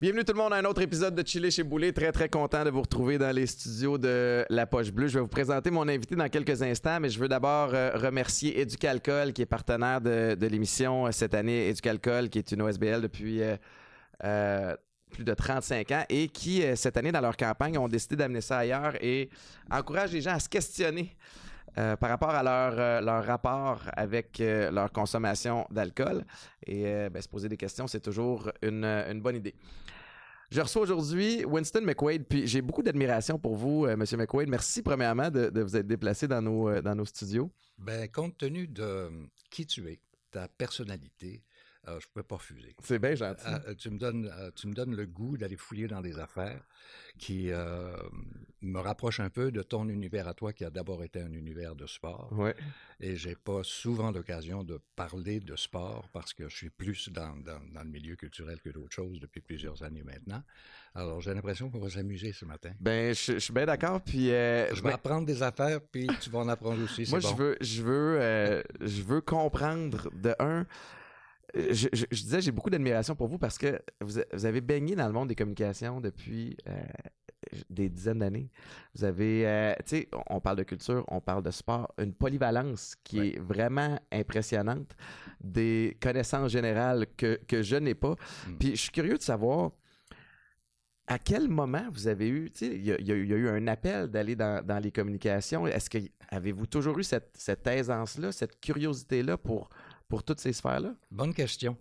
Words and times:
Bienvenue 0.00 0.24
tout 0.24 0.32
le 0.32 0.38
monde 0.38 0.54
à 0.54 0.56
un 0.56 0.64
autre 0.64 0.80
épisode 0.80 1.14
de 1.14 1.26
Chiller 1.26 1.50
chez 1.50 1.62
Boulet. 1.62 1.92
Très 1.92 2.10
très 2.10 2.28
content 2.28 2.64
de 2.64 2.70
vous 2.70 2.80
retrouver 2.80 3.18
dans 3.18 3.34
les 3.36 3.46
studios 3.46 3.98
de 3.98 4.46
La 4.48 4.66
Poche 4.66 4.90
Bleue. 4.90 5.08
Je 5.08 5.14
vais 5.14 5.20
vous 5.20 5.28
présenter 5.28 5.70
mon 5.70 5.86
invité 5.88 6.16
dans 6.16 6.28
quelques 6.28 6.62
instants, 6.62 7.00
mais 7.00 7.10
je 7.10 7.18
veux 7.18 7.28
d'abord 7.28 7.74
euh, 7.74 7.92
remercier 7.94 8.60
Éducalcool 8.60 9.34
qui 9.34 9.42
est 9.42 9.46
partenaire 9.46 10.00
de, 10.00 10.46
l'émission 10.46 11.06
euh, 11.06 11.12
cette 11.12 11.34
année. 11.34 11.68
Éducalcool 11.68 12.30
qui 12.30 12.38
est 12.38 12.50
une 12.50 12.62
OSBL 12.62 13.02
depuis 13.02 13.42
euh, 14.24 14.74
plus 15.10 15.24
de 15.24 15.34
35 15.34 15.90
ans 15.92 16.04
et 16.08 16.28
qui 16.28 16.62
euh, 16.62 16.76
cette 16.76 16.96
année 16.96 17.12
dans 17.12 17.20
leur 17.20 17.36
campagne 17.36 17.76
ont 17.76 17.88
décidé 17.88 18.16
d'amener 18.16 18.40
ça 18.40 18.58
ailleurs 18.58 18.94
et 19.02 19.28
encourage 19.70 20.12
les 20.12 20.20
gens 20.20 20.32
à 20.32 20.40
se 20.40 20.48
questionner. 20.48 21.16
euh, 21.78 21.94
par 21.96 22.10
rapport 22.10 22.30
à 22.30 22.42
leur, 22.42 22.74
euh, 22.80 23.00
leur 23.00 23.24
rapport 23.24 23.82
avec 23.96 24.38
leur 24.40 24.90
consommation 24.90 25.66
d'alcool. 25.70 26.24
Et 26.66 26.82
ben, 27.08 27.22
se 27.22 27.28
poser 27.28 27.48
des 27.48 27.56
questions, 27.56 27.86
c'est 27.86 28.00
toujours 28.00 28.50
une, 28.60 28.84
une 28.84 29.20
bonne 29.20 29.36
idée. 29.36 29.54
Je 30.50 30.60
reçois 30.60 30.82
aujourd'hui 30.82 31.44
Winston 31.44 31.82
McQuaid, 31.84 32.24
puis 32.26 32.44
j'ai 32.48 32.60
beaucoup 32.60 32.82
d'admiration 32.82 33.38
pour 33.38 33.54
vous, 33.54 33.86
Monsieur 33.96 34.16
McQuaid. 34.16 34.48
Merci 34.48 34.82
premièrement 34.82 35.30
de, 35.30 35.48
de 35.48 35.60
vous 35.62 35.76
être 35.76 35.86
déplacé 35.86 36.26
dans 36.26 36.42
nos, 36.42 36.80
dans 36.80 36.96
nos 36.96 37.04
studios. 37.04 37.52
Ben, 37.78 38.08
compte 38.10 38.36
tenu 38.36 38.66
de 38.66 39.08
qui 39.48 39.64
tu 39.64 39.88
es, 39.88 40.00
ta 40.32 40.48
personnalité, 40.48 41.44
je 41.98 42.06
ne 42.06 42.12
pouvais 42.12 42.24
pas 42.24 42.36
refuser. 42.36 42.74
C'est 42.82 42.98
bien 42.98 43.14
gentil. 43.14 43.46
Euh, 43.46 43.74
tu, 43.74 43.90
me 43.90 43.98
donnes, 43.98 44.30
euh, 44.32 44.50
tu 44.54 44.66
me 44.66 44.74
donnes 44.74 44.94
le 44.94 45.06
goût 45.06 45.36
d'aller 45.36 45.56
fouiller 45.56 45.88
dans 45.88 46.00
des 46.00 46.18
affaires 46.18 46.62
qui 47.18 47.50
euh, 47.50 47.96
me 48.62 48.78
rapprochent 48.78 49.20
un 49.20 49.30
peu 49.30 49.50
de 49.50 49.62
ton 49.62 49.88
univers 49.88 50.28
à 50.28 50.34
toi, 50.34 50.52
qui 50.52 50.64
a 50.64 50.70
d'abord 50.70 51.02
été 51.04 51.20
un 51.20 51.32
univers 51.32 51.74
de 51.74 51.86
sport. 51.86 52.32
Ouais. 52.32 52.54
Et 53.00 53.16
j'ai 53.16 53.34
pas 53.34 53.62
souvent 53.62 54.10
l'occasion 54.10 54.64
de 54.64 54.80
parler 54.96 55.40
de 55.40 55.56
sport 55.56 56.08
parce 56.12 56.32
que 56.32 56.48
je 56.48 56.56
suis 56.56 56.70
plus 56.70 57.08
dans, 57.10 57.36
dans, 57.36 57.60
dans 57.72 57.82
le 57.82 57.90
milieu 57.90 58.16
culturel 58.16 58.60
que 58.60 58.70
d'autres 58.70 58.94
choses 58.94 59.20
depuis 59.20 59.40
plusieurs 59.40 59.82
années 59.82 60.02
maintenant. 60.02 60.42
Alors, 60.94 61.20
j'ai 61.20 61.32
l'impression 61.32 61.70
qu'on 61.70 61.78
va 61.78 61.88
s'amuser 61.88 62.32
ce 62.32 62.44
matin. 62.44 62.70
Ben, 62.80 63.14
je, 63.14 63.34
je 63.34 63.38
suis 63.38 63.52
bien 63.52 63.66
d'accord. 63.66 64.00
Puis, 64.00 64.30
euh, 64.32 64.68
Je 64.70 64.82
vais 64.82 64.88
ben, 64.88 64.94
apprendre 64.94 65.26
des 65.26 65.42
affaires, 65.42 65.80
puis 65.80 66.08
tu 66.20 66.30
vas 66.30 66.40
en 66.40 66.48
apprendre 66.48 66.82
aussi. 66.82 67.06
moi, 67.10 67.20
bon. 67.20 67.28
je 67.28 67.34
veux, 67.34 67.56
je 67.60 67.82
veux, 67.82 68.18
euh, 68.20 68.62
je 68.80 69.02
veux 69.02 69.20
comprendre 69.20 70.10
de 70.14 70.34
un. 70.40 70.66
Je, 71.54 71.88
je- 71.92 72.04
je 72.10 72.22
disais, 72.22 72.40
j'ai 72.40 72.52
beaucoup 72.52 72.70
d'admiration 72.70 73.14
pour 73.16 73.26
vous 73.28 73.38
parce 73.38 73.58
que 73.58 73.80
vous, 74.00 74.18
avez 74.46 74.60
baigné 74.60 74.94
dans 74.94 75.06
le 75.06 75.12
monde 75.12 75.28
des 75.28 75.34
communications 75.34 76.00
depuis 76.00 76.56
euh, 76.68 76.80
des 77.68 77.88
dizaines 77.88 78.20
d'années. 78.20 78.50
Vous 78.94 79.04
avez, 79.04 79.46
euh, 79.46 79.72
tu 79.86 79.96
sais, 79.96 80.08
on- 80.28 80.40
parle 80.40 80.58
de 80.58 80.62
culture, 80.62 81.04
on 81.08 81.20
parle 81.20 81.42
de 81.42 81.50
sport, 81.50 81.92
une 81.98 82.12
polyvalence 82.14 82.94
qui 83.02 83.18
Ouais. 83.18 83.28
est 83.34 83.38
vraiment 83.40 83.98
impressionnante, 84.12 84.94
des 85.40 85.96
connaissances 86.00 86.52
générales 86.52 87.06
que, 87.16 87.40
que 87.48 87.62
je 87.62 87.76
n'ai 87.76 87.94
pas. 87.94 88.14
Mm. 88.46 88.56
Puis 88.58 88.70
je 88.76 88.82
suis 88.82 88.90
curieux 88.92 89.16
de 89.16 89.22
savoir 89.22 89.72
à 91.06 91.18
quel 91.18 91.48
moment 91.48 91.82
vous 91.90 92.06
avez 92.06 92.28
eu, 92.28 92.50
tu 92.52 92.58
sais, 92.66 92.66
il 92.76 92.82
y, 92.82 92.90
y 92.90 93.06
y 93.08 93.12
a 93.12 93.16
eu 93.36 93.48
un 93.48 93.66
appel 93.66 94.06
d'aller 94.08 94.36
dans, 94.36 94.64
dans 94.64 94.78
les 94.78 94.92
communications. 94.92 95.66
Est-ce 95.66 95.90
que 95.90 95.98
avez-vous 96.28 96.66
toujours 96.66 96.96
eu 97.00 97.02
cette, 97.02 97.30
cette 97.34 97.66
aisance-là, 97.66 98.30
cette 98.30 98.60
curiosité-là 98.60 99.36
pour, 99.36 99.68
pour 100.10 100.24
toutes 100.24 100.40
ces 100.40 100.52
sphères-là? 100.52 100.94
Bonne 101.10 101.32
question. 101.32 101.78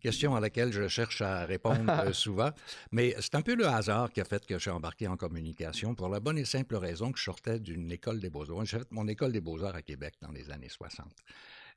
Question 0.00 0.34
à 0.34 0.40
laquelle 0.40 0.72
je 0.72 0.88
cherche 0.88 1.22
à 1.22 1.46
répondre 1.46 1.88
euh, 1.88 2.12
souvent. 2.24 2.50
Mais 2.90 3.14
c'est 3.20 3.36
un 3.36 3.40
peu 3.40 3.54
le 3.54 3.66
hasard 3.66 4.12
qui 4.12 4.20
a 4.20 4.24
fait 4.24 4.44
que 4.44 4.54
je 4.54 4.62
suis 4.62 4.70
embarqué 4.70 5.06
en 5.06 5.16
communication 5.16 5.94
pour 5.94 6.08
la 6.08 6.20
bonne 6.20 6.38
et 6.38 6.44
simple 6.44 6.76
raison 6.76 7.12
que 7.12 7.18
je 7.18 7.24
sortais 7.24 7.60
d'une 7.60 7.90
école 7.90 8.20
des 8.20 8.30
beaux-arts. 8.30 8.66
J'ai 8.66 8.80
fait 8.80 8.90
mon 8.90 9.08
école 9.08 9.32
des 9.32 9.40
beaux-arts 9.40 9.76
à 9.76 9.82
Québec 9.82 10.14
dans 10.20 10.32
les 10.32 10.50
années 10.50 10.68
60. 10.68 11.06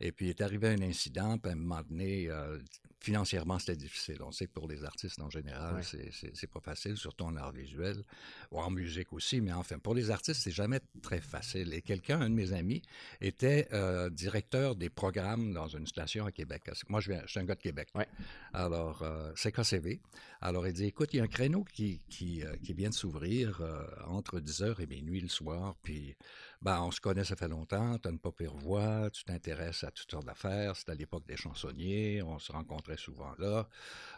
Et 0.03 0.11
puis, 0.11 0.25
il 0.25 0.29
est 0.29 0.41
arrivé 0.41 0.67
un 0.67 0.81
incident, 0.81 1.37
puis 1.37 1.51
à 1.51 1.53
un 1.53 1.57
moment 1.57 1.81
donné, 1.87 2.27
euh, 2.29 2.57
financièrement, 2.99 3.57
c'était 3.59 3.75
difficile. 3.75 4.17
On 4.21 4.31
sait 4.31 4.47
que 4.47 4.51
pour 4.51 4.67
les 4.67 4.83
artistes 4.83 5.19
en 5.21 5.29
général, 5.29 5.75
Ouais. 5.75 5.81
c'est- 5.83 6.47
pas 6.47 6.59
facile, 6.59 6.97
surtout 6.97 7.23
en 7.25 7.35
art 7.35 7.51
visuel, 7.51 8.03
ou 8.51 8.59
en 8.59 8.69
musique 8.69 9.13
aussi, 9.13 9.41
mais 9.41 9.53
enfin, 9.53 9.79
pour 9.79 9.93
les 9.95 10.09
artistes, 10.11 10.41
c'est 10.41 10.51
jamais 10.51 10.79
très 11.01 11.21
facile. 11.21 11.73
Et 11.73 11.81
quelqu'un, 11.81 12.19
un 12.21 12.29
de 12.29 12.35
mes 12.35 12.51
amis, 12.53 12.81
était 13.21 13.67
euh, 13.73 14.09
directeur 14.09 14.75
des 14.75 14.89
programmes 14.89 15.53
dans 15.53 15.67
une 15.67 15.87
station 15.87 16.25
à 16.25 16.31
Québec. 16.31 16.63
Moi, 16.89 16.99
je, 16.99 17.11
viens, 17.11 17.21
je 17.25 17.31
suis 17.31 17.39
un 17.39 17.45
gars 17.45 17.55
de 17.55 17.61
Québec. 17.61 17.89
Ouais. 17.95 18.07
Alors, 18.53 19.01
euh, 19.03 19.31
c'est 19.35 19.51
KCV. 19.51 19.99
Alors, 20.41 20.67
il 20.67 20.73
dit, 20.73 20.85
écoute, 20.85 21.09
il 21.13 21.17
y 21.17 21.19
a 21.19 21.23
un 21.23 21.27
créneau 21.27 21.63
qui, 21.63 22.01
qui, 22.09 22.43
qui 22.63 22.73
vient 22.73 22.89
de 22.89 22.93
s'ouvrir 22.95 23.61
entre 24.07 24.39
10h 24.39 24.79
et 24.81 24.87
minuit 24.87 25.21
le 25.21 25.29
soir, 25.29 25.75
puis 25.83 26.15
ben, 26.61 26.79
on 26.81 26.91
se 26.91 27.01
connaît, 27.01 27.23
ça 27.23 27.35
fait 27.35 27.47
longtemps, 27.47 27.97
tu 27.97 28.07
as 28.07 28.11
une 28.11 28.19
pas 28.19 28.31
pire 28.31 28.55
voix, 28.55 29.09
tu 29.11 29.23
t'intéresses 29.23 29.83
à 29.83 29.91
toutes 29.91 30.11
sortes 30.11 30.25
d'affaires, 30.25 30.75
c'était 30.75 30.91
à 30.91 30.95
l'époque 30.95 31.25
des 31.25 31.35
chansonniers, 31.35 32.21
on 32.21 32.37
se 32.37 32.51
rencontrait 32.51 32.97
souvent 32.97 33.33
là. 33.39 33.67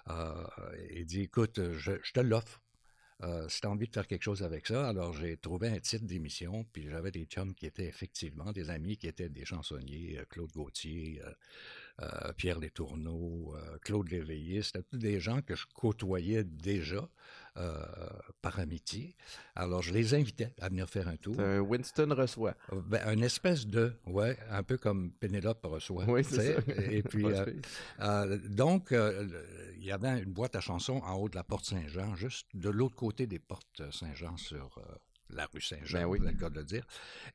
Euh, 0.09 0.45
il 0.91 1.05
dit, 1.05 1.21
écoute, 1.21 1.61
je, 1.73 1.93
te 2.13 2.19
l'offre. 2.19 2.59
Euh, 3.21 3.47
si 3.47 3.61
tu 3.61 3.67
as 3.67 3.69
envie 3.69 3.87
de 3.87 3.93
faire 3.93 4.07
quelque 4.07 4.23
chose 4.23 4.43
avec 4.43 4.67
ça, 4.67 4.89
alors 4.89 5.13
j'ai 5.13 5.37
trouvé 5.37 5.69
un 5.69 5.79
titre 5.79 6.03
d'émission, 6.05 6.65
puis 6.73 6.89
j'avais 6.89 7.11
des 7.11 7.23
chums 7.25 7.53
qui 7.53 7.65
étaient 7.65 7.85
effectivement 7.85 8.51
des 8.51 8.69
amis 8.69 8.97
qui 8.97 9.07
étaient 9.07 9.29
des 9.29 9.45
chansonniers, 9.45 10.17
euh, 10.19 10.25
Claude 10.25 10.51
Gauthier, 10.51 11.21
euh, 11.23 11.31
euh, 12.01 12.33
Pierre 12.33 12.59
Letourneau, 12.59 13.53
euh, 13.55 13.77
Claude 13.83 14.09
Léveillé, 14.09 14.63
c'était 14.63 14.81
tous 14.81 14.97
des 14.97 15.19
gens 15.19 15.41
que 15.41 15.55
je 15.55 15.67
côtoyais 15.75 16.43
déjà 16.43 17.07
euh, 17.57 17.83
par 18.41 18.59
amitié. 18.59 19.15
Alors 19.55 19.81
je 19.81 19.93
les 19.93 20.13
invitais 20.13 20.53
à 20.59 20.69
venir 20.69 20.89
faire 20.89 21.07
un 21.07 21.15
tour. 21.17 21.35
Euh, 21.39 21.59
Winston 21.59 22.13
reçoit. 22.15 22.55
Ben, 22.87 23.07
une 23.13 23.23
espèce 23.23 23.67
de, 23.67 23.93
ouais, 24.07 24.37
un 24.49 24.63
peu 24.63 24.77
comme 24.77 25.11
Pénélope 25.11 25.63
reçoit. 25.65 26.05
Oui, 26.07 26.23
tu 26.25 26.35
c'est 26.35 26.55
ça. 26.55 26.61
Et 26.91 27.03
puis, 27.03 27.25
euh, 27.27 27.45
euh, 27.99 28.37
donc, 28.49 28.91
euh, 28.91 29.27
il 29.77 29.85
y 29.85 29.91
avait 29.91 30.21
une 30.23 30.31
boîte 30.33 30.55
à 30.55 30.61
chansons 30.61 31.01
en 31.05 31.13
haut 31.15 31.29
de 31.29 31.35
la 31.35 31.43
porte 31.43 31.65
Saint-Jean, 31.65 32.15
juste 32.15 32.47
de 32.53 32.69
l'autre 32.69 32.95
côté 32.95 33.27
des 33.27 33.39
portes 33.39 33.83
Saint-Jean 33.91 34.37
sur 34.37 34.77
euh, 34.77 34.81
la 35.29 35.45
rue 35.53 35.61
Saint-Jean, 35.61 35.99
Ben 35.99 36.05
oui. 36.05 36.19
le 36.19 36.31
cas 36.33 36.49
de 36.49 36.55
le 36.59 36.63
dire. 36.65 36.85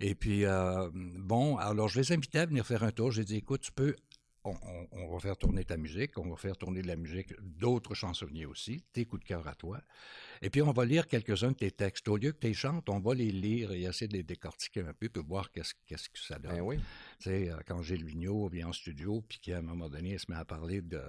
Et 0.01 0.15
puis, 0.15 0.45
euh, 0.45 0.89
bon, 0.95 1.57
alors 1.59 1.89
je 1.89 1.99
les 2.01 2.13
invitais 2.13 2.39
à 2.41 2.47
venir 2.47 2.67
faire 2.67 2.83
un 2.85 2.91
tour. 2.93 3.11
J'ai 3.11 3.25
dit, 3.25 3.37
écoute, 3.37 3.61
tu 3.63 3.73
peux 3.73 3.95
on, 4.45 4.51
on- 4.53 4.89
on 4.93 5.13
va 5.13 5.19
faire 5.21 5.37
tourner 5.37 5.65
ta 5.65 5.77
musique, 5.77 6.19
on 6.19 6.29
va 6.31 6.37
faire 6.37 6.57
tourner 6.57 6.83
de 6.83 6.87
la 6.87 6.97
musique 6.97 7.33
d'autres 7.41 7.95
chansonniers 7.95 8.47
aussi, 8.47 8.83
tes 8.93 9.05
coups 9.05 9.23
de 9.23 9.29
cœur 9.29 9.47
à 9.49 9.55
toi. 9.55 9.81
Et 10.43 10.51
puis, 10.51 10.63
on 10.63 10.73
va 10.73 10.85
lire 10.85 11.07
quelques-uns 11.09 11.49
de 11.53 11.57
tes 11.57 11.71
textes. 11.71 12.09
Au 12.09 12.17
lieu 12.17 12.33
que 12.33 12.39
tu 12.39 12.47
les 12.49 12.55
chantes, 12.55 12.89
on 12.89 13.01
va 13.01 13.15
les 13.15 13.31
lire 13.33 13.73
et 13.73 13.83
essayer 13.83 14.09
de 14.09 14.15
les 14.17 14.23
décortiquer 14.23 14.81
un 14.83 14.93
peu, 14.95 15.09
puis 15.09 15.23
voir 15.27 15.51
qu'est-ce 15.51 15.75
qu'est-ce 15.87 16.09
que 16.09 16.19
ça 16.19 16.39
donne. 16.39 16.53
Ben 16.57 16.61
oui. 16.63 16.77
Tu 17.19 17.25
sais, 17.31 17.51
euh, 17.51 17.57
quand 17.67 17.83
Gilles 17.83 18.05
Vigneault 18.05 18.49
vient 18.49 18.69
en 18.69 18.73
studio, 18.73 19.23
puis 19.29 19.39
qu'à 19.41 19.59
un 19.59 19.63
moment 19.63 19.89
donné, 19.89 20.13
il 20.13 20.21
se 20.21 20.31
met 20.31 20.37
à 20.37 20.45
parler 20.45 20.81
de, 20.81 21.03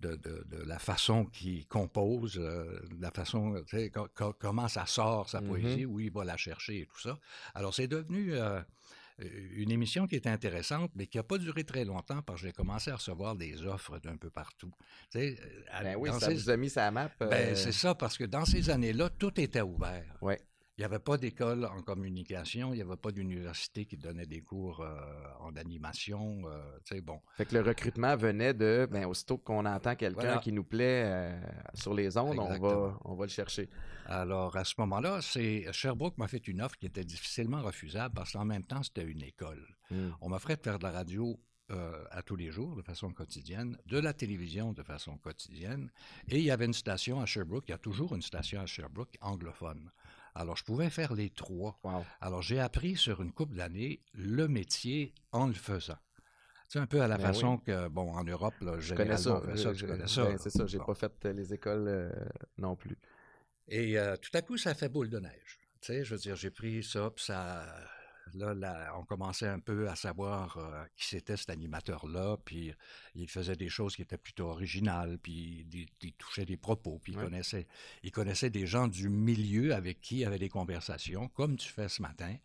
de, 0.00 0.16
de, 0.16 0.44
de 0.46 0.62
la 0.64 0.78
façon 0.78 1.24
qu'il 1.26 1.66
compose, 1.66 2.38
euh, 2.38 2.80
de 2.90 3.00
la 3.02 3.10
façon, 3.10 3.54
tu 3.66 3.76
sais, 3.78 3.90
co- 3.90 4.08
co- 4.14 4.34
comment 4.38 4.68
ça 4.68 4.86
sort 4.86 5.28
sa 5.30 5.40
Mhm. 5.40 5.48
poésie, 5.48 5.84
où 5.86 5.98
il 6.00 6.10
va 6.12 6.24
la 6.24 6.36
chercher 6.36 6.80
et 6.80 6.86
tout 6.86 7.00
ça. 7.00 7.18
Alors, 7.54 7.74
c'est 7.74 7.88
devenu 7.88 8.34
euh, 8.34 8.60
une 9.18 9.70
émission 9.70 10.06
qui 10.06 10.16
était 10.16 10.28
intéressante, 10.28 10.90
mais 10.94 11.06
qui 11.06 11.16
n'a 11.16 11.22
pas 11.22 11.38
duré 11.38 11.64
très 11.64 11.84
longtemps 11.84 12.20
parce 12.22 12.40
que 12.42 12.46
j'ai 12.48 12.52
commencé 12.52 12.90
à 12.90 12.96
recevoir 12.96 13.34
des 13.34 13.64
offres 13.64 13.98
d'un 13.98 14.16
peu 14.16 14.28
partout. 14.30 14.70
Tu 15.10 15.18
sais, 15.20 15.36
euh, 15.40 15.82
Ben 15.82 15.96
oui, 15.96 16.10
ça 16.20 16.20
ces- 16.28 16.34
vous 16.34 16.50
a 16.50 16.56
mis 16.56 16.68
sa 16.70 16.90
map. 16.90 17.10
euh, 17.22 17.28
ben, 17.28 17.56
c'est 17.56 17.72
ça, 17.72 17.94
parce 17.94 18.18
que 18.18 18.24
dans 18.24 18.44
ces 18.44 18.68
années-là, 18.68 19.08
tout 19.10 19.40
était 19.40 19.62
ouvert. 19.62 20.18
Ouais. 20.20 20.38
Il 20.78 20.82
n'y 20.82 20.84
avait 20.84 20.98
pas 20.98 21.16
d'école 21.16 21.64
en 21.64 21.80
communication, 21.80 22.74
il 22.74 22.76
n'y 22.76 22.82
avait 22.82 22.98
pas 22.98 23.10
d'université 23.10 23.86
qui 23.86 23.96
donnait 23.96 24.26
des 24.26 24.42
cours 24.42 24.82
euh, 24.82 24.94
en 25.40 25.56
animation. 25.56 26.42
euh, 26.46 26.78
tu 26.84 26.96
sais, 26.96 27.00
bon. 27.00 27.18
Fait 27.38 27.46
que 27.46 27.54
le 27.54 27.62
recrutement 27.62 28.14
venait 28.14 28.52
de, 28.52 28.86
ben, 28.90 29.06
aussitôt 29.06 29.38
qu'on 29.38 29.64
entend 29.64 29.94
quelqu'un 29.96 30.20
Voilà. 30.20 30.38
qui 30.38 30.52
nous 30.52 30.64
plaît 30.64 31.04
euh, 31.06 31.40
sur 31.72 31.94
les 31.94 32.18
ondes, 32.18 32.38
on 32.38 32.58
va, 32.58 32.98
on 33.06 33.14
va 33.14 33.24
le 33.24 33.30
chercher. 33.30 33.70
Alors, 34.04 34.54
à 34.54 34.64
ce 34.64 34.74
moment-là, 34.78 35.22
c'est 35.22 35.64
Sherbrooke 35.72 36.18
m'a 36.18 36.28
fait 36.28 36.46
une 36.46 36.60
offre 36.60 36.76
qui 36.76 36.84
était 36.86 37.04
difficilement 37.04 37.62
refusable 37.62 38.14
parce 38.14 38.32
qu'en 38.32 38.44
même 38.44 38.64
temps, 38.64 38.82
c'était 38.82 39.04
une 39.04 39.22
école. 39.22 39.66
Hmm. 39.90 40.10
On 40.20 40.28
m'offrait 40.28 40.56
de 40.56 40.62
faire 40.62 40.78
de 40.78 40.84
la 40.84 40.90
radio 40.90 41.40
euh, 41.70 42.04
à 42.10 42.22
tous 42.22 42.36
les 42.36 42.52
jours, 42.52 42.76
de 42.76 42.82
façon 42.82 43.10
quotidienne, 43.12 43.76
de 43.86 43.98
la 43.98 44.12
télévision 44.12 44.72
de 44.72 44.82
façon 44.84 45.16
quotidienne, 45.16 45.90
et 46.28 46.36
il 46.38 46.44
y 46.44 46.50
avait 46.52 46.66
une 46.66 46.72
station 46.72 47.20
à 47.20 47.26
Sherbrooke, 47.26 47.64
il 47.66 47.72
y 47.72 47.74
a 47.74 47.78
toujours 47.78 48.14
une 48.14 48.22
station 48.22 48.60
à 48.60 48.66
Sherbrooke 48.66 49.16
anglophone. 49.20 49.90
Alors, 50.36 50.56
je 50.56 50.64
pouvais 50.64 50.90
faire 50.90 51.14
les 51.14 51.30
trois. 51.30 51.78
Wow. 51.82 52.04
Alors, 52.20 52.42
j'ai 52.42 52.60
appris 52.60 52.96
sur 52.96 53.22
une 53.22 53.32
couple 53.32 53.56
d'années 53.56 54.02
le 54.12 54.48
métier 54.48 55.14
en 55.32 55.46
le 55.46 55.54
faisant. 55.54 55.96
C'est 56.68 56.78
un 56.78 56.86
peu 56.86 57.00
à 57.00 57.08
la 57.08 57.16
Ben 57.16 57.24
façon 57.24 57.58
que, 57.58 57.88
bon, 57.88 58.12
en 58.12 58.24
Europe, 58.24 58.54
là, 58.60 58.78
Je 58.78 58.94
connais 58.94 59.16
ça. 59.16 59.40
fait 59.40 59.56
Je- 59.56 59.72
je- 59.74 59.86
connais 59.86 60.06
ça. 60.08 60.24
ben, 60.24 60.36
c'est 60.38 60.50
ça, 60.50 60.66
j'ai 60.66 60.78
Bon. 60.78 60.84
pas 60.84 60.94
fait 60.94 61.12
euh, 61.24 61.32
les 61.32 61.54
écoles 61.54 61.86
euh, 61.88 62.10
non 62.58 62.76
plus. 62.76 62.98
Et 63.68 63.98
euh, 63.98 64.16
tout 64.16 64.30
à 64.34 64.42
coup, 64.42 64.56
ça 64.58 64.74
fait 64.74 64.88
boule 64.88 65.08
de 65.08 65.18
neige. 65.20 65.60
Tu 65.80 65.92
sais, 65.92 66.04
je 66.04 66.14
veux 66.14 66.20
dire, 66.20 66.36
j'ai 66.36 66.50
pris 66.50 66.82
ça, 66.82 67.10
puis 67.14 67.24
ça, 67.24 67.64
là, 68.34 68.92
on 68.98 69.04
commençait 69.04 69.48
un 69.48 69.58
peu 69.58 69.88
à 69.88 69.96
savoir 69.96 70.56
euh, 70.58 70.84
qui 70.96 71.06
c'était 71.06 71.36
cet 71.36 71.50
animateur-là, 71.50 72.36
puis 72.44 72.72
il 73.14 73.28
faisait 73.28 73.56
des 73.56 73.68
choses 73.68 73.96
qui 73.96 74.02
étaient 74.02 74.18
plutôt 74.18 74.46
originales, 74.46 75.18
puis 75.18 75.66
il, 76.02 76.12
touchait 76.14 76.44
des 76.44 76.56
propos, 76.56 76.98
puis 77.02 77.12
il, 77.12 77.18
connaissait, 77.18 77.66
il 78.02 78.10
connaissait 78.10 78.50
des 78.50 78.66
gens 78.66 78.88
du 78.88 79.08
milieu 79.08 79.74
avec 79.74 80.00
qui 80.00 80.18
il 80.18 80.24
avait 80.24 80.38
des 80.38 80.48
conversations, 80.48 81.28
comme 81.28 81.56
tu 81.56 81.68
fais 81.68 81.88
ce 81.88 82.02
matin 82.02 82.36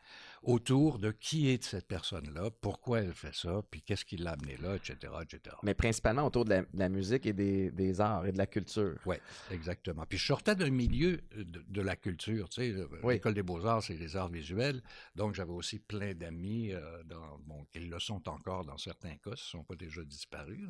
autour 0.44 0.98
de 0.98 1.12
qui 1.12 1.50
est 1.50 1.64
cette 1.64 1.88
personne-là, 1.88 2.50
pourquoi 2.62 3.02
elle 3.02 3.14
fait 3.14 3.34
ça, 3.34 3.62
puis 3.70 3.82
qu'est-ce 3.82 4.06
qui 4.06 4.18
l'a 4.18 4.32
amené 4.32 4.58
là, 4.58 4.76
etc., 4.76 5.14
etc. 5.22 5.56
Mais 5.64 5.74
principalement 5.74 6.26
autour 6.26 6.46
de 6.46 6.66
la, 6.74 6.90
musique 6.90 7.26
et 7.26 7.34
des, 7.34 8.02
arts 8.02 8.26
et 8.26 8.32
de 8.32 8.38
la 8.38 8.48
culture. 8.48 8.98
Oui, 9.06 9.18
exactement. 9.52 10.06
Puis 10.08 10.18
je 10.18 10.26
sortais 10.26 10.56
d'un 10.56 10.72
milieu 10.72 11.22
de, 11.36 11.82
la 11.82 11.96
culture, 11.96 12.50
tu 12.50 12.74
sais, 12.74 12.88
l'école 13.08 13.34
des 13.34 13.44
beaux-arts, 13.44 13.84
c'est 13.84 13.94
les 13.94 14.16
arts 14.16 14.30
visuels, 14.30 14.82
donc 15.16 15.36
j'avais 15.36 15.54
aussi 15.54 15.80
plein 15.80 16.14
d'amis, 16.14 16.72
euh, 16.74 17.04
bon, 17.46 17.66
qui 17.72 17.80
le 17.80 18.00
sont 18.00 18.28
encore 18.28 18.66
dans 18.66 18.78
certains 18.78 19.16
cas, 19.18 19.32
ils 19.32 19.32
ne 19.32 19.36
sont 19.36 19.64
pas 19.64 19.76
déjà 19.76 20.04
disparus, 20.04 20.68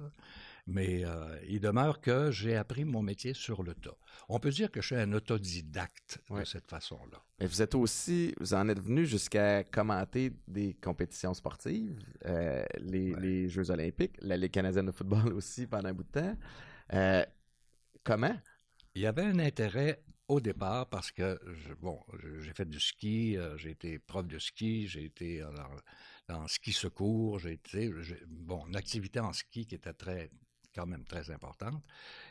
mais 0.67 1.05
euh, 1.05 1.37
il 1.47 1.59
demeure 1.59 2.01
que 2.01 2.31
j'ai 2.31 2.55
appris 2.55 2.85
mon 2.85 3.01
métier 3.01 3.33
sur 3.33 3.63
le 3.63 3.73
tas. 3.73 3.97
On 4.29 4.39
peut 4.39 4.49
dire 4.49 4.71
que 4.71 4.81
je 4.81 4.87
suis 4.87 4.95
un 4.95 5.11
autodidacte 5.13 6.19
de 6.29 6.43
cette 6.43 6.67
façon-là. 6.67 7.23
Et 7.39 7.47
vous 7.47 7.61
êtes 7.61 7.75
aussi, 7.75 8.33
vous 8.39 8.53
en 8.53 8.67
êtes 8.69 8.79
venu 8.79 9.05
jusqu'à 9.05 9.63
commenter 9.63 10.31
des 10.47 10.75
compétitions 10.75 11.33
sportives, 11.33 11.99
euh, 12.25 12.63
les, 12.79 13.49
Jeux 13.49 13.71
olympiques, 13.71 14.15
la 14.21 14.37
Ligue 14.37 14.51
canadienne 14.51 14.85
de 14.85 14.91
football 14.91 15.33
aussi 15.33 15.67
pendant 15.67 15.89
un 15.89 15.93
bout 15.93 16.03
de 16.03 16.19
temps. 16.19 16.37
Euh, 16.93 17.25
comment? 18.03 18.35
Il 18.93 19.01
y 19.01 19.07
avait 19.07 19.23
un 19.23 19.39
intérêt 19.39 20.03
au 20.27 20.39
départ 20.39 20.87
parce 20.89 21.11
que, 21.11 21.39
bon, 21.81 21.99
j'ai 22.39 22.53
fait 22.53 22.69
du 22.69 22.79
ski, 22.79 23.37
j'ai 23.57 23.71
été 23.71 23.99
prof 23.99 24.27
de 24.27 24.39
ski, 24.39 24.87
j'ai 24.87 25.05
été 25.05 25.43
en, 26.29 26.47
ski 26.47 26.71
secours, 26.71 27.39
j'ai 27.39 27.53
été, 27.53 27.91
bon, 28.27 28.65
une 28.67 28.75
activité 28.75 29.19
en 29.19 29.33
ski 29.33 29.65
qui 29.65 29.75
était 29.75 29.93
très, 29.93 30.29
quand 30.73 30.85
même 30.85 31.03
très 31.05 31.31
importante. 31.31 31.83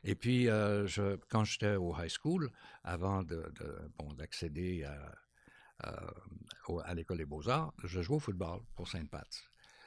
Et 0.04 0.14
puis, 0.14 0.48
euh, 0.48 0.87
je, 0.87 1.16
quand 1.28 1.44
j'étais 1.44 1.76
au 1.76 1.94
high 1.96 2.10
school, 2.10 2.50
avant 2.84 3.22
de, 3.22 3.52
bon, 3.98 4.12
d'accéder 4.14 4.84
à, 4.84 5.88
à, 6.84 6.94
l'école 6.94 7.19
des 7.19 7.25
beaux-arts, 7.25 7.72
je 7.84 8.00
jouais 8.00 8.16
au 8.16 8.20
football 8.20 8.60
pour 8.75 8.88
Sainte-Pat. 8.88 9.26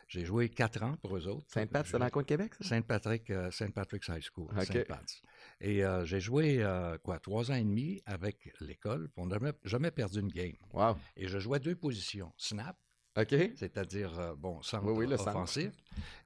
J'ai 0.07 0.25
joué 0.25 0.49
quatre 0.49 0.83
ans 0.83 0.95
pour 0.97 1.17
eux 1.17 1.27
autres. 1.27 1.45
Sainte-Pat, 1.49 1.85
c'est 1.87 1.97
dans 1.97 2.05
le 2.05 2.11
coin 2.11 2.21
de 2.21 2.27
Québec? 2.27 2.53
Saint-Patrick, 2.61 3.29
euh, 3.29 3.49
Saint 3.51 3.71
Patrick's 3.71 4.07
High 4.09 4.21
School, 4.21 4.49
Sainte-Pat. 4.63 5.23
Et 5.61 5.83
euh, 5.83 6.05
j'ai 6.05 6.19
joué, 6.19 6.65
quoi, 7.03 7.19
trois 7.19 7.51
ans 7.51 7.55
et 7.55 7.63
demi 7.63 8.01
avec 8.05 8.53
l'école. 8.59 9.09
On 9.17 9.27
n'a 9.27 9.35
jamais, 9.35 9.53
jamais, 9.63 9.91
perdu 9.91 10.19
une 10.19 10.27
game. 10.27 10.55
Wow. 10.73 10.97
Et 11.15 11.27
je 11.27 11.39
jouais 11.39 11.59
deux 11.59 11.75
positions, 11.75 12.31
snap 12.37 12.77
OK? 13.15 13.35
C'est-à-dire, 13.55 14.19
euh, 14.19 14.35
bon, 14.35 14.61
centre 14.61 14.87
offensif. 14.87 15.71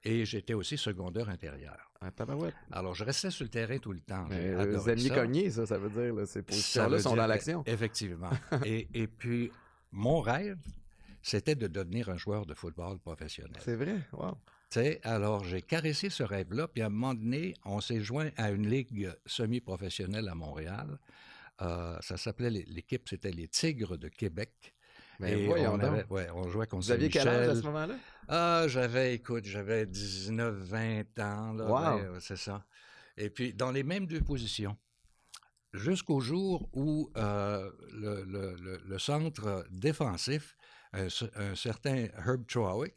Et 0.04 0.26
j'étais 0.26 0.54
aussi 0.54 0.78
secondaire 0.78 1.30
intérieur. 1.30 1.92
Ah, 2.00 2.12
Alors, 2.72 2.94
je 2.94 3.04
restais 3.04 3.32
sur 3.32 3.44
le 3.44 3.50
terrain 3.50 3.78
tout 3.78 3.92
le 3.92 4.00
temps. 4.00 4.26
Vous 4.26 4.90
aimiez 4.90 5.10
cogner, 5.10 5.50
ça, 5.50 5.66
ça 5.66 5.78
veut 5.78 5.90
dire, 5.90 6.14
là, 6.14 6.26
ces 6.26 6.44
positions-là 6.44 7.00
sont 7.00 7.16
dans 7.16 7.28
l'action. 7.28 7.64
Effectivement. 7.66 8.30
et, 8.66 8.88
et 8.94 9.08
puis, 9.08 9.52
mon 9.92 10.22
rêve, 10.22 10.58
c'était 11.22 11.56
de 11.56 11.68
devenir 11.68 12.10
un 12.10 12.18
joueur 12.18 12.46
de 12.46 12.54
football 12.54 13.00
professionnel. 13.00 13.60
C'est 13.60 13.76
vrai? 13.76 14.00
Wow. 14.14 14.38
sais, 14.70 15.02
alors, 15.04 15.44
j'ai 15.44 15.62
caressé 15.62 16.10
ce 16.10 16.24
rêve-là, 16.24 16.68
puis 16.68 16.82
à 16.82 16.86
un 16.86 16.90
moment 16.90 17.14
donné, 17.14 17.54
on 17.66 17.82
s'est 17.82 18.00
joint 18.02 18.30
à 18.38 18.52
une 18.52 18.70
ligue 18.70 19.12
semi-professionnelle 19.26 20.30
à 20.30 20.36
Montréal. 20.36 21.00
Euh, 21.62 21.98
ça 22.02 22.18
s'appelait, 22.18 22.50
l'équipe, 22.50 23.10
c'était 23.10 23.32
les 23.32 23.48
Tigres 23.48 23.98
de 23.98 24.08
Québec. 24.08 24.76
Mais 25.20 25.48
on, 25.48 25.80
avait, 25.80 26.06
ouais, 26.10 26.28
on 26.34 26.48
jouait 26.48 26.68
contre 26.68 26.86
Vous 26.86 26.92
aviez 26.92 27.10
quel 27.10 27.28
âge 27.28 27.50
à 27.50 27.56
ce 27.56 27.64
moment-là? 27.64 27.96
Ah, 28.28 28.66
j'avais, 28.68 29.16
écoute, 29.16 29.46
j'avais 29.46 29.86
19, 29.86 30.56
20 30.56 31.20
ans. 31.20 31.54
Là, 31.54 31.96
wow. 31.96 32.20
c'est 32.20 32.38
ça. 32.38 32.66
Et 33.18 33.30
puis, 33.30 33.54
dans 33.54 33.72
les 33.72 33.84
mêmes 33.84 34.06
deux 34.06 34.22
positions. 34.22 34.78
Jusqu'au 35.74 36.22
jour 36.22 36.70
où 36.74 37.12
euh, 37.18 37.70
le, 37.94 38.24
le, 38.24 38.80
le, 38.86 39.00
centre 39.00 39.66
défensif, 39.70 40.56
un, 40.94 41.10
certain 41.56 42.08
Herb 42.26 42.46
Trowick, 42.48 42.96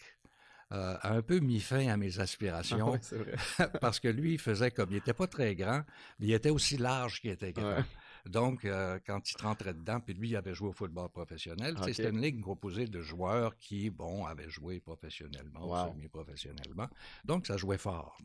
euh, 0.72 0.96
a 1.00 1.14
un 1.14 1.22
peu 1.22 1.40
mis 1.40 1.58
fin 1.58 1.88
à 1.88 1.96
mes 1.96 2.20
aspirations. 2.20 2.96
vrai. 3.10 3.70
parce 3.80 3.98
que 3.98 4.06
lui, 4.06 4.34
il 4.34 4.38
faisait 4.38 4.70
comme, 4.70 4.90
il 4.90 4.94
n'était 4.94 5.12
pas 5.12 5.26
très 5.26 5.56
grand, 5.56 5.82
mais 6.20 6.28
il 6.28 6.32
était 6.32 6.50
aussi 6.50 6.76
large 6.76 7.20
qu'il 7.20 7.30
était 7.30 7.52
grand. 7.52 7.82
Donc, 8.26 8.64
euh, 8.64 8.98
quand 9.06 9.30
il 9.30 9.42
rentrait 9.42 9.74
dedans, 9.74 10.00
puis 10.00 10.14
lui, 10.14 10.30
il 10.30 10.36
avait 10.36 10.54
joué 10.54 10.68
au 10.68 10.72
football 10.72 11.08
professionnel, 11.10 11.76
c'était 11.84 12.10
une 12.10 12.20
ligue 12.20 12.40
composée 12.40 12.86
de 12.86 13.00
joueurs 13.00 13.56
qui, 13.58 13.90
bon, 13.90 14.26
avaient 14.26 14.50
joué 14.50 14.80
professionnellement 14.80 15.88
semi-professionnellement. 15.88 16.88
Donc, 17.24 17.46
ça 17.46 17.56
jouait 17.56 17.78
fort. 17.78 18.18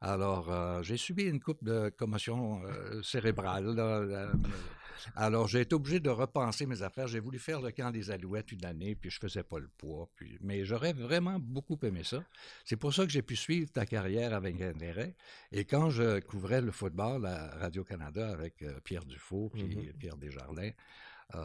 Alors, 0.00 0.50
euh, 0.50 0.82
j'ai 0.82 0.96
subi 0.96 1.24
une 1.24 1.40
coupe 1.40 1.62
de 1.62 1.88
commotion 1.96 2.62
euh, 2.64 3.02
cérébrale. 3.02 3.76
Alors, 5.16 5.48
j'ai 5.48 5.60
été 5.60 5.74
obligé 5.74 6.00
de 6.00 6.10
repenser 6.10 6.66
mes 6.66 6.82
affaires. 6.82 7.08
J'ai 7.08 7.20
voulu 7.20 7.38
faire 7.38 7.60
le 7.60 7.70
camp 7.70 7.90
des 7.90 8.10
Alouettes 8.10 8.52
une 8.52 8.64
année, 8.64 8.94
puis 8.94 9.10
je 9.10 9.18
faisais 9.18 9.42
pas 9.42 9.58
le 9.58 9.68
poids. 9.68 10.08
Puis... 10.16 10.38
Mais 10.40 10.64
j'aurais 10.64 10.92
vraiment 10.92 11.38
beaucoup 11.38 11.78
aimé 11.82 12.02
ça. 12.04 12.24
C'est 12.64 12.76
pour 12.76 12.94
ça 12.94 13.04
que 13.04 13.10
j'ai 13.10 13.22
pu 13.22 13.36
suivre 13.36 13.70
ta 13.70 13.86
carrière 13.86 14.34
avec 14.34 14.60
intérêt. 14.60 15.14
Et 15.50 15.64
quand 15.64 15.90
je 15.90 16.20
couvrais 16.20 16.60
le 16.60 16.70
football 16.70 17.26
à 17.26 17.48
Radio-Canada 17.58 18.30
avec 18.30 18.64
Pierre 18.84 19.04
Dufault 19.04 19.50
puis 19.52 19.64
mmh 19.64 19.92
Pierre 19.98 20.16
Desjardins, 20.16 20.70
euh, 21.34 21.40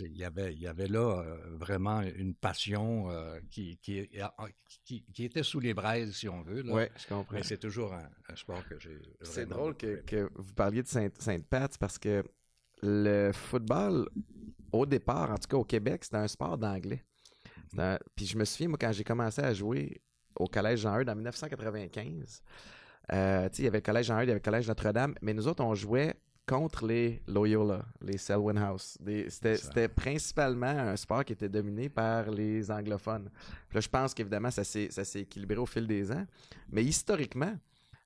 il, 0.00 0.16
y 0.18 0.24
avait, 0.24 0.52
il 0.52 0.60
y 0.60 0.66
avait 0.66 0.86
là 0.86 1.20
euh, 1.20 1.36
vraiment 1.56 2.02
une 2.02 2.34
passion 2.34 3.10
euh, 3.10 3.40
qui, 3.50 3.78
qui, 3.78 4.08
qui, 4.84 5.24
était 5.24 5.42
sous 5.42 5.60
les 5.60 5.72
braises, 5.72 6.14
si 6.14 6.28
on 6.28 6.42
veut. 6.42 6.62
Oui, 6.66 6.84
je 6.96 7.06
comprends. 7.06 7.34
Mais 7.34 7.42
c'est 7.42 7.58
toujours 7.58 7.94
un, 7.94 8.36
sport 8.36 8.66
que 8.68 8.78
j'ai. 8.78 8.98
C'est 9.22 9.46
drôle 9.46 9.76
que, 9.76 10.02
que, 10.02 10.30
vous 10.34 10.52
parliez 10.52 10.82
de 10.82 10.88
Sainte-Pat 10.88 11.76
parce 11.78 11.98
que 11.98 12.22
le 12.82 13.30
football, 13.32 14.08
au 14.72 14.86
départ, 14.86 15.30
en 15.30 15.36
tout 15.36 15.48
cas 15.48 15.56
au 15.56 15.64
Québec, 15.64 16.04
c'était 16.04 16.16
un 16.16 16.28
sport 16.28 16.58
d'anglais. 16.58 17.04
Puis 18.14 18.26
je 18.26 18.36
me 18.36 18.44
souviens, 18.44 18.68
moi, 18.68 18.78
quand 18.80 18.92
j'ai 18.92 19.04
commencé 19.04 19.40
à 19.40 19.54
jouer 19.54 20.00
au 20.36 20.46
Collège 20.46 20.80
Jean-Eudes 20.80 21.08
en 21.08 21.14
1995, 21.14 22.42
il 23.10 23.64
y 23.64 23.66
avait 23.66 23.78
le 23.78 23.80
Collège 23.80 24.06
Jean-Eudes, 24.06 24.24
il 24.24 24.28
y 24.28 24.30
avait 24.32 24.40
le 24.40 24.40
Collège 24.40 24.68
Notre-Dame, 24.68 25.14
mais 25.22 25.32
nous 25.32 25.48
autres, 25.48 25.64
on 25.64 25.74
jouait 25.74 26.14
contre 26.44 26.86
les 26.86 27.22
Loyola, 27.28 27.84
les 28.00 28.18
Selwyn 28.18 28.56
House. 28.56 28.98
C'était 29.28 29.88
principalement 29.88 30.66
un 30.66 30.96
sport 30.96 31.24
qui 31.24 31.34
était 31.34 31.48
dominé 31.48 31.88
par 31.88 32.30
les 32.30 32.70
anglophones. 32.70 33.30
là, 33.72 33.80
je 33.80 33.88
pense 33.88 34.12
qu'évidemment, 34.12 34.50
ça 34.50 34.64
s'est 34.64 34.90
équilibré 35.14 35.58
au 35.58 35.66
fil 35.66 35.86
des 35.86 36.10
ans. 36.10 36.26
Mais 36.70 36.84
historiquement, 36.84 37.54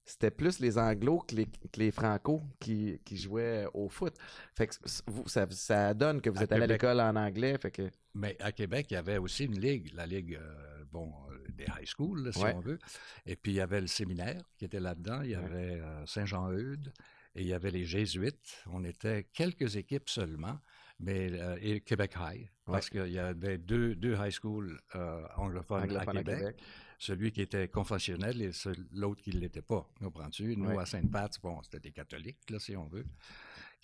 c'était 0.07 0.31
plus 0.31 0.61
les 0.61 0.79
anglos 0.79 1.19
que 1.19 1.35
les, 1.35 1.47
que 1.47 1.91
franco 1.91 2.43
qui, 2.61 2.99
jouaient 3.11 3.67
au 3.75 3.89
foot. 3.89 4.15
Fait 4.55 4.69
que 4.69 4.75
vous, 5.09 5.25
ça, 5.27 5.95
donne 5.95 6.21
que 6.21 6.31
vous 6.31 6.43
êtes 6.43 6.53
allé 6.53 6.65
à 6.65 6.67
l'école 6.69 7.01
en 7.01 7.17
anglais. 7.17 7.59
Fait 7.59 7.73
que... 7.73 7.91
Mais 8.15 8.37
à 8.41 8.53
Québec, 8.53 8.87
il 8.91 8.95
y 8.95 8.97
avait 8.97 9.19
aussi 9.19 9.45
une 9.45 9.59
ligue, 9.59 9.93
la 9.95 10.07
ligue 10.07 10.39
euh, 10.41 10.85
bon, 10.91 11.13
des 11.57 11.65
high 11.65 11.87
schools, 11.87 12.33
si 12.33 12.45
on 12.45 12.61
veut. 12.61 12.79
Et 13.27 13.37
puis, 13.37 13.53
il 13.53 13.57
y 13.57 13.61
avait 13.61 13.81
le 13.81 13.87
séminaire 13.89 14.41
qui 14.57 14.65
était 14.65 14.81
là-dedans. 14.81 15.23
Il 15.23 15.31
y 15.31 15.35
avait 15.35 15.81
euh, 15.81 16.07
Saint-Jean-Eudes 16.07 16.93
et 17.35 17.43
il 17.43 17.47
y 17.49 17.53
avait 17.53 17.71
les 17.71 17.85
Jésuites. 17.85 18.63
On 18.73 18.85
était 18.85 19.25
quelques 19.33 19.77
équipes 19.77 20.09
seulement, 20.09 20.59
mais 20.99 21.31
euh, 21.33 21.59
et 21.61 21.81
Québec 21.81 22.15
High, 22.19 22.49
parce 22.65 22.89
qu'il 22.89 23.13
y 23.13 23.19
avait 23.19 23.59
deux, 23.59 23.95
deux 23.95 24.15
high 24.15 24.31
schools 24.31 24.79
euh, 24.95 25.23
anglophones, 25.37 25.95
à, 25.97 26.07
Québec, 26.07 26.57
Celui 26.99 27.33
qui 27.33 27.43
était 27.43 27.69
confessionnel 27.69 28.41
et 28.41 28.51
l'autre 28.93 29.23
qui 29.23 29.31
ne 29.31 29.41
l'était 29.41 29.63
pas. 29.63 29.89
Comprends-tu? 30.01 30.57
Nous, 30.57 30.79
à 30.79 30.87
Sainte-Pat, 30.87 31.39
bon, 31.43 31.63
c'était 31.63 31.81
des 31.81 31.93
catholiques, 31.93 32.51
là, 32.51 32.59
si 32.59 32.77
on 32.77 32.87
veut. 32.87 33.05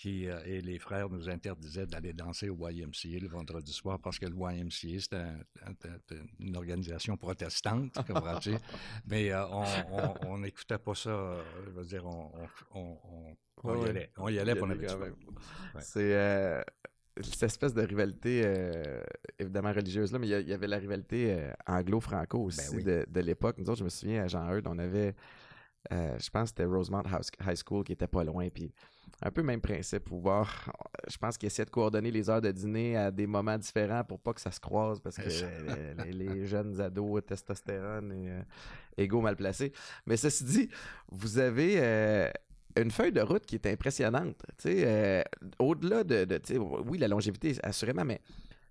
Euh, 0.06 0.42
et 0.44 0.60
les 0.60 0.78
frères 0.78 1.08
nous 1.08 1.28
interdisaient 1.28 1.86
d'aller 1.86 2.12
danser 2.12 2.48
au 2.48 2.68
YMCA 2.68 3.20
le 3.20 3.28
vendredi 3.28 3.72
soir 3.72 4.00
parce 4.00 4.18
que 4.18 4.26
le 4.26 4.34
YMCA, 4.34 5.00
c'était 5.00 6.22
une 6.40 6.56
organisation 6.56 7.16
protestante, 7.16 7.94
comprends-tu? 8.06 8.54
Mais 9.06 9.32
euh, 9.32 9.44
on 10.26 10.38
n'écoutait 10.38 10.78
pas 10.78 10.94
ça, 10.94 11.10
euh, 11.10 11.42
je 11.66 11.70
veux 11.70 11.84
dire, 11.84 12.04
on, 12.06 13.76
y 13.76 13.88
allait. 13.88 14.10
On 14.16 14.28
y 14.28 14.38
allait 14.38 14.56
pour 14.56 14.68
C'est 15.80 16.64
cette 17.20 17.42
espèce 17.42 17.74
de 17.74 17.82
rivalité 17.82 18.42
évidemment 19.38 19.72
religieuse 19.72 20.12
là, 20.12 20.18
mais 20.18 20.28
il 20.28 20.48
y, 20.48 20.52
avait 20.52 20.66
la 20.66 20.78
rivalité 20.78 21.50
anglo-franco 21.66 22.38
ben 22.38 22.44
aussi 22.44 22.82
de, 22.82 23.20
l'époque. 23.20 23.58
Nous 23.58 23.68
autres, 23.68 23.80
je 23.80 23.84
me 23.84 23.90
souviens 23.90 24.24
à 24.24 24.28
Jean-Eudes, 24.28 24.66
on 24.66 24.78
avait, 24.78 25.14
je 25.90 26.30
pense 26.30 26.44
que 26.44 26.48
c'était 26.48 26.64
Rosemont 26.64 27.02
High 27.46 27.56
School 27.66 27.84
qui 27.84 27.92
était 27.92 28.06
pas 28.06 28.24
loin, 28.24 28.48
puis 28.48 28.72
un 29.22 29.30
peu 29.30 29.42
même 29.42 29.60
principe, 29.60 30.04
pouvoir. 30.04 30.72
Je 31.08 31.16
pense 31.16 31.38
qu'il 31.38 31.46
essaie 31.46 31.64
de 31.64 31.70
coordonner 31.70 32.10
les 32.10 32.28
heures 32.28 32.40
de 32.40 32.50
dîner 32.50 32.96
à 32.96 33.10
des 33.10 33.26
moments 33.26 33.58
différents 33.58 34.04
pour 34.04 34.20
pas 34.20 34.32
que 34.32 34.40
ça 34.40 34.50
se 34.50 34.60
croise 34.60 35.00
parce 35.00 35.16
que 35.16 36.02
les, 36.10 36.46
jeunes 36.46 36.80
ados, 36.80 37.24
testostérone 37.24 38.12
et 38.12 38.30
euh, 38.30 38.42
égaux 38.96 39.20
mal 39.20 39.36
placés. 39.36 39.72
Mais 40.06 40.16
ceci 40.16 40.44
dit, 40.44 40.68
vous 41.10 41.38
avez 41.38 41.74
euh, 41.78 42.30
une 42.76 42.90
feuille 42.90 43.12
de 43.12 43.20
route 43.20 43.44
qui 43.46 43.56
est 43.56 43.66
impressionnante. 43.66 44.36
Euh, 44.66 45.22
au-delà 45.58 46.04
de, 46.04 46.26
oui, 46.86 46.98
la 46.98 47.08
longévité, 47.08 47.56
assurément, 47.62 48.04
mais 48.04 48.20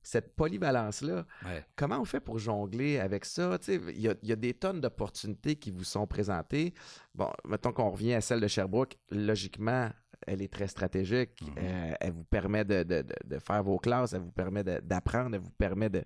cette 0.04 0.36
polyvalence-là, 0.36 1.26
Ouais. 1.46 1.64
comment 1.76 2.00
on 2.00 2.06
fait 2.06 2.20
pour 2.20 2.40
jongler 2.40 2.98
avec 3.00 3.24
ça? 3.26 3.60
Il 3.68 4.00
y, 4.02 4.08
a- 4.10 4.16
il 4.24 4.30
y 4.30 4.32
a 4.32 4.36
des 4.36 4.54
tonnes 4.56 4.82
d'opportunités 4.82 5.56
qui 5.56 5.70
vous 5.70 5.84
sont 5.84 6.08
présentées. 6.08 6.74
Bon, 7.14 7.32
mettons 7.48 7.72
qu'on 7.72 7.90
revient 7.92 8.14
à 8.16 8.22
celle 8.22 8.40
de 8.40 8.48
Sherbrooke, 8.48 8.98
logiquement, 9.12 9.90
elle 10.26 10.42
est 10.42 10.52
très 10.52 10.68
stratégique. 10.68 11.40
Mhm. 11.42 11.54
Euh, 11.60 11.94
elle 12.00 12.12
vous 12.14 12.24
permet 12.24 12.66
de, 12.66 12.82
de- 12.84 13.02
de- 13.04 13.16
de 13.24 13.40
faire 13.40 13.62
vos 13.64 13.78
classes, 13.78 14.14
elle 14.14 14.22
vous 14.22 14.32
permet 14.32 14.64
d'apprendre, 14.64 15.36
elle 15.36 15.42
vous 15.42 15.52
permet 15.52 15.90
de, 15.90 16.04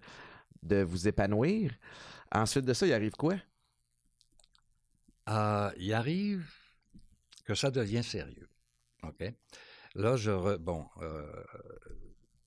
de 0.63 0.83
vous 0.83 1.07
épanouir. 1.07 1.71
Ensuite 2.33 2.65
de 2.65 2.73
ça, 2.73 2.85
il 2.87 2.93
arrive 2.93 3.13
quoi? 3.13 3.35
Euh, 5.29 5.71
il 5.77 5.93
arrive 5.93 6.45
que 7.45 7.55
ça 7.55 7.71
devient 7.71 8.03
sérieux. 8.03 8.49
OK? 9.03 9.23
Là, 9.95 10.17
je. 10.17 10.57
bon, 10.57 10.85
euh, 11.01 11.43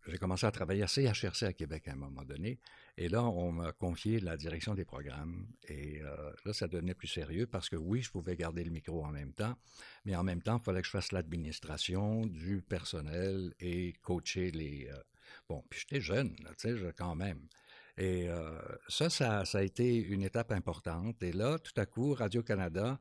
j'ai 0.06 0.18
commencé 0.18 0.46
à 0.46 0.50
travailler 0.50 0.82
à 0.82 0.86
CHRC 0.86 1.44
à 1.44 1.52
Québec 1.52 1.88
à 1.88 1.92
un 1.92 1.96
moment 1.96 2.24
donné. 2.24 2.58
Et 2.96 3.08
là, 3.08 3.22
on 3.24 3.52
m'a 3.52 3.72
confié 3.72 4.20
la 4.20 4.36
direction 4.36 4.74
des 4.74 4.84
programmes. 4.84 5.46
Et 5.68 6.00
euh, 6.02 6.32
là, 6.44 6.52
ça 6.52 6.66
devenait 6.66 6.94
plus 6.94 7.08
sérieux 7.08 7.46
parce 7.46 7.68
que 7.68 7.76
oui, 7.76 8.02
je 8.02 8.10
pouvais 8.10 8.36
garder 8.36 8.64
le 8.64 8.70
micro 8.70 9.04
en 9.04 9.10
même 9.10 9.32
temps, 9.32 9.56
mais 10.04 10.16
en 10.16 10.24
même 10.24 10.42
temps, 10.42 10.58
il 10.58 10.64
fallait 10.64 10.80
que 10.80 10.86
je 10.86 10.92
fasse 10.92 11.12
l'administration 11.12 12.26
du 12.26 12.62
personnel 12.62 13.54
et 13.60 13.94
coacher 14.02 14.50
les. 14.50 14.88
euh, 14.90 14.98
bon, 15.48 15.62
puis 15.70 15.80
j'étais 15.80 16.00
jeune, 16.00 16.34
tu 16.58 16.76
sais, 16.76 16.92
quand 16.96 17.14
même. 17.14 17.46
Et 18.00 18.28
ça, 18.88 19.10
ça 19.10 19.42
a 19.42 19.62
été 19.62 19.96
une 19.96 20.22
étape 20.22 20.52
importante. 20.52 21.20
Et 21.20 21.32
là, 21.32 21.58
tout 21.58 21.72
à 21.76 21.84
coup, 21.84 22.14
Radio-Canada 22.14 23.00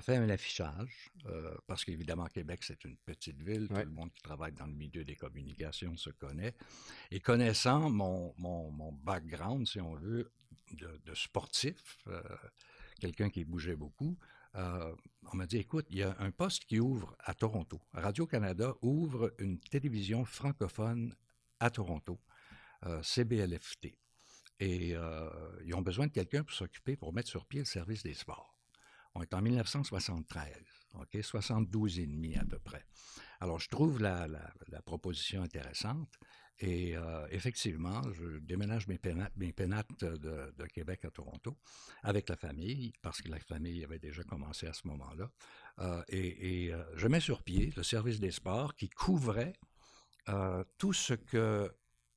fait 0.00 0.16
un 0.16 0.28
affichage, 0.28 1.10
euh, 1.26 1.54
parce 1.66 1.84
qu'évidemment, 1.84 2.26
Québec, 2.26 2.62
c'est 2.62 2.84
une 2.84 2.96
petite 2.96 3.40
ville, 3.42 3.66
Ouais. 3.70 3.82
tout 3.82 3.88
le 3.88 3.94
monde 3.94 4.12
qui 4.12 4.22
travaille 4.22 4.52
dans 4.52 4.66
le 4.66 4.72
milieu 4.74 5.04
des 5.04 5.16
communications 5.16 5.96
se 5.96 6.10
connaît. 6.10 6.54
Et 7.10 7.20
connaissant 7.20 7.90
mon, 7.90 8.34
mon, 8.38 8.70
mon 8.70 8.92
background, 8.92 9.66
si 9.66 9.80
on 9.80 9.94
veut, 9.94 10.30
de, 10.72 11.00
de 11.04 11.14
sportif, 11.14 11.98
euh, 12.06 12.22
quelqu'un 13.00 13.28
qui 13.30 13.44
bougeait 13.44 13.76
beaucoup, 13.76 14.16
euh, 14.54 14.94
on 15.32 15.36
m'a 15.36 15.46
dit, 15.46 15.56
écoute, 15.58 15.86
il 15.90 15.98
y 15.98 16.02
a 16.04 16.14
un 16.20 16.30
poste 16.30 16.64
qui 16.66 16.78
ouvre 16.78 17.16
à 17.18 17.34
Toronto. 17.34 17.80
Radio-Canada 17.92 18.74
ouvre 18.82 19.34
une 19.38 19.58
télévision 19.58 20.24
francophone 20.24 21.12
à 21.58 21.70
Toronto, 21.70 22.20
euh, 22.86 23.02
CBLFT. 23.02 23.96
Et 24.60 24.94
euh, 24.94 25.28
ils 25.64 25.74
ont 25.74 25.82
besoin 25.82 26.06
de 26.06 26.12
quelqu'un 26.12 26.44
pour 26.44 26.54
s'occuper, 26.54 26.96
pour 26.96 27.12
mettre 27.12 27.28
sur 27.28 27.44
pied 27.46 27.58
le 27.58 27.64
service 27.66 28.04
des 28.04 28.14
sports. 28.14 28.53
On 29.14 29.22
est 29.22 29.32
en 29.34 29.42
1973, 29.42 30.52
OK, 30.94 31.18
72 31.22 32.00
et 32.00 32.06
demi 32.06 32.36
à 32.36 32.44
peu 32.44 32.58
près. 32.58 32.84
Alors, 33.40 33.60
je 33.60 33.68
trouve 33.68 34.00
la, 34.00 34.26
la- 34.26 34.52
la 34.68 34.82
proposition 34.82 35.42
intéressante. 35.42 36.12
Et 36.60 36.96
euh, 36.96 37.26
effectivement, 37.30 38.00
je 38.12 38.38
déménage 38.38 38.86
mes 38.86 38.96
pénates, 38.98 39.32
mes 39.36 39.52
pénates 39.52 39.88
de, 40.04 40.52
de 40.56 40.66
Québec 40.66 41.04
à 41.04 41.10
Toronto 41.10 41.56
avec 42.04 42.28
la 42.28 42.36
famille, 42.36 42.92
parce 43.02 43.20
que 43.20 43.28
la 43.28 43.40
famille 43.40 43.82
avait 43.82 43.98
déjà 43.98 44.22
commencé 44.22 44.68
à 44.68 44.72
ce 44.72 44.86
moment-là. 44.86 45.30
Euh, 45.80 46.02
et 46.08 46.66
et, 46.66 46.72
euh, 46.72 46.84
je 46.96 47.08
mets 47.08 47.18
sur 47.20 47.42
pied 47.42 47.72
le 47.76 47.82
service 47.82 48.20
des 48.20 48.30
sports 48.30 48.74
qui 48.76 48.88
couvrait 48.88 49.54
tout 50.78 50.92
ce 50.92 51.14
que 51.14 51.70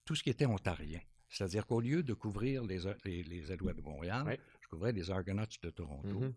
tout 0.06 0.16
ce 0.16 0.24
qui 0.24 0.30
était 0.30 0.46
ontarien. 0.46 1.02
C'est-à-dire 1.30 1.66
qu'au 1.68 1.82
lieu 1.82 2.04
de 2.04 2.14
couvrir 2.14 2.64
les, 2.64 2.80
les, 3.04 3.24
les 3.24 3.52
Alouettes 3.52 3.76
de 3.78 3.82
Montréal, 3.82 4.24
Oui. 4.26 4.36
je 4.62 4.68
couvrais 4.70 4.94
les 4.94 5.12
Argonauts 5.12 5.44
de 5.62 5.70
Toronto 5.72 6.20
Mhm. 6.22 6.34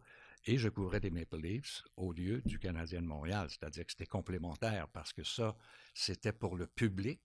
Et 0.47 0.56
je 0.59 0.68
couvrais 0.68 1.00
des 1.00 1.11
Maple 1.11 1.38
Leafs 1.38 1.82
au 1.97 2.12
lieu 2.12 2.40
du 2.44 2.59
Canadien 2.59 3.02
de 3.02 3.06
Montréal. 3.06 3.49
C'est-à-dire 3.50 3.85
que 3.85 3.92
c'était 3.92 4.06
complémentaire 4.06 4.88
parce 4.88 5.12
que 5.12 5.23
ça, 5.23 5.56
c'était 5.94 6.32
pour 6.32 6.56
le 6.56 6.66
public 6.66 7.20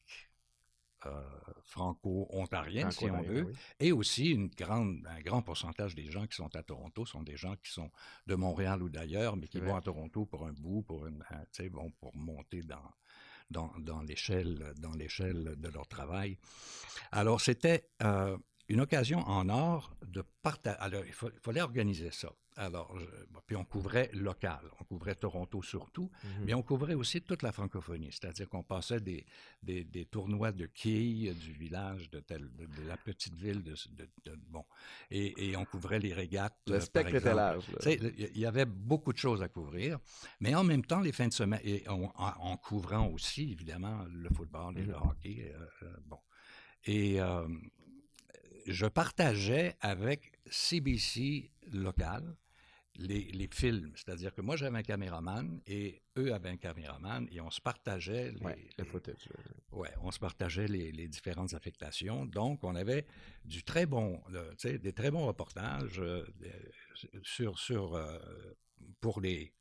euh, 1.05 1.21
franco-ontarien, 1.63 2.89
si 2.91 3.05
on 3.05 3.21
veut, 3.21 3.43
oui. 3.45 3.53
et 3.79 3.91
aussi 3.91 4.31
une 4.31 4.47
grande, 4.47 5.05
un 5.07 5.19
grand 5.21 5.41
pourcentage 5.41 5.93
des 5.95 6.09
gens 6.09 6.25
qui 6.25 6.35
sont 6.35 6.53
à 6.55 6.63
Toronto 6.63 7.05
sont 7.05 7.21
des 7.23 7.37
gens 7.37 7.55
qui 7.57 7.71
sont 7.71 7.91
de 8.25 8.35
Montréal 8.35 8.81
ou 8.81 8.89
d'ailleurs, 8.89 9.35
mais 9.37 9.47
qui 9.47 9.59
vont 9.59 9.75
à 9.75 9.81
Toronto 9.81 10.25
pour 10.25 10.45
un 10.47 10.53
bout, 10.53 10.81
pour, 10.81 11.05
une, 11.05 11.23
un- 11.29 11.67
bon, 11.69 11.91
pour 11.99 12.15
monter 12.15 12.63
dans, 12.63 12.91
dans, 13.51 13.71
dans 13.79 14.01
l'échelle 14.01 14.73
dans 14.77 14.91
l'échelle 14.93 15.55
de 15.57 15.69
leur 15.69 15.87
travail. 15.87 16.37
Alors, 17.11 17.39
c'était 17.39 17.87
euh, 18.01 18.37
une 18.67 18.81
occasion 18.81 19.19
en 19.19 19.47
or 19.49 19.95
de 20.05 20.23
partager. 20.41 20.77
Alors, 20.79 21.05
il, 21.05 21.13
fa- 21.13 21.29
il 21.33 21.39
fallait 21.39 21.61
organiser 21.61 22.09
ça. 22.11 22.31
Alors, 22.57 22.97
je- 22.97 23.05
bon, 23.31 23.41
puis 23.45 23.55
on 23.57 23.65
couvrait 23.65 24.09
local, 24.13 24.61
on 24.79 24.85
couvrait 24.85 25.15
Toronto 25.15 25.61
surtout, 25.61 26.09
Mhm. 26.23 26.45
mais 26.45 26.53
on 26.53 26.63
couvrait 26.63 26.93
aussi 26.93 27.21
toute 27.21 27.43
la 27.43 27.51
francophonie, 27.51 28.11
c'est-à-dire 28.11 28.47
qu'on 28.47 28.63
passait 28.63 29.01
des, 29.01 29.25
des, 29.61 29.83
des 29.83 30.05
tournois 30.05 30.53
de 30.53 30.65
quilles 30.67 31.33
du 31.35 31.51
village 31.51 32.09
de, 32.11 32.21
tel, 32.21 32.49
de, 32.55 32.65
de 32.65 32.87
la 32.87 32.95
petite 32.95 33.35
ville 33.35 33.61
de, 33.61 33.75
bon, 34.47 34.63
et, 35.11 35.49
et 35.49 35.57
on 35.57 35.65
couvrait 35.65 35.99
les 35.99 36.13
régates. 36.13 36.55
Le 36.67 36.75
euh, 36.75 36.77
par 36.77 36.85
spectre 36.85 37.15
était 37.15 37.33
large. 37.33 37.65
il 37.85 38.37
y- 38.37 38.45
avait 38.45 38.65
beaucoup 38.65 39.11
de 39.11 39.17
choses 39.17 39.41
à 39.43 39.49
couvrir, 39.49 39.99
mais 40.39 40.55
en 40.55 40.63
même 40.63 40.85
temps, 40.85 41.01
les 41.01 41.11
fins 41.11 41.27
de 41.27 41.33
semaine, 41.33 41.59
et 41.63 41.85
en, 41.89 42.03
en- 42.15 42.51
en 42.51 42.55
couvrant 42.57 43.07
aussi, 43.09 43.51
évidemment, 43.51 44.05
le 44.09 44.29
football 44.29 44.77
et 44.77 44.83
le 44.83 44.93
Mhm. 44.93 45.01
hockey. 45.09 45.51
euh, 45.53 45.65
euh, 45.83 45.93
bon. 46.05 46.19
Et 46.85 47.19
euh, 47.19 47.47
je 48.65 48.85
partageais 48.85 49.75
avec 49.81 50.31
CBC 50.49 51.51
local 51.73 52.35
les, 52.97 53.23
les 53.31 53.47
films. 53.51 53.91
C'est-à-dire 53.95 54.33
que 54.33 54.41
moi, 54.41 54.55
j'avais 54.55 54.77
un 54.77 54.83
caméraman 54.83 55.61
et 55.67 56.01
eux 56.17 56.33
avaient 56.33 56.49
un 56.49 56.57
caméraman 56.57 57.27
et 57.31 57.41
on 57.41 57.51
se 57.51 57.61
partageait 57.61 58.31
les, 58.31 58.41
Ouais, 58.45 58.57
les- 58.77 58.85
footage. 58.85 59.27
Ouais, 59.71 59.91
on 60.01 60.11
se 60.11 60.19
partageait 60.19 60.67
les, 60.67 60.91
les 60.91 61.07
différentes 61.07 61.53
affectations. 61.53 62.25
Donc, 62.25 62.63
on 62.63 62.75
avait 62.75 63.05
du 63.43 63.63
très 63.63 63.85
bon, 63.85 64.21
euh, 64.33 64.51
tu 64.51 64.69
sais, 64.69 64.77
des 64.79 64.93
très 64.93 65.11
bons 65.11 65.25
reportages 65.25 65.99
euh, 65.99 66.25
sur, 67.23 67.59
sur 67.59 67.95
euh, 67.95 68.17
pour 69.01 69.19
les. 69.21 69.53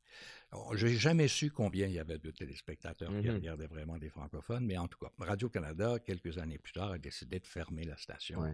J'ai 0.75 0.95
jamais 0.95 1.27
su 1.27 1.51
combien 1.51 1.87
il 1.87 1.93
y 1.93 1.99
avait 1.99 2.17
de 2.17 2.31
téléspectateurs 2.31 3.09
qui 3.19 3.27
Mhm. 3.27 3.35
regardaient 3.35 3.67
vraiment 3.67 3.97
des 3.97 4.07
francophones, 4.09 4.65
mais 4.65 4.77
en 4.77 4.87
tout 4.87 4.97
cas, 4.99 5.11
Radio-Canada, 5.17 5.99
quelques 5.99 6.37
années 6.37 6.59
plus 6.59 6.71
tard, 6.71 6.91
a 6.91 6.97
décidé 6.97 7.39
de 7.41 7.47
fermer 7.47 7.83
la 7.83 7.97
station 7.97 8.39
Ouais. 8.39 8.53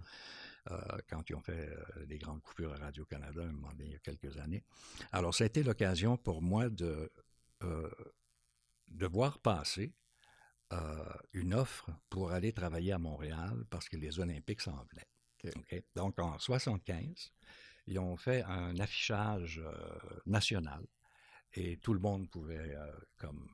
Euh, 0.69 0.79
quand 1.09 1.29
ils 1.29 1.35
ont 1.35 1.41
fait 1.41 1.69
euh, 1.69 2.05
des 2.05 2.17
grandes 2.17 2.41
coupures 2.41 2.73
à 2.73 2.77
Radio-Canada, 2.77 3.41
un 3.41 3.51
moment 3.51 3.71
donné, 3.71 3.85
il 3.85 3.91
y 3.93 3.95
a 3.95 3.99
quelques 3.99 4.37
années. 4.37 4.63
Alors, 5.11 5.33
ça 5.33 5.43
a 5.43 5.47
été 5.47 5.63
l'occasion 5.63 6.17
pour 6.17 6.41
moi 6.41 6.69
de, 6.69 7.11
euh, 7.63 7.89
de 8.89 9.07
voir 9.07 9.39
passer 9.39 9.93
euh, 10.73 11.03
une 11.33 11.53
offre 11.53 11.89
pour 12.09 12.31
aller 12.31 12.53
travailler 12.53 12.93
à 12.93 12.99
Montréal 12.99 13.65
parce 13.69 13.89
que 13.89 13.97
les 13.97 14.19
Olympiques 14.19 14.61
s'en 14.61 14.85
venaient. 14.91 15.83
Donc, 15.95 16.19
en 16.19 16.37
75, 16.37 17.33
ils 17.87 17.99
ont 17.99 18.15
fait 18.15 18.43
un 18.43 18.77
affichage 18.79 19.59
euh, 19.59 19.73
national 20.25 20.85
et 21.53 21.77
tout 21.77 21.93
le 21.93 21.99
monde 21.99 22.29
pouvait 22.29 22.75
euh, 22.75 22.91
comme 23.17 23.49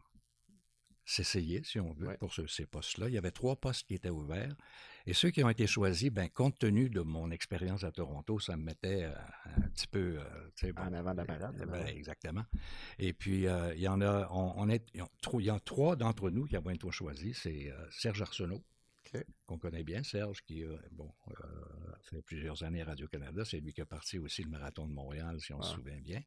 s'essayer, 1.10 1.64
si 1.64 1.80
on 1.80 1.94
veut, 1.94 2.08
Ouais. 2.08 2.18
pour 2.18 2.34
ce- 2.34 2.48
ces 2.48 2.66
postes-là. 2.66 3.08
Il 3.08 3.14
y 3.14 3.18
avait 3.18 3.32
trois 3.32 3.56
postes 3.56 3.88
qui 3.88 3.94
étaient 3.96 4.10
ouverts. 4.10 4.56
Et 5.06 5.14
ceux 5.14 5.30
qui 5.32 5.42
ont 5.42 5.48
été 5.50 5.66
choisis, 5.66 6.10
ben, 6.12 6.28
compte 6.30 6.60
tenu 6.60 6.90
de 6.90 7.00
mon 7.00 7.32
expérience 7.32 7.86
à 7.86 7.92
Toronto, 7.94 8.40
ça 8.40 8.58
me 8.58 8.64
mettait 8.64 9.04
euh, 9.06 9.14
un 9.56 9.62
petit 9.70 9.88
peu... 9.88 10.20
euh, 10.20 10.72
En 10.76 10.92
avant 10.92 11.14
de 11.14 11.22
la 11.22 11.34
euh, 11.48 11.52
ben, 11.66 11.70
ouais. 11.72 11.96
exactement. 11.98 12.44
Et 13.00 13.14
puis, 13.14 13.48
euh, 13.48 13.74
il 13.74 13.82
y 13.82 13.88
en 13.88 14.02
a... 14.02 14.28
On, 14.32 14.54
on 14.58 14.70
est, 14.70 14.86
il 14.94 14.98
y 15.00 15.02
a 15.02 15.08
trois- 15.22 15.42
il 15.42 15.46
y 15.46 15.50
a 15.50 15.60
trois 15.62 15.96
d'entre 15.96 16.30
nous 16.30 16.46
qui 16.46 16.58
ont 16.58 16.62
bientôt 16.62 16.92
choisi. 16.92 17.34
C'est 17.34 17.72
Serge 17.90 18.22
Arsenault, 18.22 18.66
qu'on 19.46 19.58
connaît 19.58 19.86
bien. 19.86 20.04
Serge, 20.04 20.44
qui 20.44 20.66
euh, 20.66 20.76
bon, 20.92 21.10
euh, 21.30 21.34
fait 22.02 22.22
plusieurs 22.22 22.64
années 22.64 22.82
à 22.82 22.86
Radio-Canada. 22.86 23.46
C'est 23.46 23.62
lui 23.62 23.72
qui 23.72 23.80
a 23.80 23.86
parti 23.86 24.20
aussi 24.20 24.44
le 24.44 24.50
Marathon 24.50 24.86
de 24.86 24.92
Montréal, 24.94 25.40
si 25.40 25.54
on 25.54 25.62
se 25.62 25.74
souvient 25.76 26.02
bien. 26.02 26.22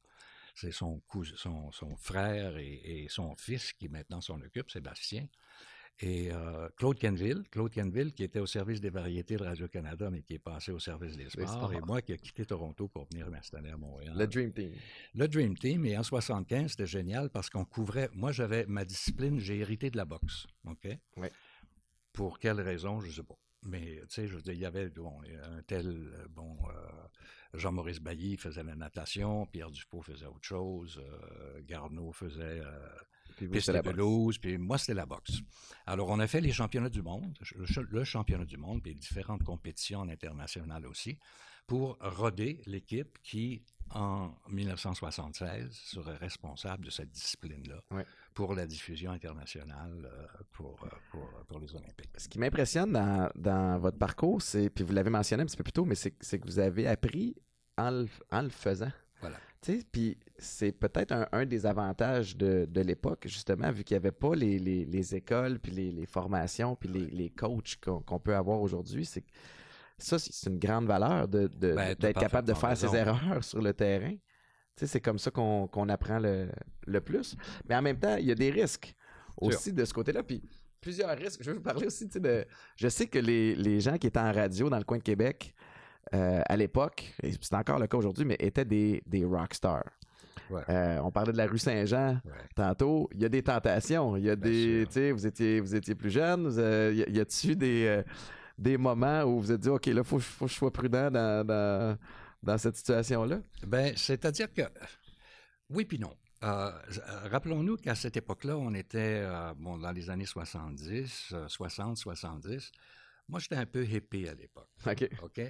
C'est 0.60 0.72
son, 0.72 1.00
son, 1.36 1.72
son 1.72 1.96
frère 1.96 2.58
et, 2.58 3.04
et 3.04 3.08
son 3.08 3.34
fils 3.36 3.72
qui 3.72 3.88
maintenant 3.88 4.20
s'en 4.20 4.40
occupe, 4.40 4.70
Sébastien. 4.70 5.26
Et 6.02 6.32
euh, 6.32 6.68
Claude 6.76 6.98
Kenville, 6.98 7.42
Claude 7.50 7.70
Kenville 7.70 8.14
qui 8.14 8.24
était 8.24 8.40
au 8.40 8.46
service 8.46 8.80
des 8.80 8.88
variétés 8.88 9.36
de 9.36 9.44
Radio-Canada, 9.44 10.08
mais 10.10 10.22
qui 10.22 10.34
est 10.34 10.38
passé 10.38 10.72
au 10.72 10.78
service 10.78 11.16
des 11.16 11.28
sports, 11.28 11.48
sports. 11.48 11.72
et 11.74 11.80
moi 11.80 12.00
qui 12.00 12.12
ai 12.12 12.18
quitté 12.18 12.46
Toronto 12.46 12.88
pour 12.88 13.06
venir 13.10 13.30
m'installer 13.30 13.68
à 13.68 13.76
Montréal. 13.76 14.14
Le 14.16 14.26
Dream 14.26 14.52
Team. 14.52 14.72
Le 15.14 15.28
Dream 15.28 15.58
Team, 15.58 15.84
et 15.84 15.98
en 15.98 16.02
75, 16.02 16.70
c'était 16.70 16.86
génial 16.86 17.28
parce 17.28 17.50
qu'on 17.50 17.66
couvrait. 17.66 18.08
Moi, 18.14 18.32
j'avais 18.32 18.64
ma 18.64 18.86
discipline, 18.86 19.38
j'ai 19.38 19.58
hérité 19.58 19.90
de 19.90 19.98
la 19.98 20.06
boxe. 20.06 20.46
OK? 20.64 20.88
Pour 22.12 22.38
quelle 22.38 22.60
raison, 22.62 23.00
je 23.00 23.08
ne 23.08 23.12
sais 23.12 23.22
pas. 23.22 23.38
Mais, 23.62 24.00
tu 24.02 24.06
sais, 24.08 24.26
je 24.26 24.36
veux 24.36 24.42
dire, 24.42 24.54
il 24.54 24.60
y 24.60 24.64
avait 24.64 24.88
bon, 24.88 25.20
un 25.44 25.62
tel, 25.64 25.86
euh, 25.86 26.26
bon, 26.30 26.56
euh, 26.70 27.08
Jean-Maurice 27.54 28.00
Bailly 28.00 28.36
faisait 28.36 28.62
la 28.62 28.74
natation, 28.76 29.46
Pierre 29.46 29.70
Dupont 29.70 30.02
faisait 30.02 30.26
autre 30.26 30.44
chose, 30.44 31.00
euh, 31.04 31.60
Garneau 31.64 32.12
faisait 32.12 32.60
euh, 32.60 32.88
Puis 33.36 33.46
piste 33.48 33.66
de 33.68 33.72
pelouse, 33.92 34.38
puis 34.38 34.56
moi, 34.58 34.78
c'était 34.78 34.94
la 34.94 35.06
boxe. 35.06 35.38
Alors, 35.86 36.08
on 36.10 36.18
a 36.20 36.26
fait 36.26 36.40
les 36.40 36.52
championnats 36.52 36.88
du 36.90 37.02
monde, 37.02 37.36
le 37.56 37.66
ch- 37.66 37.86
le 37.90 38.04
championnat 38.04 38.44
du 38.44 38.56
monde, 38.56 38.82
puis 38.82 38.94
différentes 38.94 39.42
compétitions 39.42 40.02
internationales 40.08 40.86
aussi, 40.86 41.18
pour 41.66 41.98
roder 42.00 42.62
l'équipe 42.66 43.18
qui 43.22 43.62
en 43.92 44.32
1976, 44.48 45.72
serait 45.72 46.16
responsable 46.16 46.84
de 46.84 46.90
cette 46.90 47.10
discipline-là 47.10 47.82
Ouais. 47.90 48.06
Pour 48.34 48.54
la 48.54 48.66
diffusion 48.66 49.10
internationale 49.12 50.04
euh, 50.10 50.26
pour, 50.52 50.78
euh, 50.84 50.88
pour, 51.10 51.28
pour 51.48 51.58
les 51.58 51.74
Olympiques. 51.74 52.10
Ce 52.16 52.28
qui 52.28 52.38
m'impressionne 52.38 52.92
dans, 52.92 53.28
dans 53.34 53.78
votre 53.78 53.98
parcours, 53.98 54.40
c'est, 54.40 54.70
puis 54.70 54.84
vous 54.84 54.92
l'avez 54.92 55.10
mentionné 55.10 55.42
un 55.42 55.46
petit 55.46 55.56
peu 55.56 55.64
plus 55.64 55.72
tôt, 55.72 55.84
mais 55.84 55.94
c'est, 55.96 56.14
c'est 56.20 56.38
que 56.38 56.46
vous 56.46 56.58
avez 56.58 56.86
appris 56.86 57.34
en 57.76 57.90
le, 57.90 58.08
en 58.30 58.42
le 58.42 58.48
faisant. 58.50 58.92
Voilà. 59.20 59.36
Tu 59.62 59.78
sais, 59.80 59.84
puis 59.92 60.16
c'est 60.38 60.72
peut-être 60.72 61.12
un, 61.12 61.26
un 61.32 61.44
des 61.44 61.66
avantages 61.66 62.34
de, 62.36 62.66
de 62.66 62.80
l'époque, 62.80 63.24
justement, 63.26 63.70
vu 63.70 63.84
qu'il 63.84 63.94
n'y 63.94 63.98
avait 63.98 64.12
pas 64.12 64.34
les, 64.34 64.58
les, 64.58 64.86
les 64.86 65.14
écoles, 65.14 65.58
puis 65.58 65.72
les, 65.72 65.90
les 65.92 66.06
formations, 66.06 66.76
puis 66.76 66.88
les, 66.88 67.06
les 67.06 67.28
coachs 67.30 67.76
qu'on, 67.82 68.00
qu'on 68.00 68.18
peut 68.18 68.34
avoir 68.34 68.60
aujourd'hui. 68.62 69.04
C'est 69.04 69.24
ça, 69.98 70.18
c'est 70.18 70.48
une 70.48 70.58
grande 70.58 70.86
valeur 70.86 71.28
de, 71.28 71.46
de- 71.48 71.74
Ben, 71.74 71.94
d'être 71.94 72.18
capable 72.18 72.48
de 72.48 72.54
faire 72.54 72.74
ses 72.76 72.86
erreurs 72.96 73.44
sur 73.44 73.60
le 73.60 73.74
terrain. 73.74 74.14
C'est 74.86 75.00
comme 75.00 75.18
ça 75.18 75.30
qu'on, 75.30 75.88
apprend 75.88 76.18
le, 76.18 76.48
le 76.86 77.00
plus. 77.00 77.36
Mais 77.68 77.76
en 77.76 77.82
même 77.82 77.98
temps, 77.98 78.16
il 78.16 78.26
y 78.26 78.32
a 78.32 78.34
des 78.34 78.50
risques 78.50 78.94
aussi 79.36 79.72
de 79.72 79.84
ce 79.84 79.92
côté-là. 79.92 80.22
Puis 80.22 80.42
plusieurs 80.80 81.16
risques. 81.16 81.42
Je 81.42 81.50
veux 81.50 81.56
vous 81.56 81.62
parler 81.62 81.86
aussi 81.86 82.06
de. 82.06 82.44
Je 82.76 82.88
sais 82.88 83.06
que 83.06 83.18
les, 83.18 83.54
les 83.54 83.80
gens 83.80 83.96
qui 83.98 84.06
étaient 84.06 84.18
en 84.20 84.32
radio 84.32 84.68
dans 84.70 84.78
le 84.78 84.84
coin 84.84 84.98
de 84.98 85.02
Québec 85.02 85.54
euh, 86.14 86.40
à 86.46 86.56
l'époque, 86.56 87.12
et 87.22 87.32
c'est 87.40 87.54
encore 87.54 87.78
le 87.78 87.86
cas 87.86 87.96
aujourd'hui, 87.98 88.24
mais 88.24 88.36
étaient 88.40 88.64
des, 88.64 89.02
des 89.06 89.24
rock 89.24 89.54
stars. 89.54 89.84
Ouais. 90.48 90.62
Euh, 90.68 90.98
on 91.04 91.12
parlait 91.12 91.30
de 91.32 91.36
la 91.36 91.46
rue 91.46 91.58
Saint-Jean 91.58 92.18
Ouais. 92.24 92.32
tantôt. 92.56 93.08
Il 93.14 93.22
y 93.22 93.24
a 93.24 93.28
des 93.28 93.42
tentations. 93.42 94.16
Il 94.16 94.24
y 94.24 94.30
a 94.30 94.34
Bien 94.36 94.50
des. 94.50 94.78
sûr. 94.80 94.86
Tu 94.88 94.92
sais, 94.94 95.12
vous 95.12 95.26
étiez, 95.26 95.60
vous 95.60 95.74
étiez 95.76 95.94
plus 95.94 96.10
jeune. 96.10 96.48
vous, 96.48 96.58
euh, 96.58 96.92
y 97.08 97.20
a-tu 97.20 97.54
des, 97.54 98.02
des 98.58 98.76
moments 98.76 99.22
où 99.22 99.38
vous 99.40 99.52
êtes 99.52 99.60
dit, 99.60 99.68
OK, 99.68 99.86
là, 99.86 99.92
il 99.98 100.04
faut, 100.04 100.18
faut 100.18 100.46
que 100.46 100.50
je 100.50 100.56
sois 100.56 100.72
prudent 100.72 101.08
dans, 101.10 101.46
dans, 101.46 101.96
dans 102.42 102.58
cette 102.58 102.76
situation-là? 102.76 103.40
Ben, 103.66 103.94
c'est-à-dire 103.96 104.52
que 104.52 104.62
oui 105.68 105.84
puis 105.84 105.98
non. 105.98 106.14
Euh, 106.42 106.70
euh, 107.08 107.28
Rappelons-nous 107.28 107.76
qu'à 107.76 107.94
cette 107.94 108.16
époque-là, 108.16 108.56
on 108.56 108.72
était 108.74 109.20
euh, 109.24 109.52
bon, 109.56 109.76
dans 109.78 109.92
les 109.92 110.08
années 110.08 110.24
70, 110.26 111.32
euh, 111.34 111.48
60, 111.48 111.96
70. 111.98 112.72
Moi, 113.28 113.40
j'étais 113.40 113.56
un 113.56 113.66
peu 113.66 113.84
hippie 113.84 114.26
à 114.28 114.34
l'époque. 114.34 114.68
OK. 114.86 115.08
OK? 115.22 115.40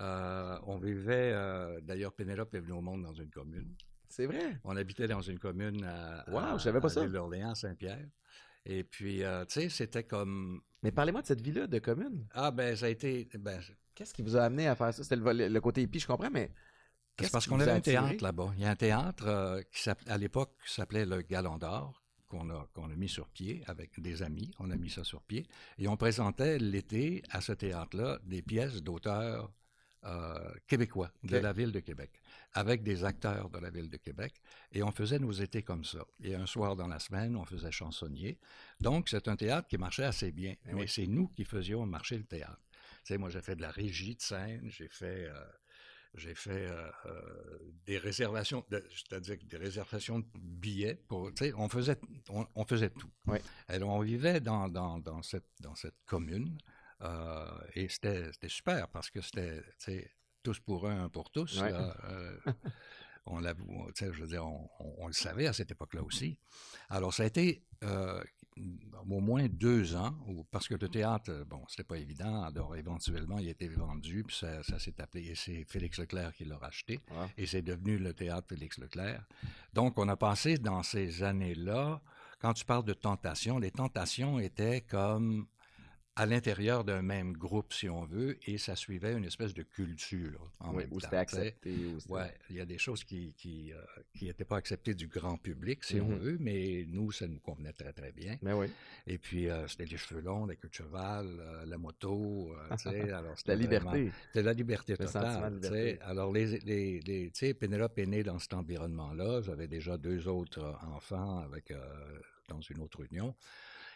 Euh, 0.00 0.58
on 0.66 0.78
vivait, 0.78 1.32
d'ailleurs, 1.82 2.12
Pénélope 2.12 2.54
est 2.54 2.60
venue 2.60 2.72
au 2.72 2.80
monde 2.80 3.02
dans 3.02 3.12
une 3.14 3.30
commune. 3.30 3.74
C'est 4.08 4.26
vrai? 4.26 4.58
On 4.64 4.76
habitait 4.76 5.06
dans 5.06 5.22
une 5.22 5.38
commune 5.38 5.84
à, 5.84 6.24
Wow, 6.28 6.38
à- 6.38 6.58
je 6.58 6.64
savais 6.64 6.80
pas 6.80 6.88
à 6.88 6.90
ça. 6.90 7.02
l'Île-d'Orléans, 7.02 7.54
Saint-Pierre. 7.54 8.06
Et 8.64 8.84
puis, 8.84 9.18
tu 9.48 9.60
sais, 9.60 9.68
c'était 9.68 10.04
comme... 10.04 10.60
Mais 10.82 10.92
parlez-moi 10.92 11.22
de 11.22 11.26
cette 11.26 11.40
vie-là 11.40 11.66
de 11.66 11.78
commune. 11.78 12.26
Ah, 12.32 12.50
ben, 12.50 12.74
ça 12.76 12.86
a 12.86 12.88
été... 12.88 13.28
Ben, 13.38 13.60
Qu'est-ce 13.94 14.14
qui 14.14 14.22
vous 14.22 14.36
a 14.36 14.42
amené 14.42 14.68
à 14.68 14.74
faire 14.74 14.92
ça? 14.92 15.02
C'était 15.02 15.16
le, 15.16 15.60
côté 15.60 15.82
hippie, 15.82 16.00
je 16.00 16.06
comprends, 16.06 16.30
mais. 16.30 16.50
C'est 17.20 17.30
parce 17.30 17.46
qu'on 17.46 17.60
avait 17.60 17.72
un 17.72 17.80
théâtre 17.80 18.22
là-bas. 18.22 18.52
Il 18.56 18.62
y 18.62 18.64
a 18.64 18.70
un 18.70 18.76
théâtre 18.76 19.24
euh, 19.26 19.62
qui 19.70 19.88
à 19.88 20.18
l'époque 20.18 20.56
s'appelait 20.64 21.04
le 21.04 21.20
Galon 21.20 21.58
d'Or, 21.58 22.02
qu'on 22.26 22.48
a, 22.48 22.66
qu'on 22.72 22.90
a 22.90 22.94
mis 22.96 23.08
sur 23.08 23.28
pied 23.28 23.62
avec 23.66 24.00
des 24.00 24.22
amis. 24.22 24.50
On 24.58 24.70
a 24.70 24.76
mis 24.76 24.88
ça 24.88 25.04
sur 25.04 25.22
pied. 25.22 25.46
Et 25.78 25.88
on 25.88 25.96
présentait 25.96 26.58
l'été 26.58 27.22
à 27.30 27.42
ce 27.42 27.52
théâtre-là 27.52 28.18
des 28.24 28.40
pièces 28.40 28.82
d'auteurs 28.82 29.52
euh, 30.04 30.52
québécois 30.66 31.12
de 31.22 31.36
la 31.36 31.52
ville 31.52 31.70
de 31.70 31.78
Québec, 31.78 32.10
avec 32.54 32.82
des 32.82 33.04
acteurs 33.04 33.50
de 33.50 33.58
la 33.60 33.70
ville 33.70 33.88
de 33.88 33.98
Québec. 33.98 34.34
Et 34.72 34.82
on 34.82 34.90
faisait 34.90 35.20
nos 35.20 35.30
étés 35.30 35.62
comme 35.62 35.84
ça. 35.84 36.04
Et 36.24 36.34
un 36.34 36.46
soir 36.46 36.74
dans 36.74 36.88
la 36.88 36.98
semaine, 36.98 37.36
on 37.36 37.44
faisait 37.44 37.70
chansonnier. 37.70 38.36
Donc, 38.80 39.08
c'est 39.08 39.28
un 39.28 39.36
théâtre 39.36 39.68
qui 39.68 39.78
marchait 39.78 40.02
assez 40.02 40.32
bien. 40.32 40.56
Eh 40.66 40.72
mais 40.72 40.80
oui. 40.82 40.88
c'est 40.88 41.06
nous 41.06 41.28
qui 41.28 41.44
faisions 41.44 41.86
marcher 41.86 42.18
le 42.18 42.24
théâtre. 42.24 42.58
Sais, 43.04 43.18
moi, 43.18 43.30
j'ai 43.30 43.42
fait 43.42 43.56
de 43.56 43.62
la 43.62 43.70
régie 43.70 44.14
de 44.16 44.20
scène, 44.22 44.68
j'ai 44.68 44.88
fait... 44.88 45.26
euh, 45.28 45.44
j'ai 46.14 46.34
fait 46.34 46.66
euh, 46.66 46.90
euh, 47.06 47.58
des 47.86 47.96
réservations, 47.96 48.66
de- 48.68 48.86
c'est-à-dire 48.90 49.38
des 49.44 49.56
réservations 49.56 50.18
de 50.18 50.26
billets. 50.34 50.96
Pour, 51.08 51.30
on 51.56 51.68
faisait, 51.70 51.96
on, 52.28 52.46
on 52.54 52.66
faisait 52.66 52.90
tout. 52.90 53.10
Oui. 53.26 53.38
Alors, 53.66 53.88
on 53.88 54.00
vivait 54.00 54.38
dans, 54.38 54.68
dans, 54.68 54.98
dans, 54.98 55.22
cette, 55.22 55.48
dans 55.60 55.74
cette 55.74 55.96
commune 56.04 56.58
euh, 57.00 57.46
et 57.74 57.88
c'était 57.88 58.30
super 58.46 58.88
parce 58.88 59.08
que 59.08 59.22
c'était 59.22 60.10
tous 60.42 60.60
pour 60.60 60.86
un, 60.86 61.04
un 61.04 61.08
pour 61.08 61.30
tous. 61.30 61.62
Ouais. 61.62 61.72
là, 61.72 61.96
euh, 62.04 62.36
on, 63.24 63.40
je 63.40 64.04
veux 64.10 64.26
dire, 64.26 64.44
on, 64.46 64.68
on- 64.80 64.94
on 64.98 65.06
le 65.06 65.14
savait 65.14 65.46
à 65.46 65.54
cette 65.54 65.70
époque-là 65.70 66.02
aussi. 66.02 66.36
Alors, 66.90 67.14
ça 67.14 67.22
a 67.22 67.26
été 67.26 67.64
euh, 67.84 68.22
au 69.08 69.20
moins 69.20 69.46
deux 69.48 69.96
ans, 69.96 70.14
parce 70.50 70.68
que 70.68 70.74
le 70.74 70.88
théâtre, 70.88 71.44
bon, 71.48 71.62
c'était 71.68 71.84
pas 71.84 71.98
évident. 71.98 72.42
Alors, 72.42 72.76
éventuellement, 72.76 73.38
il 73.38 73.48
a 73.48 73.50
été 73.50 73.68
vendu, 73.68 74.24
puis 74.24 74.36
ça, 74.36 74.62
ça 74.62 74.78
s'est 74.78 75.00
appelé, 75.00 75.30
et 75.30 75.34
c'est 75.34 75.64
Félix 75.64 75.98
Leclerc 75.98 76.32
qui 76.34 76.44
l'a 76.44 76.56
racheté, 76.56 77.00
et 77.36 77.46
c'est 77.46 77.62
devenu 77.62 77.98
le 77.98 78.12
théâtre 78.12 78.48
Félix 78.48 78.78
Leclerc. 78.78 79.24
Donc, 79.72 79.98
on 79.98 80.08
a 80.08 80.16
passé 80.16 80.58
dans 80.58 80.82
ces 80.82 81.22
années-là, 81.22 82.00
quand 82.40 82.52
tu 82.54 82.64
parles 82.64 82.84
de 82.84 82.92
tentation, 82.92 83.58
les 83.58 83.70
tentations 83.70 84.38
étaient 84.38 84.80
comme 84.80 85.46
à 86.14 86.26
l'intérieur 86.26 86.84
d'un 86.84 87.00
même 87.00 87.32
groupe, 87.32 87.72
si 87.72 87.88
on 87.88 88.04
veut, 88.04 88.36
et 88.46 88.58
ça 88.58 88.76
suivait 88.76 89.14
une 89.14 89.24
espèce 89.24 89.54
de 89.54 89.62
culture 89.62 90.46
en 90.60 90.74
Oui, 90.74 90.82
même 90.84 90.92
où 90.92 91.00
c'était 91.00 91.16
accepté. 91.16 91.74
où 91.86 92.12
Ouais, 92.12 92.34
il 92.50 92.56
y 92.56 92.60
a 92.60 92.66
des 92.66 92.76
choses 92.76 93.02
qui 93.02 93.32
qui, 93.38 93.72
euh, 93.72 93.80
qui 94.14 94.26
n'étaient 94.26 94.44
pas 94.44 94.56
acceptées 94.58 94.92
du 94.94 95.06
grand 95.08 95.38
public, 95.38 95.82
si 95.84 96.02
on 96.02 96.08
Mhm. 96.10 96.18
veut, 96.18 96.36
mais 96.38 96.84
nous, 96.86 97.12
ça 97.12 97.26
nous 97.26 97.38
convenait 97.40 97.72
très, 97.72 97.94
très 97.94 98.12
bien. 98.12 98.36
Mais 98.42 98.52
oui. 98.52 98.66
Et 99.06 99.16
puis, 99.16 99.48
euh, 99.48 99.66
c'était 99.68 99.86
les 99.86 99.96
cheveux 99.96 100.20
longs, 100.20 100.44
la 100.44 100.54
queue 100.56 100.68
de 100.68 100.74
cheval, 100.74 101.26
euh, 101.40 101.64
la 101.64 101.78
moto, 101.78 102.54
tu 102.72 102.76
sais, 102.76 102.88
alors 103.10 103.30
La 103.30 103.36
c'était 103.36 103.54
vraiment- 103.56 103.92
liberté. 103.92 104.12
C'était 104.26 104.42
la 104.42 104.52
liberté 104.52 104.96
totale, 104.98 105.60
tu 105.62 105.68
sais. 105.68 105.98
Alors, 106.02 106.30
les, 106.30 106.58
les, 106.60 107.00
les- 107.00 107.30
tu 107.30 107.38
sais, 107.38 107.54
Pénélope 107.54 107.98
est 107.98 108.06
née 108.06 108.22
dans 108.22 108.38
cet 108.38 108.52
environnement-là. 108.52 109.40
J'avais 109.40 109.66
déjà 109.66 109.96
deux 109.96 110.28
autres 110.28 110.76
enfants 110.94 111.38
avec, 111.38 111.72
dans 112.48 112.60
une 112.60 112.80
autre 112.82 113.00
union. 113.10 113.34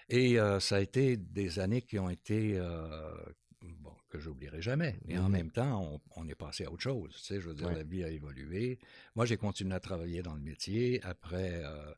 Et 0.09 0.39
euh, 0.39 0.61
ça 0.61 0.77
a 0.77 0.81
été 0.81 1.17
des 1.17 1.59
années 1.59 1.83
qui 1.83 1.99
ont 1.99 2.09
été, 2.09 2.57
euh, 2.59 3.15
bon, 3.63 3.95
que 4.09 4.19
j'oublierai 4.21 4.63
jamais. 4.63 4.97
Mais 5.05 5.19
en 5.19 5.25
Mhm. 5.25 5.33
même 5.33 5.51
temps, 5.51 5.83
on, 5.83 6.01
on 6.23 6.29
est 6.29 6.35
passé 6.37 6.65
à 6.65 6.71
autre 6.73 6.83
chose. 6.83 7.13
Tu 7.17 7.21
sais, 7.25 7.41
je 7.41 7.49
veux 7.49 7.55
dire, 7.55 7.67
Ouais. 7.69 7.75
la 7.75 7.83
vie 7.83 8.05
a 8.05 8.09
évolué. 8.11 8.79
Moi, 9.17 9.27
j'ai 9.27 9.37
continué 9.37 9.75
à 9.75 9.81
travailler 9.81 10.23
dans 10.23 10.35
le 10.35 10.41
métier. 10.41 11.03
Après, 11.03 11.65
euh, 11.65 11.93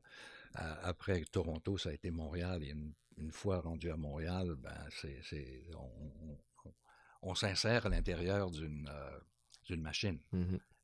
à- 0.55 0.87
après 0.89 1.23
Toronto, 1.31 1.77
ça 1.77 1.91
a 1.91 1.93
été 1.93 2.11
Montréal. 2.11 2.63
Et 2.65 2.71
une, 2.71 2.93
une 3.19 3.31
fois 3.33 3.61
rendu 3.61 3.91
à 3.91 3.97
Montréal, 3.97 4.55
ben, 4.59 4.75
c'est, 4.91 5.65
on, 5.75 6.31
on- 6.31 6.39
on 7.21 7.35
s'insère 7.35 7.85
à 7.87 7.89
l'intérieur 7.89 8.51
d'une, 8.51 8.89
euh, 8.91 9.19
d'une 9.67 9.83
machine 9.83 10.21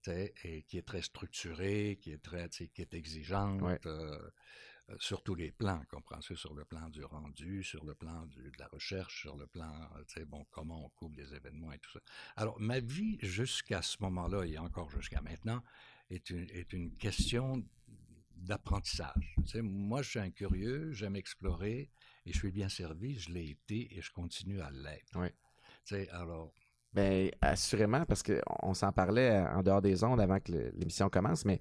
tu 0.02 0.10
sais, 0.10 0.34
et 0.42 0.62
qui 0.64 0.76
est 0.78 0.82
très 0.87 1.00
structurée, 1.00 1.96
qui 2.02 2.10
est 2.12 2.18
très, 2.22 2.48
tu 2.50 2.64
sais, 2.64 2.68
qui 2.68 2.82
est 2.82 2.92
exigeante 2.92 3.62
Ouais. 3.62 3.78
euh, 3.87 4.18
sur 4.99 5.23
tous 5.23 5.35
les 5.35 5.51
plans, 5.51 5.83
comprends-tu, 5.90 6.37
sur 6.37 6.55
le 6.55 6.64
plan 6.64 6.88
du 6.90 7.05
rendu, 7.05 7.62
sur 7.62 7.85
le 7.85 7.94
plan 7.94 8.27
du- 8.27 8.51
de 8.51 8.59
la 8.59 8.66
recherche, 8.68 9.23
sur 9.23 9.37
le 9.37 9.47
plan, 9.47 9.73
euh, 9.97 10.05
tu 10.07 10.14
sais, 10.20 10.25
bon, 10.25 10.44
comment 10.51 10.85
on 10.85 10.88
coupe 10.90 11.16
les 11.16 11.35
événements 11.35 11.73
et 11.73 11.79
tout 11.79 11.90
ça. 11.90 12.01
Alors, 12.37 12.59
ma 12.61 12.81
vie 12.81 13.18
jusqu'à 13.23 13.83
ce 13.83 13.97
moment-là 14.01 14.44
et 14.44 14.59
encore 14.59 14.90
jusqu'à 14.90 15.23
maintenant 15.23 15.62
est 16.11 16.29
une, 16.31 16.49
est 16.51 16.73
une 16.73 16.94
question 16.97 17.64
d'apprentissage. 18.37 19.35
Tu 19.44 19.49
sais, 19.49 19.62
moi, 19.62 20.03
je 20.03 20.11
suis 20.11 20.18
un 20.18 20.31
curieux, 20.31 20.92
j'aime 20.92 21.16
explorer 21.16 21.90
et 22.27 22.33
je 22.33 22.38
suis 22.38 22.53
bien 22.53 22.68
servi, 22.68 23.18
je 23.18 23.31
l'ai 23.31 23.51
été 23.51 23.97
et 23.97 24.03
je 24.03 24.12
continue 24.12 24.61
à 24.61 24.70
l'être. 24.70 25.18
Ouais. 25.18 25.35
Tu 25.85 25.94
sais, 25.94 26.09
alors, 26.11 26.53
Bien, 26.92 27.29
assurément, 27.40 28.05
parce 28.07 28.23
qu'on 28.23 28.73
s'en 28.73 28.92
parlait 28.92 29.40
en 29.40 29.64
dehors 29.64 29.83
des 29.83 30.05
ondes 30.05 30.20
avant 30.20 30.38
que 30.38 30.53
l'émission 30.77 31.09
commence, 31.09 31.44
mais 31.44 31.61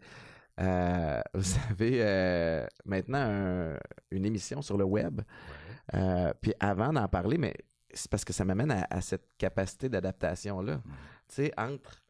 euh, 0.59 1.21
vous 1.33 1.55
avez 1.69 1.99
euh, 2.01 2.65
maintenant 2.85 3.19
un- 3.21 3.77
une 4.11 4.25
émission 4.25 4.61
sur 4.61 4.77
le 4.77 4.83
web. 4.85 5.19
ouais. 5.19 5.99
Euh, 5.99 6.33
puis 6.41 6.53
avant 6.59 6.93
d'en 6.93 7.07
parler, 7.07 7.37
mais 7.37 7.53
c'est 7.93 8.09
parce 8.09 8.23
que 8.25 8.33
ça 8.33 8.45
m'amène 8.45 8.71
à, 8.71 8.87
à 8.89 9.01
cette 9.01 9.27
capacité 9.37 9.89
d'adaptation-là. 9.89 10.81
Tu 11.27 11.35
sais, 11.35 11.53
entre 11.57 12.01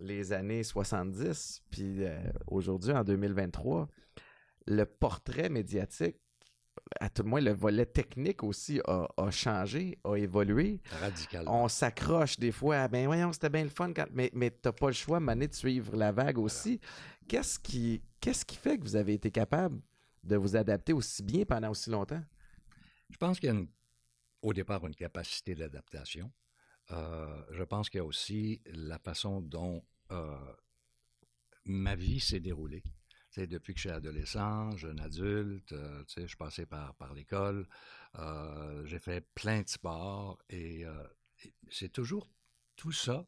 les 0.00 0.32
années 0.32 0.62
70 0.62 1.62
puis 1.70 2.04
aujourd'hui, 2.46 2.92
en 2.92 3.02
2023, 3.04 3.88
le 4.66 4.84
portrait 4.84 5.48
médiatique, 5.48 6.16
à 7.00 7.08
tout 7.08 7.22
le 7.22 7.28
moins 7.30 7.40
le 7.40 7.52
volet 7.52 7.86
technique 7.86 8.42
aussi, 8.42 8.80
a, 8.86 9.06
a 9.16 9.30
changé, 9.30 9.98
a 10.04 10.16
évolué. 10.16 10.80
radicalement. 11.00 11.64
On 11.64 11.68
s'accroche 11.68 12.38
des 12.38 12.52
fois 12.52 12.76
à 12.78 12.88
ben 12.88 13.06
voyons, 13.06 13.32
c'était 13.32 13.48
bien 13.48 13.62
le 13.64 13.70
fun, 13.70 13.92
quand... 13.94 14.06
mais, 14.12 14.30
mais 14.34 14.50
t'as 14.50 14.72
pas 14.72 14.88
le 14.88 14.92
choix, 14.92 15.18
Mané, 15.20 15.48
de 15.48 15.54
suivre 15.54 15.96
la 15.96 16.12
vague 16.12 16.38
aussi. 16.38 16.80
Qu'est-ce 17.28 17.58
qui, 17.58 18.02
qu'est-ce 18.20 18.44
qui 18.44 18.56
fait 18.56 18.78
que 18.78 18.82
vous 18.82 18.96
avez 18.96 19.14
été 19.14 19.30
capable 19.30 19.80
de 20.22 20.36
vous 20.36 20.56
adapter 20.56 20.92
aussi 20.92 21.22
bien 21.22 21.44
pendant 21.44 21.70
aussi 21.70 21.90
longtemps? 21.90 22.22
Je 23.10 23.16
pense 23.16 23.40
qu'il 23.40 23.52
y 23.52 23.56
a 23.56 23.62
au 24.42 24.52
départ 24.52 24.86
une 24.86 24.94
capacité 24.94 25.54
d'adaptation. 25.54 26.30
Euh, 26.90 27.42
je 27.50 27.62
pense 27.62 27.88
qu'il 27.88 27.98
y 27.98 28.00
a 28.00 28.04
aussi 28.04 28.60
la 28.66 28.98
façon 28.98 29.40
dont 29.40 29.82
euh, 30.10 30.36
ma 31.64 31.94
vie 31.94 32.20
s'est 32.20 32.40
déroulée. 32.40 32.82
Tu 32.82 33.40
sais, 33.40 33.46
depuis 33.46 33.72
que 33.72 33.78
je 33.78 33.88
suis 33.88 33.96
adolescent, 33.96 34.76
jeune 34.76 35.00
adulte, 35.00 35.72
euh, 35.72 36.04
je 36.06 36.36
passais 36.36 36.66
par, 36.66 36.94
par 36.94 37.14
l'école, 37.14 37.66
euh, 38.16 38.84
j'ai 38.84 38.98
fait 38.98 39.22
plein 39.34 39.62
de 39.62 39.68
sports 39.68 40.38
et, 40.50 40.84
c'est 41.68 41.90
toujours 41.90 42.26
tout 42.76 42.92
ça. 42.92 43.26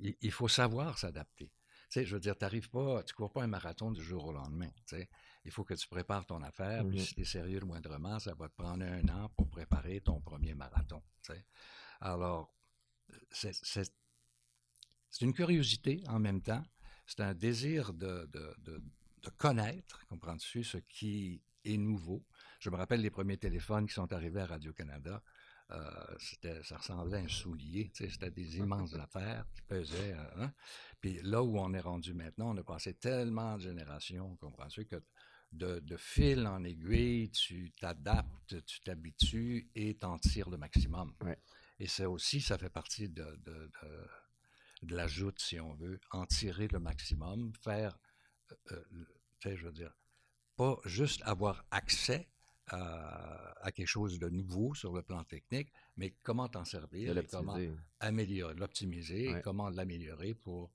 il 0.00 0.32
faut 0.32 0.48
savoir 0.48 0.98
s'adapter. 0.98 1.50
Sais, 1.94 2.04
je 2.04 2.14
veux 2.14 2.20
dire, 2.20 2.36
t'arrives 2.36 2.70
pas, 2.70 3.02
tu 3.04 3.14
cours 3.14 3.30
pas 3.32 3.44
un 3.44 3.46
marathon 3.46 3.92
du 3.92 4.02
jour 4.02 4.24
au 4.24 4.32
lendemain. 4.32 4.70
Tu 4.86 4.96
sais. 4.96 5.08
Il 5.44 5.52
faut 5.52 5.62
que 5.62 5.74
tu 5.74 5.86
prépares 5.86 6.26
ton 6.26 6.42
affaire, 6.42 6.84
puis 6.88 6.98
Mhm. 6.98 7.04
si 7.04 7.14
tu 7.14 7.20
es 7.20 7.24
sérieux 7.24 7.60
le 7.60 7.66
moindrement, 7.66 8.18
ça 8.18 8.34
va 8.34 8.48
te 8.48 8.54
prendre 8.56 8.84
un 8.84 9.06
an 9.10 9.28
pour 9.36 9.48
préparer 9.48 10.00
ton 10.00 10.20
premier 10.20 10.54
marathon. 10.54 11.02
tu 11.22 11.32
sais. 11.32 11.44
Alors, 12.00 12.52
c'est 13.30 13.52
une 15.20 15.32
curiosité 15.34 16.02
en 16.08 16.18
même 16.18 16.42
temps. 16.42 16.64
C'est 17.06 17.20
un 17.20 17.34
désir 17.34 17.92
de, 17.92 18.26
de, 18.32 18.54
de- 18.58 18.82
de 19.22 19.30
connaître, 19.38 20.04
comprends-tu, 20.08 20.64
ce 20.64 20.78
qui 20.78 21.42
est 21.64 21.76
nouveau. 21.76 22.24
Je 22.58 22.70
me 22.70 22.76
rappelle 22.76 23.00
les 23.00 23.10
premiers 23.10 23.38
téléphones 23.38 23.86
qui 23.86 23.94
sont 23.94 24.12
arrivés 24.12 24.40
à 24.40 24.46
Radio-Canada. 24.46 25.22
Euh, 25.70 26.62
ça 26.62 26.76
ressemblait 26.76 27.18
à 27.18 27.22
un 27.22 27.28
soulier, 27.28 27.90
c'était 27.94 28.30
des 28.30 28.58
immenses 28.58 28.94
affaires 28.94 29.46
qui 29.54 29.62
pesaient. 29.62 30.12
euh, 30.12 30.42
hein. 30.44 30.52
Puis 31.00 31.20
là 31.22 31.42
où 31.42 31.58
on 31.58 31.72
est 31.72 31.80
rendu 31.80 32.12
maintenant, 32.12 32.54
on 32.54 32.56
a 32.58 32.62
passé 32.62 32.94
tellement 32.94 33.56
de 33.56 33.62
générations, 33.62 34.36
comprends-tu, 34.36 34.84
que 34.84 35.02
de, 35.52 35.78
de 35.78 35.96
fil 35.96 36.46
en 36.46 36.64
aiguille, 36.64 37.30
tu 37.30 37.72
t'adaptes, 37.80 38.64
tu 38.66 38.80
t'habitues 38.80 39.70
et 39.74 39.96
t'en 39.96 40.18
tires 40.18 40.50
le 40.50 40.58
maximum. 40.58 41.14
Ouais. 41.22 41.38
Et 41.78 41.86
ça 41.86 42.10
aussi, 42.10 42.40
ça 42.40 42.58
fait 42.58 42.70
partie 42.70 43.08
de, 43.08 43.24
de, 43.44 43.70
de, 43.82 44.08
de 44.82 44.94
la 44.96 45.06
joute, 45.06 45.40
si 45.40 45.58
on 45.60 45.74
veut, 45.74 45.98
en 46.10 46.26
tirer 46.26 46.68
le 46.68 46.78
maximum, 46.78 47.52
faire, 47.62 47.98
euh, 48.50 48.56
euh, 48.72 48.84
tu 49.40 49.48
sais, 49.48 49.56
je 49.56 49.64
veux 49.66 49.72
dire, 49.72 49.94
pas 50.56 50.78
juste 50.84 51.22
avoir 51.24 51.64
accès 51.70 52.28
à, 52.68 53.52
à 53.64 53.72
quelque 53.72 53.86
chose 53.88 54.18
de 54.18 54.28
nouveau 54.28 54.74
sur 54.74 54.92
le 54.94 55.02
plan 55.02 55.22
technique, 55.24 55.72
mais 55.96 56.14
comment 56.22 56.48
t'en 56.48 56.64
servir 56.64 57.16
et 57.16 57.26
comment 57.26 57.56
l'optimiser. 57.56 57.80
améliorer, 58.00 58.54
l'optimiser 58.54 59.28
Ouais. 59.32 59.38
et 59.38 59.42
comment 59.42 59.68
l'améliorer 59.70 60.34
pour 60.34 60.70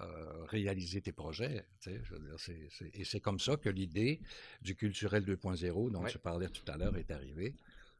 euh, 0.00 0.44
réaliser 0.46 1.00
tes 1.00 1.12
projets. 1.12 1.64
tu 1.80 1.90
sais, 1.90 2.00
je 2.02 2.14
veux 2.14 2.20
dire, 2.20 2.90
et 2.94 3.04
c'est 3.04 3.20
comme 3.20 3.38
ça 3.38 3.56
que 3.56 3.68
l'idée 3.68 4.20
du 4.60 4.74
culturel 4.74 5.24
2.0 5.24 5.90
dont 5.92 6.02
Ouais. 6.02 6.10
tu 6.10 6.18
parlais 6.18 6.48
tout 6.48 6.64
à 6.70 6.76
l'heure 6.76 6.96
est 6.96 7.10
arrivée. 7.10 7.54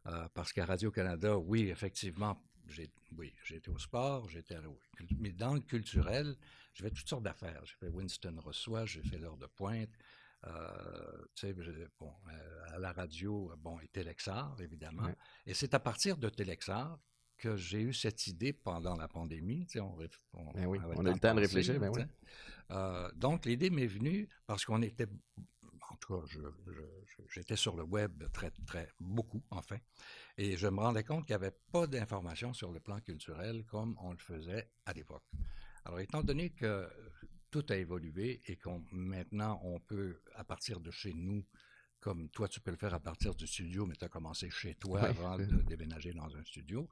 Euh, 0.06 0.28
parce 0.34 0.52
qu'à 0.52 0.64
Radio-Canada, 0.64 1.38
oui, 1.38 1.68
effectivement, 1.68 2.42
j'ai 2.66 2.90
oui, 3.16 3.32
été 3.50 3.70
au 3.70 3.78
sport, 3.78 4.28
j'étais 4.28 4.56
mais 5.18 5.32
dans 5.32 5.54
le 5.54 5.60
culturel, 5.60 6.36
j'ai 6.74 6.84
fait 6.84 6.90
toutes 6.90 7.08
sortes 7.08 7.22
d'affaires. 7.22 7.62
J'ai 7.64 7.74
fait 7.76 7.88
Winston 7.88 8.34
reçoit, 8.38 8.84
j'ai 8.84 9.02
fait 9.02 9.18
l'heure 9.18 9.36
de 9.36 9.46
pointe. 9.46 9.90
Euh, 10.46 11.24
tu 11.34 11.46
sais, 11.48 11.54
je- 11.58 11.86
bon, 11.98 12.12
euh, 12.30 12.74
à 12.74 12.78
la 12.78 12.92
radio, 12.92 13.52
bon, 13.58 13.78
et 13.80 13.88
Telexar, 13.88 14.56
évidemment. 14.60 15.06
Et 15.46 15.54
c'est 15.54 15.74
à 15.74 15.80
partir 15.80 16.16
de 16.16 16.28
Telexar 16.28 16.98
que 17.36 17.56
j'ai 17.56 17.80
eu 17.82 17.92
cette 17.92 18.26
idée 18.26 18.52
pendant 18.52 18.96
la 18.96 19.06
pandémie. 19.08 19.64
tu 19.66 19.74
sais, 19.74 19.80
on, 19.80 19.96
on- 20.34 20.52
Ben 20.52 20.66
oui, 20.66 20.78
avait 20.78 20.94
on 20.96 21.06
a 21.06 21.10
eu 21.10 21.14
le 21.14 21.20
temps 21.20 21.34
de 21.34 21.40
réfléchir, 21.40 21.78
ben 21.80 21.90
oui. 21.90 22.02
Euh, 22.70 23.10
donc, 23.14 23.46
l'idée 23.46 23.70
m'est 23.70 23.86
venue 23.86 24.28
parce 24.46 24.64
qu'on 24.64 24.82
était, 24.82 25.06
en 25.90 25.96
tout 25.96 26.20
cas, 26.20 26.26
j'étais 27.30 27.56
sur 27.56 27.76
le 27.76 27.82
web 27.84 28.24
très, 28.32 28.50
très, 28.66 28.88
beaucoup, 29.00 29.42
enfin, 29.50 29.78
et 30.36 30.56
je 30.56 30.66
me 30.68 30.80
rendais 30.80 31.04
compte 31.04 31.26
qu'il 31.26 31.34
n'y 31.36 31.42
avait 31.44 31.56
pas 31.72 31.86
d'informations 31.86 32.52
sur 32.52 32.72
le 32.72 32.80
plan 32.80 33.00
culturel 33.00 33.64
comme 33.64 33.96
on 34.00 34.12
le 34.12 34.18
faisait 34.18 34.70
à 34.84 34.92
l'époque. 34.92 35.24
Alors, 35.84 36.00
étant 36.00 36.22
donné 36.22 36.50
que 36.50 36.88
tout 37.50 37.64
a 37.70 37.76
évolué 37.76 38.40
et 38.46 38.56
qu'on 38.56 38.84
maintenant 38.92 39.60
on 39.64 39.80
peut, 39.80 40.20
à 40.34 40.44
partir 40.44 40.80
de 40.80 40.90
chez 40.90 41.14
nous, 41.14 41.44
comme 42.00 42.28
toi 42.30 42.48
tu 42.48 42.60
peux 42.60 42.70
le 42.70 42.76
faire 42.76 42.94
à 42.94 43.00
partir 43.00 43.34
du 43.34 43.46
studio, 43.46 43.86
mais 43.86 43.96
tu 43.96 44.04
as 44.04 44.08
commencé 44.08 44.50
chez 44.50 44.74
toi 44.74 45.02
avant 45.02 45.36
de 45.38 45.62
déménager 45.62 46.12
dans 46.12 46.34
un 46.36 46.44
studio, 46.44 46.88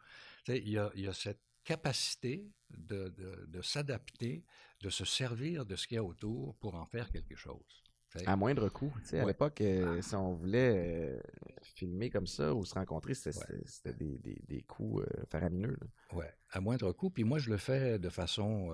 il 0.48 0.68
y 0.68 0.78
a, 0.78 0.90
y 0.94 1.06
a 1.06 1.12
cette 1.12 1.40
capacité 1.64 2.48
de, 2.70 3.08
de- 3.10 3.46
de 3.46 3.62
s'adapter, 3.62 4.44
de 4.80 4.90
se 4.90 5.04
servir 5.04 5.66
de 5.66 5.74
ce 5.76 5.86
qu'il 5.86 5.96
y 5.96 5.98
a 5.98 6.04
autour 6.04 6.56
pour 6.56 6.74
en 6.74 6.86
faire 6.86 7.10
quelque 7.10 7.34
chose. 7.36 7.82
À 8.24 8.34
moindre 8.36 8.68
coût. 8.70 8.92
Tu 9.02 9.08
sais, 9.08 9.20
à 9.20 9.26
l'époque, 9.26 9.60
euh, 9.60 10.00
si 10.00 10.14
on 10.14 10.32
voulait 10.34 10.72
euh, 10.74 11.20
filmer 11.62 12.08
comme 12.08 12.26
ça 12.26 12.54
ou 12.54 12.64
se 12.64 12.72
rencontrer, 12.74 13.12
c'était 13.14 13.38
Ouais. 13.38 13.94
des, 13.94 14.18
des, 14.18 14.42
des 14.48 14.62
coûts 14.62 15.00
euh, 15.00 15.06
faramineux. 15.30 15.76
Ouais, 16.12 16.32
à 16.50 16.60
moindre 16.60 16.92
coût. 16.92 17.10
Puis 17.10 17.24
moi, 17.24 17.38
je 17.38 17.50
le 17.50 17.58
fais 17.58 17.98
de 17.98 18.08
façon, 18.08 18.72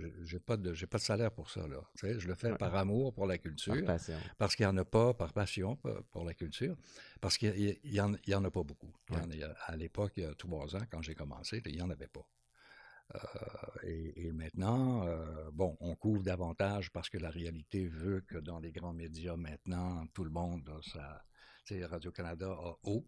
je- 0.00 0.24
j'ai 0.24 0.38
pas 0.38 0.56
de, 0.56 0.72
j'ai 0.72 0.86
pas 0.86 0.96
de 0.98 1.02
salaire 1.02 1.32
pour 1.32 1.50
ça 1.50 1.66
là. 1.68 1.82
Tu 1.98 2.06
sais, 2.06 2.18
je 2.18 2.26
le 2.28 2.34
fais 2.34 2.50
Ouais. 2.52 2.56
par 2.56 2.74
amour 2.76 3.12
pour 3.12 3.26
la 3.26 3.36
Par 3.36 3.42
culture, 3.42 3.84
passion. 3.84 4.18
parce 4.38 4.56
qu'il 4.56 4.64
y 4.64 4.66
en 4.66 4.76
a 4.78 4.84
pas, 4.86 5.12
par 5.12 5.32
passion 5.34 5.76
pour, 6.10 6.24
la 6.24 6.32
culture, 6.32 6.76
parce 7.20 7.36
qu'il 7.36 7.58
y, 7.58 7.78
il 7.84 7.92
y 7.92 8.00
en, 8.00 8.14
a 8.44 8.50
pas 8.50 8.62
beaucoup. 8.62 8.92
Il 9.10 9.16
y 9.16 9.18
en 9.18 9.30
a- 9.30 9.34
il 9.34 9.40
y 9.40 9.44
a- 9.44 9.54
à 9.66 9.76
l'époque, 9.76 10.12
il 10.16 10.22
y 10.22 10.26
a 10.26 10.34
trois 10.34 10.74
ans, 10.76 10.82
quand 10.90 11.02
j'ai 11.02 11.14
commencé, 11.14 11.60
il 11.66 11.76
y 11.76 11.82
en 11.82 11.90
avait 11.90 12.06
pas. 12.06 12.26
Euh, 13.14 13.18
et, 13.84 14.26
et 14.26 14.32
maintenant, 14.32 15.06
euh, 15.06 15.50
bon, 15.52 15.76
on 15.80 15.94
couvre 15.94 16.22
davantage 16.22 16.90
parce 16.92 17.10
que 17.10 17.18
la 17.18 17.30
réalité 17.30 17.86
veut 17.86 18.20
que 18.22 18.38
dans 18.38 18.58
les 18.58 18.72
grands 18.72 18.94
médias 18.94 19.36
maintenant, 19.36 20.06
tout 20.14 20.24
le 20.24 20.30
monde 20.30 20.68
a 20.70 20.80
sa, 20.82 21.24
tu 21.66 21.74
sais, 21.74 21.84
Radio-Canada 21.84 22.50
a 22.50 22.74
haut. 22.84 23.06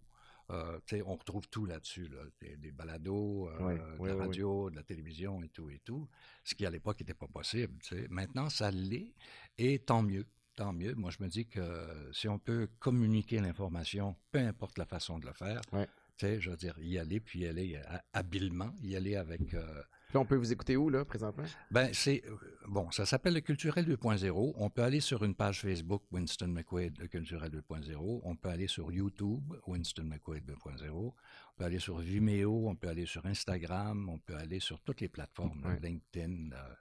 Euh, 0.50 0.78
tu 0.86 0.96
sais, 0.96 1.02
on 1.06 1.16
retrouve 1.16 1.48
tout 1.48 1.64
là-dessus, 1.64 2.06
là, 2.08 2.18
des, 2.42 2.58
des 2.58 2.70
balados, 2.70 3.48
euh, 3.48 3.56
Oui, 3.60 3.74
de 3.78 3.98
oui, 3.98 4.08
la 4.10 4.14
oui. 4.16 4.20
radio, 4.26 4.68
de 4.68 4.76
la 4.76 4.82
télévision 4.82 5.42
et 5.42 5.48
tout 5.48 5.70
et 5.70 5.80
tout, 5.82 6.06
ce 6.44 6.54
qui 6.54 6.66
à 6.66 6.70
l'époque 6.70 7.00
n'était 7.00 7.14
pas 7.14 7.28
possible. 7.28 7.78
tu 7.82 7.96
sais. 7.96 8.06
Maintenant, 8.10 8.50
ça 8.50 8.70
l'est, 8.70 9.14
et 9.56 9.78
tant 9.78 10.02
mieux, 10.02 10.26
tant 10.54 10.74
mieux. 10.74 10.94
Moi, 10.96 11.10
je 11.10 11.22
me 11.22 11.28
dis 11.28 11.46
que 11.46 12.10
si 12.12 12.28
on 12.28 12.38
peut 12.38 12.68
communiquer 12.78 13.40
l'information, 13.40 14.16
peu 14.32 14.40
importe 14.40 14.76
la 14.76 14.84
façon 14.84 15.18
de 15.18 15.24
le 15.24 15.32
faire, 15.32 15.62
tu 15.70 15.78
sais, 16.18 16.40
je 16.42 16.50
veux 16.50 16.56
dire, 16.58 16.78
y 16.78 16.98
aller, 16.98 17.20
puis 17.20 17.38
y 17.40 17.46
aller 17.46 17.76
euh, 17.76 17.96
habilement, 18.12 18.74
y 18.82 18.96
aller 18.96 19.16
avec... 19.16 19.54
euh, 19.54 19.82
On 20.20 20.24
peut 20.24 20.37
vous 20.37 20.53
écouter 20.53 20.77
où, 20.77 20.88
là, 20.90 21.05
présentement? 21.05 21.44
ben, 21.70 21.90
c'est. 21.92 22.22
euh, 22.27 22.37
Bon, 22.66 22.90
ça 22.90 23.05
s'appelle 23.05 23.35
le 23.35 23.40
Culturel 23.42 23.85
2.0. 23.87 24.55
On 24.57 24.70
peut 24.70 24.83
aller 24.83 25.00
sur 25.00 25.22
une 25.22 25.35
page 25.35 25.61
Facebook 25.61 26.03
Winston 26.11 26.48
McQuaid, 26.48 26.98
le 26.98 27.09
Culturel 27.09 27.50
2.0. 27.50 28.20
On 28.22 28.37
peut 28.37 28.48
aller 28.48 28.68
sur 28.68 28.90
YouTube 28.90 29.53
Winston 29.66 30.05
McQuaid 30.05 30.44
2.0. 30.50 30.88
On 30.90 31.12
peut 31.59 31.64
aller 31.64 31.79
sur 31.79 31.98
Vimeo. 31.98 32.66
On 32.68 32.74
peut 32.74 32.88
aller 32.88 33.05
sur 33.05 33.27
Instagram. 33.27 34.09
On 34.09 34.18
peut 34.18 34.35
aller 34.37 34.61
sur 34.61 34.81
toutes 34.81 35.03
les 35.03 35.09
plateformes, 35.11 35.62
Ouais. 35.66 35.79
LinkedIn, 35.81 36.53
euh, 36.55 36.74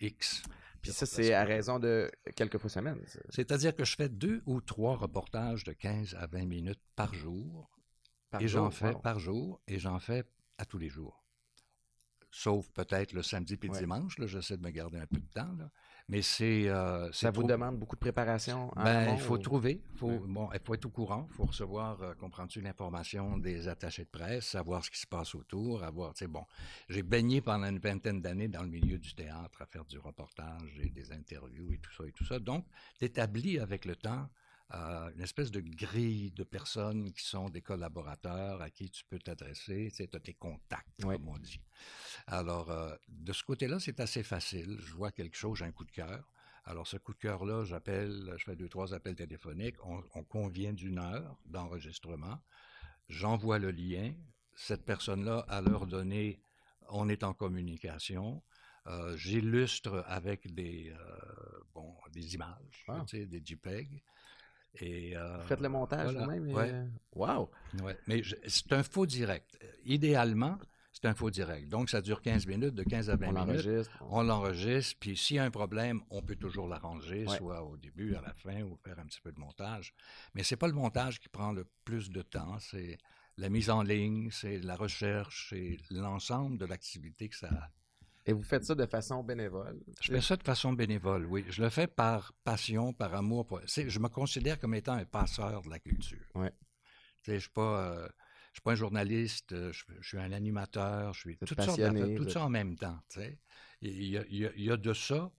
X. 0.00 0.42
Puis 0.82 0.90
ça, 0.92 1.06
c'est 1.06 1.32
à 1.34 1.44
raison 1.44 1.78
de 1.78 2.10
quelques 2.34 2.58
fois 2.58 2.70
semaine. 2.70 3.00
C'est-à-dire 3.30 3.74
que 3.76 3.84
je 3.84 3.94
fais 3.96 4.08
deux 4.08 4.42
ou 4.46 4.60
trois 4.60 4.96
reportages 4.96 5.62
de 5.64 5.72
15 5.72 6.16
à 6.18 6.26
20 6.26 6.46
minutes 6.46 6.80
par 6.96 7.14
jour. 7.14 7.70
Par 8.30 8.42
et 8.42 8.48
j'en 8.48 8.70
fais 8.70 8.92
par 9.02 9.18
jour 9.20 9.60
et 9.68 9.78
j'en 9.78 9.98
fais 10.00 10.24
à 10.58 10.64
tous 10.64 10.78
les 10.78 10.88
jours. 10.88 11.24
Sauf 12.30 12.68
peut-être 12.70 13.12
le 13.14 13.22
samedi 13.22 13.56
puis 13.56 13.68
le 13.68 13.74
Ouais. 13.74 13.80
dimanche, 13.80 14.18
là, 14.18 14.26
j'essaie 14.26 14.56
de 14.58 14.62
me 14.62 14.70
garder 14.70 14.98
un 14.98 15.06
peu 15.06 15.18
de 15.18 15.26
temps. 15.32 15.50
Là. 15.58 15.70
Mais 16.10 16.20
c'est. 16.22 16.68
euh, 16.68 17.10
Ça 17.12 17.30
vous 17.30 17.40
trop- 17.42 17.48
demande 17.48 17.78
beaucoup 17.78 17.96
de 17.96 18.00
préparation? 18.00 18.70
en 18.76 18.84
Ben, 18.84 19.14
il 19.14 19.20
faut 19.20 19.34
ou- 19.34 19.38
trouver, 19.38 19.82
faut, 19.96 20.08
Ouais. 20.10 20.20
bon, 20.26 20.48
il 20.52 20.60
faut 20.60 20.74
être 20.74 20.84
au 20.86 20.90
courant, 20.90 21.26
il 21.30 21.34
faut 21.34 21.44
recevoir, 21.46 22.00
euh, 22.02 22.14
comprends-tu, 22.14 22.60
l'information 22.60 23.38
des 23.38 23.66
attachés 23.68 24.04
de 24.04 24.10
presse, 24.10 24.46
savoir 24.46 24.84
ce 24.84 24.90
qui 24.90 24.98
se 24.98 25.06
passe 25.06 25.34
autour, 25.34 25.82
avoir, 25.82 26.12
tu 26.14 26.20
sais, 26.20 26.26
bon, 26.28 26.44
j'ai 26.90 27.02
baigné 27.02 27.40
pendant 27.40 27.68
une 27.68 27.78
vingtaine 27.78 28.20
d'années 28.20 28.48
dans 28.48 28.62
le 28.62 28.68
milieu 28.68 28.98
du 28.98 29.14
théâtre 29.14 29.62
à 29.62 29.66
faire 29.66 29.84
du 29.86 29.98
reportage 29.98 30.78
et 30.82 30.90
des 30.90 31.12
interviews 31.12 31.72
et 31.72 31.78
tout 31.78 31.92
ça 31.92 32.04
et 32.06 32.12
tout 32.12 32.24
ça. 32.24 32.38
Donc, 32.38 32.66
t'établis 32.98 33.58
avec 33.58 33.84
le 33.86 33.96
temps 33.96 34.28
euh, 34.74 35.10
une 35.14 35.22
espèce 35.22 35.50
de 35.50 35.60
grille 35.60 36.30
de 36.32 36.44
personnes 36.44 37.10
qui 37.12 37.24
sont 37.24 37.48
des 37.48 37.62
collaborateurs 37.62 38.60
à 38.60 38.68
qui 38.70 38.90
tu 38.90 39.04
peux 39.06 39.18
t'adresser, 39.18 39.90
as 40.12 40.20
tes 40.20 40.34
contacts, 40.34 40.88
comme 41.00 41.28
on 41.28 41.38
dit. 41.38 41.60
Alors, 42.26 42.70
euh, 42.70 42.94
de 43.08 43.32
ce 43.32 43.42
côté-là, 43.44 43.80
c'est 43.80 43.98
assez 44.00 44.22
facile. 44.22 44.76
Je 44.80 44.92
vois 44.92 45.10
quelque 45.12 45.36
chose, 45.36 45.58
j'ai 45.58 45.64
un 45.64 45.72
coup 45.72 45.84
de 45.84 45.90
cœur. 45.92 46.30
Alors, 46.64 46.86
ce 46.86 46.98
coup 46.98 47.14
de 47.14 47.18
cœur-là, 47.18 47.64
j'appelle, 47.64 48.34
je 48.36 48.44
fais 48.44 48.56
deux, 48.56 48.68
trois 48.68 48.92
appels 48.92 49.16
téléphoniques. 49.16 49.76
On, 49.86 50.02
on 50.14 50.22
convient 50.22 50.74
d'une 50.74 50.98
heure 50.98 51.38
d'enregistrement. 51.46 52.38
J'envoie 53.08 53.58
le 53.58 53.70
lien. 53.70 54.12
Cette 54.54 54.84
personne-là, 54.84 55.46
à 55.48 55.62
l'heure 55.62 55.86
donnée, 55.86 56.42
on 56.90 57.08
est 57.08 57.22
en 57.22 57.32
communication. 57.32 58.42
Euh, 58.86 59.16
J'illustre 59.16 60.04
avec 60.06 60.52
des, 60.54 60.90
euh, 60.90 61.60
bon, 61.74 61.94
des 62.12 62.34
images, 62.34 62.84
Ah. 62.88 63.02
tu 63.06 63.16
sais, 63.18 63.26
des 63.26 63.42
JPEG. 63.44 64.02
Et, 64.74 65.16
euh, 65.16 65.38
Vous 65.38 65.46
faites 65.48 65.60
le 65.60 65.68
montage 65.68 66.12
voilà. 66.12 66.20
vous-même? 66.24 66.54
Ouais. 66.54 66.70
euh, 66.72 66.86
Wow! 67.14 67.50
Ouais, 67.82 67.96
mais 68.06 68.22
c'est 68.46 68.72
un 68.72 68.82
faux 68.82 69.06
direct. 69.06 69.58
Idéalement, 69.84 70.58
c'est 70.92 71.06
un 71.06 71.14
faux 71.14 71.30
direct. 71.30 71.68
Donc, 71.68 71.90
ça 71.90 72.00
dure 72.00 72.22
15 72.22 72.46
minutes, 72.46 72.74
de 72.74 72.82
15 72.84 73.10
à 73.10 73.16
20 73.16 73.28
On 73.28 73.32
minutes. 73.32 73.64
l'enregistre. 73.64 74.04
On 74.08 74.22
l'enregistre, 74.22 74.96
puis 75.00 75.16
s'il 75.16 75.36
y 75.36 75.38
a 75.38 75.44
un 75.44 75.50
problème, 75.50 76.00
on 76.10 76.22
peut 76.22 76.36
toujours 76.36 76.68
l'arranger, 76.68 77.26
Ouais. 77.26 77.36
soit 77.36 77.62
au 77.64 77.76
début, 77.76 78.14
à 78.14 78.20
la 78.20 78.34
fin, 78.34 78.62
ou 78.62 78.76
faire 78.76 78.98
un 78.98 79.06
petit 79.06 79.20
peu 79.20 79.32
de 79.32 79.40
montage. 79.40 79.94
Mais 80.34 80.42
c'est 80.42 80.56
pas 80.56 80.66
le 80.68 80.74
montage 80.74 81.18
qui 81.18 81.28
prend 81.28 81.52
le 81.52 81.64
plus 81.84 82.10
de 82.10 82.22
temps, 82.22 82.58
c'est 82.60 82.98
la 83.36 83.48
mise 83.48 83.70
en 83.70 83.82
ligne, 83.82 84.30
c'est 84.30 84.58
la 84.58 84.76
recherche, 84.76 85.48
c'est 85.50 85.76
l'ensemble 85.90 86.58
de 86.58 86.66
l'activité 86.66 87.28
que 87.28 87.36
ça 87.36 87.48
a. 87.48 87.70
Et 88.26 88.32
vous 88.32 88.42
faites 88.42 88.64
ça 88.64 88.74
de 88.74 88.84
façon 88.86 89.22
bénévole? 89.22 89.80
Je 90.02 90.12
fais 90.12 90.20
ça 90.20 90.36
de 90.36 90.42
façon 90.42 90.72
bénévole, 90.72 91.24
oui. 91.26 91.44
Je 91.48 91.62
le 91.62 91.70
fais 91.70 91.86
par 91.86 92.32
passion, 92.44 92.92
par 92.92 93.14
amour. 93.14 93.46
Pour... 93.46 93.60
Je 93.66 93.98
me 93.98 94.08
considère 94.08 94.58
comme 94.58 94.74
étant 94.74 94.92
un 94.94 95.04
passeur 95.06 95.62
de 95.62 95.70
la 95.70 95.78
culture. 95.78 96.26
Ouais. 96.34 96.52
Je 97.22 97.32
ne 97.32 97.38
suis, 97.38 97.50
pas, 97.50 97.80
euh, 97.92 98.08
suis 98.52 98.62
pas 98.62 98.72
un 98.72 98.76
journaliste, 98.76 99.52
euh, 99.52 99.72
je, 99.72 99.84
je 100.00 100.08
suis 100.08 100.18
un 100.18 100.32
animateur, 100.32 101.14
je 101.14 101.20
suis 101.20 101.36
toutes 101.38 101.60
sortes 101.60 101.78
d'affaires, 101.80 102.16
tout 102.16 102.28
ça 102.28 102.44
en 102.44 102.50
même 102.50 102.76
temps. 102.76 102.98
Il 103.80 104.04
y, 104.04 104.18
a, 104.18 104.24
il 104.28 104.36
y 104.38 104.46
a- 104.46 104.52
il 104.56 104.64
y 104.64 104.70
a 104.70 104.76
de 104.76 104.92
ça 104.92 105.30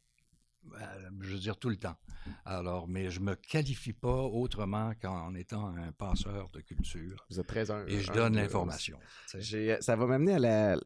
euh, 0.74 1.10
je 1.22 1.34
veux 1.34 1.40
dire 1.40 1.58
tout 1.58 1.70
le 1.70 1.78
temps. 1.78 1.96
Alors, 2.44 2.88
mais 2.88 3.10
je 3.10 3.22
me 3.22 3.34
qualifie 3.36 3.94
pas 3.94 4.24
autrement 4.24 4.94
qu'en 5.02 5.34
étant 5.34 5.68
un 5.68 5.92
passeur 5.94 6.50
de 6.52 6.60
culture. 6.60 7.26
Vous 7.30 7.40
êtes 7.40 7.48
très 7.48 7.72
un, 7.72 7.86
Et 7.88 8.02
je 8.02 8.12
donne 8.12 8.36
l'information. 8.36 9.00
Ça 9.26 9.96
va 9.96 10.06
m'amener 10.06 10.34
à 10.34 10.40
la. 10.40 10.78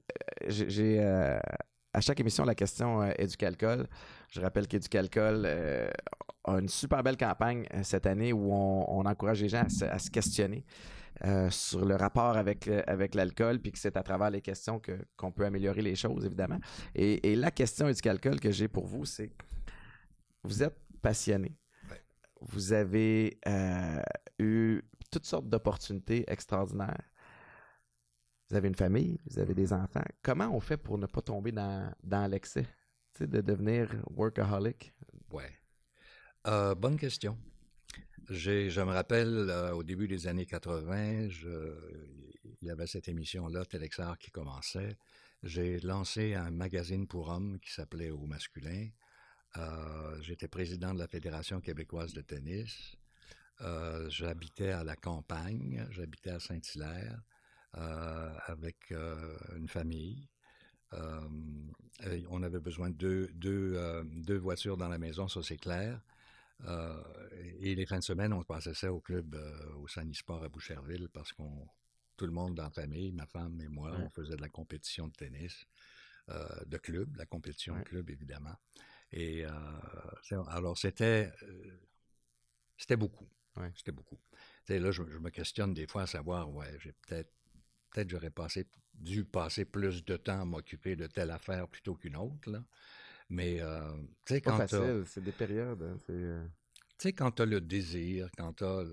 J'ai 0.47 0.99
à 1.93 2.01
chaque 2.01 2.19
émission 2.19 2.43
la 2.45 2.55
question 2.55 3.03
Éducalcool. 3.11 3.87
Je 4.29 4.41
rappelle 4.41 4.67
qu'Éducalcool 4.67 5.45
a 6.43 6.51
une 6.51 6.69
super 6.69 7.03
belle 7.03 7.17
campagne 7.17 7.65
cette 7.83 8.05
année 8.05 8.33
où 8.33 8.51
on, 8.51 9.05
encourage 9.05 9.41
les 9.41 9.49
gens 9.49 9.63
à 9.81 9.99
se 9.99 10.09
questionner. 10.09 10.65
Euh, 11.25 11.49
sur 11.51 11.85
le 11.85 11.95
rapport 11.95 12.35
avec, 12.37 12.67
euh, 12.67 12.81
avec 12.87 13.13
l'alcool, 13.13 13.59
puis 13.59 13.71
que 13.71 13.77
c'est 13.77 13.95
à 13.95 14.03
travers 14.03 14.31
les 14.31 14.41
questions 14.41 14.79
que, 14.79 14.97
qu'on 15.15 15.31
peut 15.31 15.45
améliorer 15.45 15.81
les 15.81 15.95
choses, 15.95 16.25
évidemment. 16.25 16.59
Et, 16.95 17.35
la 17.35 17.51
question 17.51 17.87
du 17.87 18.01
calcul 18.01 18.39
que 18.39 18.51
j'ai 18.51 18.67
pour 18.67 18.87
vous, 18.87 19.05
c'est 19.05 19.31
vous 20.43 20.63
êtes 20.63 20.75
passionné. 21.01 21.55
Vous 22.41 22.73
avez 22.73 23.39
euh, 23.47 24.01
eu 24.39 24.81
toutes 25.11 25.25
sortes 25.25 25.47
d'opportunités 25.47 26.25
extraordinaires. 26.27 27.03
Vous 28.53 28.57
avez 28.57 28.67
une 28.67 28.75
famille, 28.75 29.19
vous 29.25 29.39
avez 29.39 29.55
des 29.55 29.73
enfants. 29.73 30.03
Comment 30.21 30.55
on 30.55 30.59
fait 30.59 30.77
pour 30.77 30.99
ne 30.99 31.07
pas 31.07 31.23
tomber 31.23 31.51
dans, 31.51 31.91
dans 32.03 32.29
l'excès, 32.29 32.67
de 33.19 33.41
devenir 33.41 33.89
workaholic? 34.11 34.93
Ouais. 35.31 35.49
bonne 36.75 36.95
question. 36.95 37.35
Je 38.29 38.79
me 38.81 38.91
rappelle, 38.91 39.49
euh, 39.49 39.73
au 39.73 39.81
début 39.81 40.07
des 40.07 40.27
années 40.27 40.45
80, 40.45 41.29
il 42.61 42.67
y 42.67 42.69
avait 42.69 42.85
cette 42.85 43.07
émission-là, 43.07 43.65
Telexar, 43.65 44.19
qui 44.19 44.29
commençait. 44.29 44.97
J'ai 45.41 45.79
lancé 45.79 46.35
un 46.35 46.51
magazine 46.51 47.07
pour 47.07 47.29
hommes 47.29 47.57
qui 47.59 47.73
s'appelait 47.73 48.11
Au 48.11 48.27
masculin. 48.27 48.87
Euh, 49.57 50.21
j'étais 50.21 50.47
président 50.47 50.93
de 50.93 50.99
la 50.99 51.07
Fédération 51.07 51.59
québécoise 51.59 52.13
de 52.13 52.21
tennis. 52.21 52.95
Euh, 53.61 54.07
j'habitais 54.11 54.69
à 54.69 54.83
la 54.83 54.95
campagne, 54.95 55.87
j'habitais 55.89 56.29
à 56.29 56.39
Saint-Hilaire 56.39 57.19
avec 57.73 58.93
une 59.55 59.67
famille. 59.67 60.27
on 60.91 62.43
avait 62.43 62.59
besoin 62.59 62.89
de 62.89 63.29
deux 63.33 64.37
voitures 64.37 64.77
dans 64.77 64.89
la 64.89 64.97
maison, 64.97 65.27
ça 65.27 65.41
c'est 65.43 65.57
clair. 65.57 65.99
Euh, 66.65 67.03
et 67.59 67.75
les 67.75 67.85
fins 67.85 67.99
de 67.99 68.03
semaine, 68.03 68.33
on 68.33 68.43
passait 68.43 68.73
ça 68.73 68.91
au 68.93 68.99
club, 68.99 69.35
euh, 69.35 69.73
au 69.75 69.87
Sanisport 69.87 70.43
à 70.43 70.49
Boucherville, 70.49 71.09
parce 71.09 71.33
qu'on 71.33 71.67
tout 72.15 72.25
le 72.25 72.31
monde 72.31 72.55
dans 72.55 72.63
la 72.63 72.69
famille, 72.69 73.11
ma 73.11 73.25
femme 73.25 73.59
et 73.59 73.67
moi, 73.67 73.91
on 73.99 74.09
faisait 74.09 74.35
de 74.35 74.41
la 74.41 74.49
compétition 74.49 75.07
de 75.07 75.13
tennis, 75.13 75.65
euh, 76.29 76.47
de 76.67 76.77
club, 76.77 77.15
la 77.15 77.25
compétition 77.25 77.75
de 77.75 77.81
club, 77.83 78.09
évidemment. 78.11 78.55
Et 79.11 79.45
alors, 80.47 80.77
c'était 80.77 81.31
c'était 82.77 82.97
beaucoup. 82.97 83.27
C'était 83.75 83.91
beaucoup. 83.91 84.19
là, 84.69 84.91
je, 84.91 85.01
me 85.01 85.29
questionne 85.29 85.73
des 85.73 85.87
fois 85.87 86.03
à 86.03 86.07
savoir, 86.07 86.51
ouais, 86.51 86.77
j'ai 86.79 86.93
peut-être, 86.93 87.31
peut-être 87.93 88.09
j'aurais 88.09 88.29
passé, 88.29 88.67
dû 88.95 89.23
passer 89.23 89.65
plus 89.65 90.03
de 90.03 90.17
temps 90.17 90.41
à 90.41 90.45
m'occuper 90.45 90.95
de 90.95 91.07
telle 91.07 91.31
affaire 91.31 91.67
plutôt 91.67 91.95
qu'une 91.95 92.15
autre, 92.15 92.49
là. 92.49 92.63
Mais, 93.29 93.61
euh, 93.61 93.91
tu 94.25 94.35
sais, 94.35 94.41
quand. 94.41 94.57
Facile, 94.57 95.03
c'est 95.05 95.23
des 95.23 95.31
périodes. 95.31 95.81
Hein, 95.81 95.97
euh 96.09 96.45
tu 96.99 97.09
sais, 97.09 97.13
quand 97.13 97.31
tu 97.31 97.41
as 97.41 97.45
le 97.45 97.59
désir, 97.59 98.29
quand 98.37 98.53
tu 98.53 98.63
as 98.63 98.83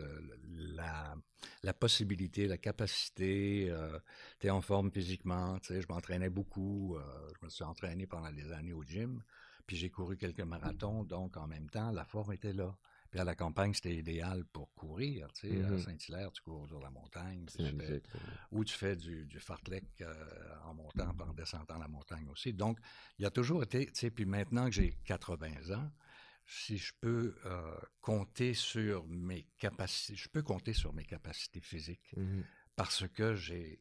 la, 0.57 1.15
la, 1.63 1.75
possibilité, 1.75 2.47
la 2.47 2.57
capacité, 2.57 3.67
euh, 3.69 3.99
tu 4.41 4.47
es 4.47 4.51
en 4.51 4.63
forme 4.63 4.91
physiquement, 4.91 5.59
tu 5.59 5.75
sais, 5.75 5.83
je 5.83 5.87
m'entraînais 5.89 6.31
beaucoup, 6.31 6.97
je 7.39 7.45
me 7.45 7.51
suis 7.51 7.63
entraîné 7.63 8.07
pendant 8.07 8.33
des 8.33 8.51
années 8.53 8.73
au 8.73 8.83
gym, 8.83 9.23
puis 9.67 9.77
j'ai 9.77 9.91
couru 9.91 10.17
quelques 10.17 10.41
marathons, 10.41 11.05
donc 11.05 11.37
en 11.37 11.47
même 11.47 11.69
temps, 11.69 11.93
la 11.93 12.07
forme 12.07 12.33
était 12.33 12.55
là. 12.55 12.75
Puis 13.11 13.19
à 13.19 13.25
la 13.25 13.35
campagne, 13.35 13.75
c'était 13.75 13.97
idéal 13.97 14.45
pour 14.47 14.73
courir. 14.75 15.33
Tu 15.33 15.49
sais, 15.49 15.65
à 15.65 15.71
mmh 15.71 15.79
Saint-Hilaire, 15.81 16.31
tu 16.31 16.43
cours 16.43 16.69
sur 16.69 16.81
la 16.81 16.91
montagne. 16.91 17.47
ou 18.53 18.65
tu 18.65 18.75
fais 18.75 18.95
du, 18.95 19.27
du 19.27 19.41
fartlek 19.41 19.85
euh, 20.01 20.15
en 20.65 20.75
montant, 20.75 21.13
en 21.19 21.33
descendant 21.33 21.79
la 21.79 21.89
montagne 21.89 22.29
aussi. 22.29 22.53
Donc, 22.53 22.79
il 23.19 23.23
y 23.23 23.27
a 23.27 23.31
toujours 23.31 23.65
été, 23.65 23.87
tu 23.87 23.93
sais, 23.95 24.11
puis 24.11 24.25
maintenant 24.25 24.67
que 24.67 24.73
j'ai 24.73 24.97
80 25.05 25.75
ans, 25.75 25.91
si 26.47 26.79
je 26.79 26.93
peux 27.01 27.35
euh, 27.47 27.77
compter 28.01 28.55
sur 28.55 29.07
mes 29.09 29.49
capacités, 29.59 30.15
je 30.15 30.29
peux 30.29 30.43
compter 30.43 30.73
sur 30.73 30.93
mes 30.93 31.05
capacités 31.05 31.61
physiques 31.61 32.15
mmh 32.17 32.43
parce 32.77 33.07
que 33.09 33.35
j'ai 33.35 33.79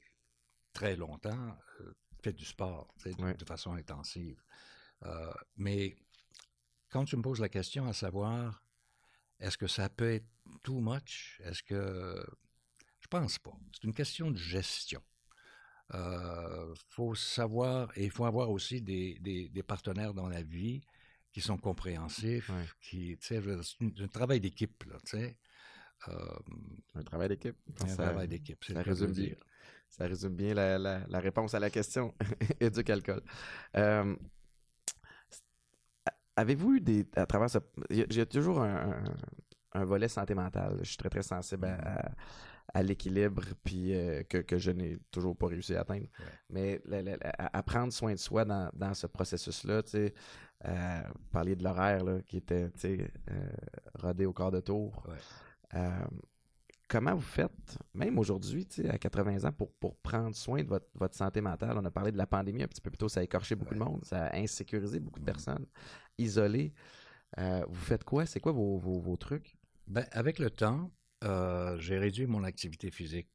très 0.73 0.97
longtemps 0.97 1.57
euh, 1.79 1.93
fait 2.21 2.33
du 2.33 2.43
sport, 2.43 2.93
tu 2.97 3.13
sais, 3.13 3.33
de, 3.33 3.45
façon 3.45 3.71
intensive. 3.71 4.43
mais 5.55 5.95
quand 6.89 7.05
tu 7.05 7.15
me 7.15 7.21
poses 7.21 7.39
la 7.39 7.47
question 7.47 7.87
à 7.87 7.93
savoir 7.93 8.61
est-ce 9.39 9.57
que 9.57 9.67
ça 9.67 9.89
peut 9.89 10.11
être 10.11 10.27
too 10.63 10.79
much? 10.79 11.41
Est-ce 11.43 11.63
que... 11.63 12.23
Je 12.99 13.07
pense 13.07 13.39
pas. 13.39 13.53
C'est 13.73 13.85
une 13.85 13.93
question 13.93 14.29
de 14.31 14.37
gestion. 14.37 15.01
Il 15.91 15.97
euh, 15.97 16.75
faut 16.89 17.15
savoir, 17.15 17.89
et 17.95 18.05
il 18.05 18.11
faut 18.11 18.25
avoir 18.25 18.51
aussi 18.51 18.81
des, 18.81 19.17
des, 19.19 19.63
partenaires 19.63 20.13
dans 20.13 20.29
la 20.29 20.43
vie 20.43 20.81
qui 21.31 21.41
sont 21.41 21.57
compréhensifs, 21.57 22.51
qui, 22.81 23.17
c'est 23.21 23.37
un 23.39 24.07
travail 24.07 24.39
d'équipe, 24.39 24.83
là, 24.83 24.97
tu 25.03 25.17
sais. 25.17 25.37
Euh, 26.07 26.39
un 26.95 27.03
travail 27.03 27.29
d'équipe. 27.29 27.57
Un 27.81 27.95
travail 27.95 28.27
d'équipe, 28.27 28.63
ça 28.63 28.81
résume 28.81 29.11
bien. 29.11 29.35
Ça 29.89 30.05
résume 30.05 30.35
bien 30.35 30.53
la, 30.53 30.77
la, 30.77 31.07
la, 31.07 31.19
réponse 31.19 31.55
à 31.55 31.59
la 31.59 31.71
question 31.71 32.13
éduque 32.59 32.91
alcool. 32.91 33.23
Euh, 33.75 34.15
Avez-vous 36.39 36.75
eu 36.75 36.79
des. 36.79 37.05
À 37.17 37.25
travers 37.25 37.49
ce. 37.49 37.57
J'ai 37.89 38.25
toujours 38.25 38.61
un, 38.61 39.83
volet 39.83 40.07
santé 40.07 40.33
mentale. 40.33 40.77
Je 40.79 40.87
suis 40.87 40.97
très, 40.97 41.09
très 41.09 41.21
sensible 41.21 41.67
à, 42.73 42.81
l'équilibre, 42.81 43.43
puis 43.61 43.93
euh, 43.93 44.23
que, 44.23 44.57
je 44.57 44.71
n'ai 44.71 44.97
toujours 45.11 45.35
pas 45.35 45.47
réussi 45.47 45.75
à 45.75 45.81
atteindre. 45.81 46.05
Mais 46.49 46.81
à, 47.33 47.61
prendre 47.61 47.91
soin 47.91 48.13
de 48.13 48.19
soi 48.19 48.45
dans, 48.45 48.93
ce 48.93 49.07
processus-là, 49.07 49.83
tu 49.83 49.89
sais, 49.89 50.13
euh, 50.65 51.01
parler 51.29 51.57
de 51.57 51.63
l'horaire 51.63 52.03
qui 52.25 52.37
était, 52.37 52.69
tu 52.71 52.79
sais, 52.79 53.11
euh, 53.31 53.49
rodé 53.95 54.25
au 54.25 54.31
quart 54.31 54.51
de 54.51 54.61
tour. 54.61 55.03
Comment 56.89 57.15
vous 57.15 57.21
faites, 57.21 57.77
même 57.93 58.17
aujourd'hui, 58.19 58.67
à 58.89 58.97
80 58.97 59.47
ans, 59.47 59.51
pour, 59.53 59.71
pour 59.75 59.95
prendre 59.97 60.35
soin 60.35 60.63
de 60.63 60.67
votre, 60.67 60.87
votre, 60.95 61.15
santé 61.15 61.39
mentale? 61.39 61.77
On 61.77 61.85
a 61.85 61.91
parlé 61.91 62.11
de 62.11 62.17
la 62.17 62.27
pandémie 62.27 62.63
un 62.63 62.67
petit 62.67 62.81
peu 62.81 62.89
plus 62.89 62.97
tôt, 62.97 63.07
ça 63.07 63.21
a 63.21 63.23
écorché 63.23 63.55
beaucoup 63.55 63.75
de 63.75 63.79
monde, 63.79 64.03
ça 64.03 64.25
a 64.25 64.37
insécurisé 64.37 64.99
beaucoup 64.99 65.19
de 65.19 65.25
personnes 65.25 65.65
isolé. 66.17 66.73
Euh, 67.37 67.63
vous 67.67 67.81
faites 67.85 68.03
quoi? 68.03 68.25
C'est 68.25 68.39
quoi 68.39 68.51
vos, 68.51 69.17
trucs? 69.17 69.55
Ben, 69.87 70.05
avec 70.11 70.39
le 70.39 70.49
temps, 70.49 70.91
euh, 71.23 71.77
j'ai 71.79 71.97
réduit 71.97 72.25
mon 72.25 72.43
activité 72.43 72.91
physique 72.91 73.29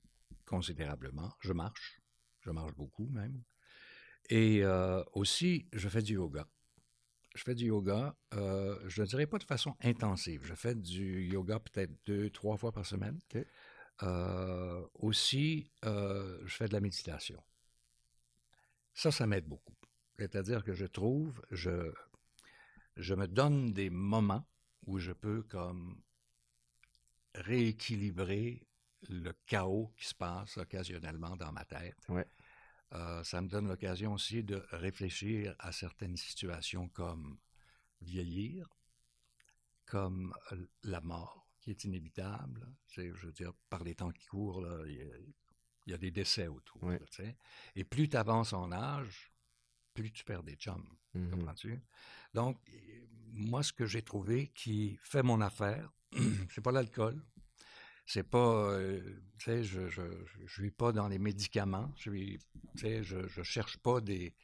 considérablement. 0.47 1.33
Je 1.41 1.53
marche. 1.53 2.01
Je 2.41 2.51
marche 2.51 2.75
beaucoup 2.75 3.09
même. 3.09 3.43
Et 4.31 4.65
euh, 4.65 5.03
aussi, 5.13 5.69
je 5.73 5.89
fais 5.89 6.03
du 6.03 6.15
yoga. 6.15 6.47
Je 7.35 7.43
fais 7.43 7.55
du 7.55 7.67
yoga, 7.67 8.15
je 8.33 9.03
ne 9.03 9.07
dirais 9.07 9.27
pas 9.27 9.39
de 9.39 9.45
façon 9.45 9.75
intensive. 9.83 10.43
Je 10.45 10.55
fais 10.55 10.75
du 10.75 11.25
yoga 11.25 11.59
peut-être 11.59 11.93
deux, 12.07 12.31
trois 12.31 12.57
fois 12.57 12.73
par 12.73 12.87
semaine. 12.87 13.19
aussi, 14.95 15.71
je 15.83 16.55
fais 16.57 16.69
de 16.69 16.73
la 16.73 16.81
méditation. 16.81 17.43
Ça, 18.95 19.11
ça 19.11 19.27
m'aide 19.27 19.47
beaucoup. 19.47 19.75
C'est-à-dire 20.19 20.63
que 20.63 20.73
je 20.73 20.87
trouve, 20.87 21.43
je, 21.51 21.93
je 22.97 23.15
me 23.15 23.27
donne 23.27 23.73
des 23.73 23.91
moments 23.91 24.47
où 24.87 24.99
je 24.99 25.13
peux 25.13 25.43
comme 25.43 26.01
rééquilibrer 27.35 28.67
le 29.09 29.33
chaos 29.47 29.93
qui 29.97 30.07
se 30.07 30.15
passe 30.15 30.57
occasionnellement 30.57 31.37
dans 31.37 31.53
ma 31.53 31.65
tête. 31.65 31.97
Euh, 32.95 33.25
ça 33.25 33.41
me 33.41 33.49
donne 33.49 33.69
l'occasion 33.69 34.13
aussi 34.13 34.45
de 34.45 34.65
réfléchir 34.71 35.55
à 35.59 35.73
certaines 35.73 36.17
situations 36.17 36.89
comme 36.89 37.39
vieillir, 38.01 38.69
comme 39.87 40.35
euh, 40.53 40.67
la 40.85 41.01
mort 41.01 41.49
qui 41.61 41.71
est 41.71 41.85
inévitable. 41.85 42.67
je 42.89 43.27
veux 43.27 43.33
dire, 43.33 43.53
par 43.71 43.83
les 43.85 43.95
temps 43.95 44.11
qui 44.11 44.27
courent, 44.27 44.67
il 44.87 45.33
y, 45.87 45.95
a 45.95 45.99
des 45.99 46.11
décès 46.11 46.47
autour. 46.47 46.93
et 47.75 47.85
plus 47.85 48.09
tu 48.09 48.17
avances 48.17 48.53
en 48.53 48.71
âge, 48.71 49.33
plus 49.95 50.13
tu 50.13 50.25
perds 50.25 50.43
des 50.43 50.57
chums. 50.57 50.87
Mmh 51.15 51.31
comprends-tu? 51.31 51.83
Donc, 52.35 52.59
moi, 53.33 53.63
ce 53.63 53.73
que 53.73 53.87
j'ai 53.87 54.03
trouvé 54.03 54.49
qui 54.49 54.99
fait 55.03 55.23
mon 55.23 55.41
affaire, 55.41 55.91
c'est 56.51 56.61
pas 56.61 56.73
l'alcool. 56.73 57.23
C'est 58.07 58.29
pas, 58.29 58.73
euh, 58.73 59.01
tu 59.39 59.45
sais, 59.47 59.63
je, 59.63 59.89
je, 59.89 60.03
je, 60.47 60.63
vis 60.63 60.71
pas 60.71 60.93
dans 60.93 61.09
les 61.09 61.19
médicaments. 61.19 61.91
Je 61.97 62.11
tu 62.11 62.39
sais, 62.77 63.03
je, 63.03 63.27
je 63.27 63.43
cherche 63.43 63.79
pas 63.79 64.01
des, 64.01 64.35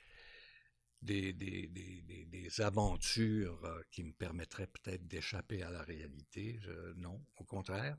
des, 1.03 1.33
des, 1.33 1.67
des, 1.67 2.25
des 2.25 2.61
aventures 2.61 3.63
euh, 3.65 3.83
qui 3.91 4.03
me 4.03 4.13
permettraient 4.13 4.67
peut-être 4.67 5.07
d'échapper 5.07 5.63
à 5.63 5.71
la 5.71 5.83
réalité. 5.83 6.59
non, 6.97 7.21
au 7.37 7.45
contraire. 7.45 7.99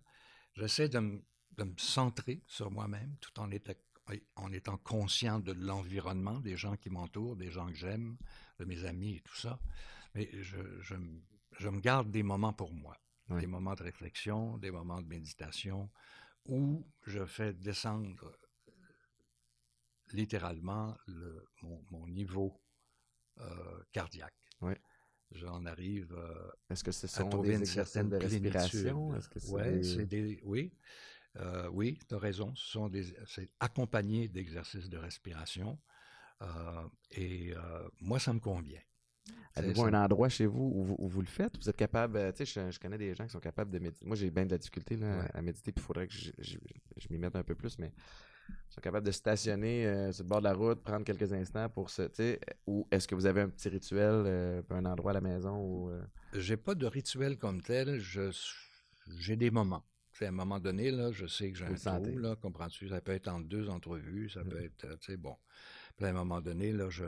J'essaie 0.55 0.89
de 0.89 0.99
me, 0.99 1.23
de 1.57 1.63
me 1.63 1.73
centrer 1.77 2.41
sur 2.47 2.71
moi-même 2.71 3.15
tout 3.21 3.39
en, 3.39 3.49
en 4.35 4.51
étant 4.51 4.77
conscient 4.77 5.39
de 5.39 5.53
l'environnement, 5.53 6.39
des 6.39 6.57
gens 6.57 6.75
qui 6.75 6.89
m'entourent, 6.89 7.35
des 7.35 7.51
gens 7.51 7.67
que 7.67 7.75
j'aime, 7.75 8.17
de 8.59 8.65
mes 8.65 8.83
amis 8.85 9.17
et 9.17 9.21
tout 9.21 9.35
ça. 9.35 9.59
Mais 10.15 10.29
je, 10.41 10.57
je 10.81 11.69
me 11.69 11.79
garde 11.79 12.11
des 12.11 12.23
moments 12.23 12.53
pour 12.53 12.73
moi, 12.73 12.97
des 13.39 13.47
moments 13.47 13.75
de 13.75 13.83
réflexion, 13.83 14.57
des 14.57 14.71
moments 14.71 15.01
de 15.01 15.07
méditation, 15.07 15.89
où 16.45 16.85
je 17.05 17.25
fais 17.25 17.53
descendre 17.53 18.37
littéralement 20.11 20.97
le, 21.07 21.45
mon, 21.61 21.83
mon, 21.91 22.07
niveau 22.07 22.61
euh, 23.39 23.83
cardiaque. 23.91 24.35
Oui. 24.61 24.73
J'en 25.31 25.65
arrive 25.65 26.13
euh, 26.13 26.51
Est-ce 26.69 26.83
que 26.83 26.91
ce 26.91 27.07
sont 27.07 27.27
à 27.27 27.29
trouver 27.29 27.53
des 27.53 27.59
une 27.59 27.65
certaine 27.65 28.09
de 28.09 28.17
respiration? 28.17 29.11
Que 29.31 29.51
ouais, 29.51 30.05
des... 30.05 30.41
Oui, 30.43 30.73
euh, 31.37 31.69
oui, 31.69 31.97
tu 32.07 32.15
as 32.15 32.19
raison. 32.19 32.53
Ce 32.55 32.71
sont 32.71 32.89
des, 32.89 33.13
c'est 33.27 33.49
accompagné 33.59 34.27
d'exercices 34.27 34.89
de 34.89 34.97
respiration. 34.97 35.79
Euh, 36.41 36.87
et 37.11 37.53
euh, 37.55 37.87
moi, 38.01 38.19
ça 38.19 38.33
me 38.33 38.39
convient. 38.39 38.81
Avez-vous 39.55 39.83
un 39.83 39.93
endroit 39.93 40.29
chez 40.29 40.45
vous 40.45 40.71
où 40.73 40.83
vous, 40.83 40.95
où 40.97 41.07
vous, 41.07 41.21
le 41.21 41.27
faites? 41.27 41.57
Vous 41.57 41.69
êtes 41.69 41.75
capable, 41.75 42.17
euh, 42.17 42.31
tu 42.31 42.45
sais, 42.45 42.61
je, 42.61 42.71
je, 42.71 42.79
connais 42.79 42.97
des 42.97 43.13
gens 43.13 43.25
qui 43.25 43.31
sont 43.31 43.39
capables 43.39 43.71
de 43.71 43.79
méditer. 43.79 44.05
Moi, 44.05 44.15
j'ai 44.15 44.29
bien 44.31 44.45
de 44.45 44.51
la 44.51 44.57
difficulté 44.57 44.95
là, 44.95 45.19
ouais. 45.19 45.31
à 45.33 45.41
méditer, 45.41 45.71
puis 45.71 45.83
il 45.83 45.85
faudrait 45.85 46.07
que 46.07 46.13
je, 46.13 46.31
je, 46.39 46.57
je 46.97 47.07
m'y 47.09 47.17
mette 47.17 47.35
un 47.35 47.43
peu 47.43 47.55
plus, 47.55 47.77
mais 47.77 47.91
ils 48.49 48.73
sont 48.73 48.81
capables 48.81 49.05
de 49.05 49.11
stationner 49.11 49.85
euh, 49.85 50.11
sur 50.11 50.23
le 50.23 50.29
bord 50.29 50.39
de 50.39 50.45
la 50.45 50.53
route, 50.53 50.81
prendre 50.81 51.03
quelques 51.03 51.33
instants 51.33 51.69
pour 51.69 51.89
se, 51.89 52.03
tu 52.03 52.15
sais, 52.15 52.39
ou 52.65 52.87
est-ce 52.91 53.07
que 53.07 53.15
vous 53.15 53.25
avez 53.25 53.41
un 53.41 53.49
petit 53.49 53.69
rituel, 53.69 54.23
euh, 54.25 54.61
un 54.69 54.85
endroit 54.85 55.11
à 55.11 55.15
la 55.15 55.21
maison 55.21 55.57
où... 55.57 55.89
Euh... 55.89 56.01
J'ai 56.33 56.57
pas 56.57 56.75
de 56.75 56.85
rituel 56.85 57.37
comme 57.37 57.61
tel, 57.61 57.99
je, 57.99 58.31
j'ai 59.17 59.35
des 59.35 59.51
moments. 59.51 59.83
à 60.21 60.25
un 60.25 60.31
moment 60.31 60.59
donné, 60.59 60.91
là, 60.91 61.11
je 61.11 61.25
sais 61.25 61.51
que 61.51 61.57
j'ai 61.57 61.65
un 61.65 61.75
trou, 61.75 62.17
là, 62.17 62.35
comprends-tu? 62.37 62.87
Ça 62.87 63.01
peut 63.01 63.11
être 63.11 63.27
en 63.27 63.41
deux 63.41 63.69
entrevues, 63.69 64.29
ça 64.29 64.43
mmh. 64.43 64.49
peut 64.49 64.63
être, 64.63 64.99
tu 64.99 65.11
sais, 65.11 65.17
bon. 65.17 65.35
Puis 65.97 66.05
à 66.05 66.09
un 66.09 66.13
moment 66.13 66.39
donné, 66.39 66.71
là, 66.71 66.89
je 66.89 67.05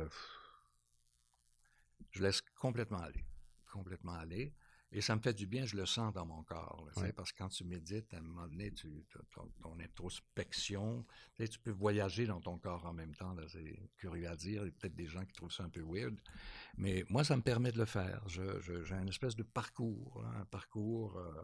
je 2.14 2.24
laisse 2.24 2.42
complètement 2.60 3.02
aller. 3.02 3.26
Complètement 3.72 4.14
aller. 4.14 4.54
Et 4.96 5.02
ça 5.02 5.16
me 5.16 5.22
fait 5.22 5.34
du 5.34 5.48
bien, 5.48 5.66
je 5.66 5.76
le 5.76 5.88
sens 5.88 6.14
dans 6.14 6.26
mon 6.26 6.44
corps. 6.44 6.86
Là, 6.86 7.02
ouais. 7.02 7.12
Parce 7.14 7.32
que 7.32 7.40
quand 7.40 7.50
tu 7.50 7.64
médites, 7.64 8.14
à 8.14 8.18
un 8.18 8.22
moment 8.22 8.48
donné, 8.48 8.72
tu, 8.72 9.08
ton, 9.32 9.52
ton, 9.60 9.80
introspection, 9.80 11.04
tu 11.36 11.60
peux 11.60 11.72
voyager 11.72 12.28
dans 12.28 12.40
ton 12.40 12.60
corps 12.60 12.86
en 12.86 12.94
même 12.94 13.16
temps. 13.16 13.36
C'est 13.48 13.90
curieux 13.98 14.30
à 14.30 14.36
dire. 14.36 14.62
Il 14.62 14.68
y 14.68 14.70
a 14.70 14.72
peut-être 14.72 14.96
des 14.96 15.08
gens 15.08 15.26
qui 15.26 15.34
trouvent 15.34 15.52
ça 15.52 15.64
un 15.64 15.70
peu 15.70 15.82
weird. 15.82 16.16
Mais 16.78 17.04
moi, 17.10 17.24
ça 17.24 17.36
me 17.36 17.42
permet 17.42 17.72
de 17.72 17.80
le 17.80 17.86
faire. 17.86 18.22
Je, 18.30 18.60
je, 18.62 18.84
j'ai 18.84 18.94
une 18.94 19.10
espèce 19.10 19.36
de 19.36 19.42
parcours, 19.42 20.24
hein, 20.24 20.42
un 20.42 20.46
parcours 20.46 21.18
euh, 21.18 21.42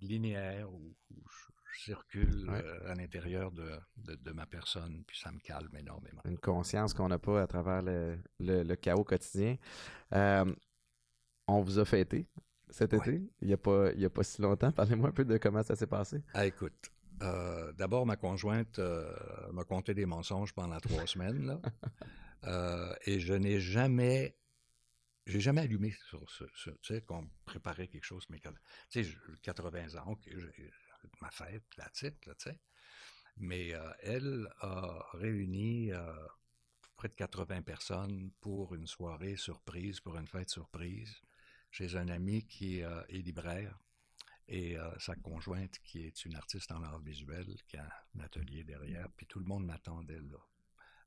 linéaire 0.00 0.70
où, 0.70 0.94
où 1.10 1.24
je, 1.26 1.52
circule 1.76 2.48
ouais. 2.48 2.62
euh, 2.62 2.92
à 2.92 2.94
l'intérieur 2.94 3.50
de, 3.52 3.70
de, 3.96 4.14
de, 4.14 4.32
ma 4.32 4.46
personne, 4.46 5.04
puis 5.06 5.18
ça 5.18 5.30
me 5.32 5.38
calme 5.38 5.74
énormément. 5.76 6.22
Une 6.24 6.38
conscience 6.38 6.94
qu'on 6.94 7.08
n'a 7.08 7.18
pas 7.18 7.42
à 7.42 7.46
travers 7.46 7.82
le, 7.82 8.18
le, 8.40 8.62
le 8.62 8.76
chaos 8.76 9.04
quotidien. 9.04 9.56
Euh, 10.12 10.44
on 11.46 11.60
vous 11.60 11.78
a 11.78 11.84
fêté 11.84 12.26
cet 12.70 12.92
ouais. 12.92 12.98
été, 12.98 13.22
il 13.40 13.48
n'y 13.48 13.54
a, 13.54 13.58
pas, 13.58 13.92
il 13.92 14.00
y 14.00 14.04
a 14.04 14.10
pas 14.10 14.22
si 14.22 14.40
longtemps. 14.42 14.72
Parlez-moi 14.72 15.08
un 15.08 15.12
peu 15.12 15.24
de 15.24 15.36
comment 15.38 15.62
ça 15.62 15.76
s'est 15.76 15.86
passé. 15.86 16.22
Ah, 16.32 16.46
écoute, 16.46 16.90
euh, 17.22 17.72
d'abord, 17.72 18.06
ma 18.06 18.16
conjointe 18.16 18.80
m'a 19.52 19.64
conté 19.64 19.94
des 19.94 20.06
mensonges 20.06 20.52
pendant 20.52 20.78
trois 20.80 21.06
semaines, 21.06 21.46
là. 21.46 21.60
Et 23.06 23.20
je 23.20 23.32
n'ai 23.32 23.58
jamais 23.58 24.36
j'ai 25.26 25.40
jamais 25.40 25.62
allumé 25.62 25.94
sur 26.08 26.28
ce, 26.30 26.44
ce 26.54 26.70
tu 26.70 26.94
sais, 26.94 27.00
qu'on 27.00 27.26
préparait 27.46 27.88
quelque 27.88 28.04
chose, 28.04 28.26
mais 28.28 28.40
tu 28.90 29.04
sais, 29.04 29.10
80 29.42 29.96
ans, 29.96 30.12
okay, 30.12 30.32
ma 31.20 31.30
fête, 31.30 31.64
la 31.76 31.88
titre, 31.90 32.34
tu 32.38 32.50
sais. 32.50 32.60
Mais 33.36 33.74
euh, 33.74 33.90
elle 34.00 34.48
a 34.60 35.04
réuni 35.14 35.92
euh, 35.92 36.12
près 36.96 37.08
de 37.08 37.14
80 37.14 37.62
personnes 37.62 38.30
pour 38.40 38.74
une 38.74 38.86
soirée 38.86 39.36
surprise, 39.36 40.00
pour 40.00 40.16
une 40.16 40.28
fête 40.28 40.50
surprise, 40.50 41.20
chez 41.70 41.96
un 41.96 42.08
ami 42.08 42.46
qui 42.46 42.82
euh, 42.82 43.02
est 43.08 43.18
libraire 43.18 43.78
et 44.46 44.76
sa 44.98 45.16
conjointe 45.16 45.78
qui 45.78 46.04
est 46.04 46.26
une 46.26 46.34
artiste 46.34 46.70
en 46.70 46.82
art 46.82 47.00
visuel, 47.00 47.46
qui 47.66 47.78
a 47.78 47.88
un 48.14 48.20
atelier 48.20 48.62
derrière, 48.62 49.08
puis 49.16 49.26
tout 49.26 49.38
le 49.38 49.46
monde 49.46 49.64
m'attendait 49.64 50.20
là. 50.20 50.36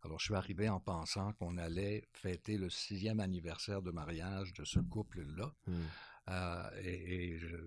Alors, 0.04 0.20
je 0.20 0.26
suis 0.26 0.36
arrivé 0.36 0.70
en 0.70 0.80
pensant 0.80 1.34
qu'on 1.34 1.58
allait 1.58 2.08
fêter 2.14 2.58
le 2.58 2.70
sixième 2.70 3.20
anniversaire 3.20 3.82
de 3.82 3.92
mariage 3.92 4.54
de 4.54 4.64
ce 4.64 4.80
couple-là. 4.80 5.54
Mm. 5.66 5.82
Euh, 6.30 6.82
et, 6.82 7.34
et 7.34 7.40
je, 7.40 7.58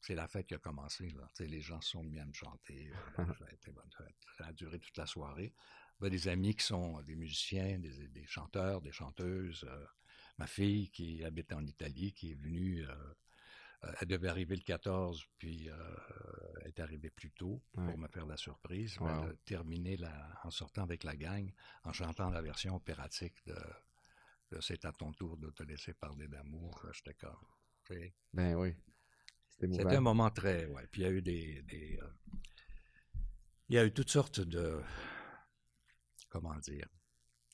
c'est 0.00 0.14
la 0.14 0.26
fête 0.28 0.46
qui 0.46 0.54
a 0.54 0.58
commencé. 0.58 1.08
Là. 1.10 1.28
les 1.40 1.60
gens 1.60 1.80
sont 1.80 2.02
mis 2.02 2.18
à 2.18 2.24
me 2.24 2.32
chanter. 2.32 2.90
Euh, 3.18 3.24
bonne 3.72 3.90
fête. 3.96 4.16
Ça 4.38 4.46
a 4.46 4.52
duré 4.52 4.78
toute 4.78 4.96
la 4.96 5.06
soirée. 5.06 5.54
A 6.02 6.08
des 6.08 6.28
amis 6.28 6.54
qui 6.54 6.64
sont 6.64 7.02
des 7.02 7.14
musiciens, 7.14 7.78
des, 7.78 8.08
des 8.08 8.26
chanteurs, 8.26 8.80
des 8.80 8.92
chanteuses. 8.92 9.64
Euh, 9.68 9.86
ma 10.38 10.46
fille 10.46 10.90
qui 10.90 11.22
habite 11.24 11.52
en 11.52 11.64
Italie, 11.66 12.14
qui 12.14 12.32
est 12.32 12.40
venue, 12.40 12.86
euh, 12.86 13.92
elle 14.00 14.08
devait 14.08 14.28
arriver 14.28 14.56
le 14.56 14.62
14, 14.62 15.22
puis 15.38 15.68
elle 16.62 16.68
est 16.68 16.80
arrivée 16.80 17.10
plus 17.10 17.30
tôt 17.30 17.62
ouais. 17.74 17.84
pour 17.86 17.98
me 17.98 18.08
faire 18.08 18.26
la 18.26 18.36
surprise. 18.38 18.98
Wow. 18.98 19.08
Elle 19.08 19.30
a 19.30 19.32
terminé 19.44 19.96
la, 19.98 20.40
en 20.44 20.50
sortant 20.50 20.82
avec 20.82 21.04
la 21.04 21.16
gang, 21.16 21.50
en 21.84 21.92
chantant 21.92 22.30
la 22.30 22.42
version 22.42 22.76
opératique 22.76 23.36
de, 23.46 23.56
de 24.52 24.60
C'est 24.60 24.84
à 24.84 24.92
ton 24.92 25.12
tour 25.12 25.36
de 25.38 25.50
te 25.50 25.62
laisser 25.62 25.94
parler 25.94 26.28
d'amour. 26.28 26.82
J'étais 26.92 27.14
comme... 27.14 27.36
Ben 28.32 28.54
oui. 28.54 28.74
C'était 29.60 29.96
un 29.96 30.00
moment 30.00 30.30
très, 30.30 30.66
ouais. 30.66 30.86
Puis 30.90 31.02
il 31.02 31.04
y 31.04 31.08
a 31.08 31.10
eu 31.10 31.22
des, 31.22 31.62
des 31.62 31.98
euh, 32.02 32.06
il 33.68 33.76
y 33.76 33.78
a 33.78 33.84
eu 33.84 33.92
toutes 33.92 34.10
sortes 34.10 34.40
de, 34.40 34.80
comment 36.28 36.56
dire, 36.58 36.88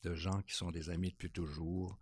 de 0.04 0.14
gens 0.14 0.40
qui 0.42 0.54
sont 0.54 0.70
des 0.70 0.88
amis 0.90 1.10
depuis 1.10 1.30
toujours, 1.30 1.98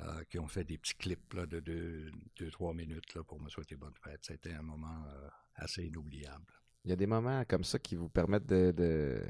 euh, 0.00 0.24
qui 0.30 0.38
ont 0.38 0.48
fait 0.48 0.64
des 0.64 0.78
petits 0.78 0.94
clips 0.94 1.34
là, 1.34 1.44
de 1.46 1.60
2-3 1.60 1.62
deux, 1.62 2.10
deux, 2.38 2.50
trois 2.50 2.72
minutes 2.72 3.14
là, 3.14 3.22
pour 3.24 3.40
me 3.40 3.48
souhaiter 3.50 3.76
bonne 3.76 3.94
fête. 4.02 4.20
C'était 4.22 4.54
un 4.54 4.62
moment 4.62 5.04
euh, 5.08 5.28
assez 5.56 5.84
inoubliable. 5.84 6.46
Il 6.84 6.90
y 6.90 6.92
a 6.92 6.96
des 6.96 7.06
moments 7.06 7.44
comme 7.44 7.64
ça 7.64 7.78
qui 7.78 7.94
vous 7.94 8.08
permettent 8.08 8.46
de, 8.46 9.22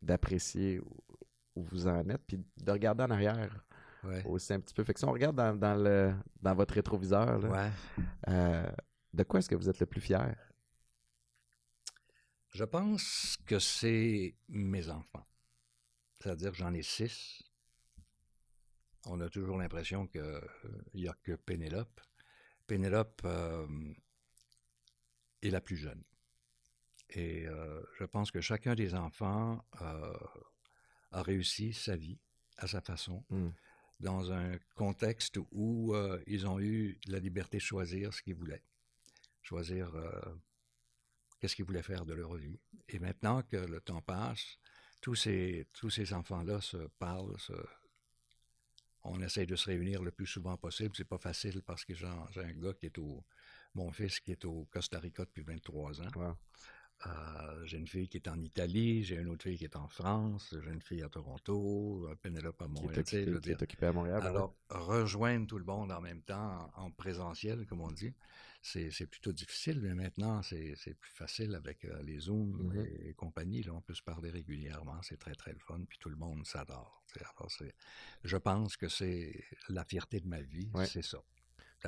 d'apprécier 0.00 0.78
où, 0.80 0.96
où 1.56 1.62
vous 1.64 1.86
en 1.86 2.08
êtes, 2.08 2.22
puis 2.26 2.38
de 2.56 2.70
regarder 2.70 3.02
en 3.04 3.10
arrière. 3.10 3.64
Ouais. 4.04 4.22
Aussi 4.26 4.52
un 4.52 4.60
petit 4.60 4.74
peu. 4.74 4.84
Fait 4.84 4.94
que 4.94 5.00
si 5.00 5.04
on 5.06 5.12
regarde 5.12 5.34
dans, 5.34 5.56
dans, 5.56 5.74
le, 5.74 6.14
dans 6.40 6.54
votre 6.54 6.74
rétroviseur, 6.74 7.38
là, 7.38 7.48
ouais. 7.48 7.70
euh, 8.28 8.70
de 9.14 9.22
quoi 9.22 9.38
est-ce 9.38 9.48
que 9.48 9.54
vous 9.54 9.68
êtes 9.68 9.78
le 9.78 9.86
plus 9.86 10.00
fier? 10.00 10.36
Je 12.50 12.64
pense 12.64 13.36
que 13.46 13.58
c'est 13.58 14.36
mes 14.48 14.88
enfants. 14.88 15.26
C'est-à-dire 16.20 16.50
que 16.50 16.56
j'en 16.56 16.74
ai 16.74 16.82
six. 16.82 17.42
On 19.06 19.20
a 19.20 19.28
toujours 19.28 19.56
l'impression 19.58 20.06
qu'il 20.06 20.20
euh, 20.20 20.40
n'y 20.94 21.08
a 21.08 21.14
que 21.22 21.32
Pénélope. 21.32 22.00
Pénélope 22.66 23.22
euh, 23.24 23.66
est 25.42 25.50
la 25.50 25.60
plus 25.60 25.76
jeune. 25.76 26.02
Et 27.10 27.46
euh, 27.46 27.82
je 27.98 28.04
pense 28.04 28.30
que 28.30 28.40
chacun 28.40 28.74
des 28.74 28.94
enfants 28.94 29.64
euh, 29.82 30.12
a 31.12 31.22
réussi 31.22 31.72
sa 31.72 31.96
vie 31.96 32.18
à 32.56 32.66
sa 32.66 32.80
façon. 32.80 33.24
Mm. 33.30 33.48
dans 34.00 34.32
un 34.32 34.58
contexte 34.74 35.38
où 35.52 35.94
euh, 35.94 36.20
ils 36.26 36.46
ont 36.46 36.58
eu 36.58 36.98
la 37.06 37.18
liberté 37.20 37.58
de 37.58 37.62
choisir 37.62 38.12
ce 38.12 38.22
qu'ils 38.22 38.34
voulaient 38.34 38.64
choisir 39.44 39.94
euh, 39.94 40.10
qu'est-ce 41.38 41.54
qu'ils 41.54 41.64
voulaient 41.64 41.82
faire 41.82 42.04
de 42.04 42.14
leur 42.14 42.34
vie. 42.34 42.58
Et 42.88 42.98
maintenant 42.98 43.42
que 43.42 43.56
le 43.56 43.80
temps 43.80 44.02
passe, 44.02 44.58
tous 45.00 45.14
ces, 45.14 45.66
enfants-là 46.12 46.60
se 46.60 46.88
parlent, 46.98 47.36
on 49.02 49.20
essaie 49.20 49.44
de 49.44 49.54
se 49.54 49.66
réunir 49.66 50.02
le 50.02 50.10
plus 50.10 50.26
souvent 50.26 50.56
possible. 50.56 50.94
C'est 50.96 51.04
pas 51.04 51.18
facile 51.18 51.62
parce 51.62 51.84
que 51.84 51.94
j'ai 51.94 52.06
un 52.06 52.52
gars 52.52 52.72
qui 52.72 52.86
est 52.86 52.98
au, 52.98 53.22
mon 53.74 53.92
fils 53.92 54.18
qui 54.20 54.32
est 54.32 54.44
au 54.46 54.66
Costa 54.70 54.98
Rica 54.98 55.24
depuis 55.24 55.42
23 55.42 56.00
ans. 56.00 56.36
Euh, 57.06 57.64
j'ai 57.64 57.78
une 57.78 57.86
fille 57.86 58.08
qui 58.08 58.16
est 58.16 58.28
en 58.28 58.40
Italie, 58.40 59.04
j'ai 59.04 59.16
une 59.16 59.28
autre 59.28 59.44
fille 59.44 59.58
qui 59.58 59.64
est 59.64 59.76
en 59.76 59.88
France, 59.88 60.54
j'ai 60.62 60.70
une 60.70 60.80
fille 60.80 61.02
à 61.02 61.08
Toronto, 61.08 62.08
Pénélope 62.22 62.60
à 62.62 62.68
Montréal. 62.68 63.04
Qui 63.04 63.16
est, 63.16 63.22
occupé, 63.28 63.40
qui 63.40 63.50
est 63.50 63.62
occupée 63.62 63.86
à 63.86 63.92
Montréal. 63.92 64.22
Alors, 64.22 64.54
rejoindre 64.70 65.46
tout 65.46 65.58
le 65.58 65.64
monde 65.64 65.92
en 65.92 66.00
même 66.00 66.22
temps, 66.22 66.70
en, 66.76 66.84
en 66.84 66.90
présentiel, 66.90 67.66
comme 67.66 67.80
on 67.80 67.92
dit, 67.92 68.14
c'est 68.64 69.06
plutôt 69.06 69.32
difficile, 69.32 69.80
mais 69.80 69.94
maintenant, 69.94 70.42
c'est 70.42 70.94
plus 70.98 71.12
facile 71.12 71.54
avec 71.54 71.84
euh, 71.84 72.02
les 72.02 72.18
Zooms 72.18 72.56
mm 72.56 72.72
-hmm. 72.72 72.86
et, 72.86 73.08
et, 73.08 73.14
compagnie. 73.14 73.62
Là, 73.62 73.72
on 73.74 73.82
peut 73.82 73.94
se 73.94 74.02
parler 74.02 74.30
régulièrement, 74.30 75.00
c'est 75.02 75.18
très, 75.18 75.34
très 75.34 75.52
le 75.52 75.58
fun, 75.58 75.80
puis 75.86 75.98
tout 75.98 76.08
le 76.08 76.16
monde 76.16 76.46
s'adore. 76.46 77.02
Je 78.24 78.36
pense 78.38 78.76
que 78.76 78.88
c'est 78.88 79.44
la 79.68 79.84
fierté 79.84 80.20
de 80.20 80.28
ma 80.28 80.40
vie, 80.40 80.70
ouais. 80.74 80.86
c'est 80.86 81.02
ça. 81.12 81.20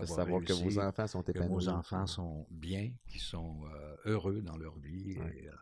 De 0.01 0.07
savoir 0.07 0.41
réussi, 0.41 0.63
que 0.63 0.69
vos 0.69 0.79
enfants 0.79 1.07
sont 1.07 1.23
épanouis. 1.23 1.49
Que 1.49 1.53
vos 1.53 1.69
enfants 1.69 2.07
sont 2.07 2.47
bien, 2.51 2.93
qu'ils 3.09 3.21
sont 3.21 3.65
euh, 3.67 3.97
heureux 4.05 4.43
dans 4.43 4.57
leur 4.57 4.79
vie. 4.79 5.19
Ouais. 5.19 5.39
Et, 5.39 5.49
euh, 5.49 5.53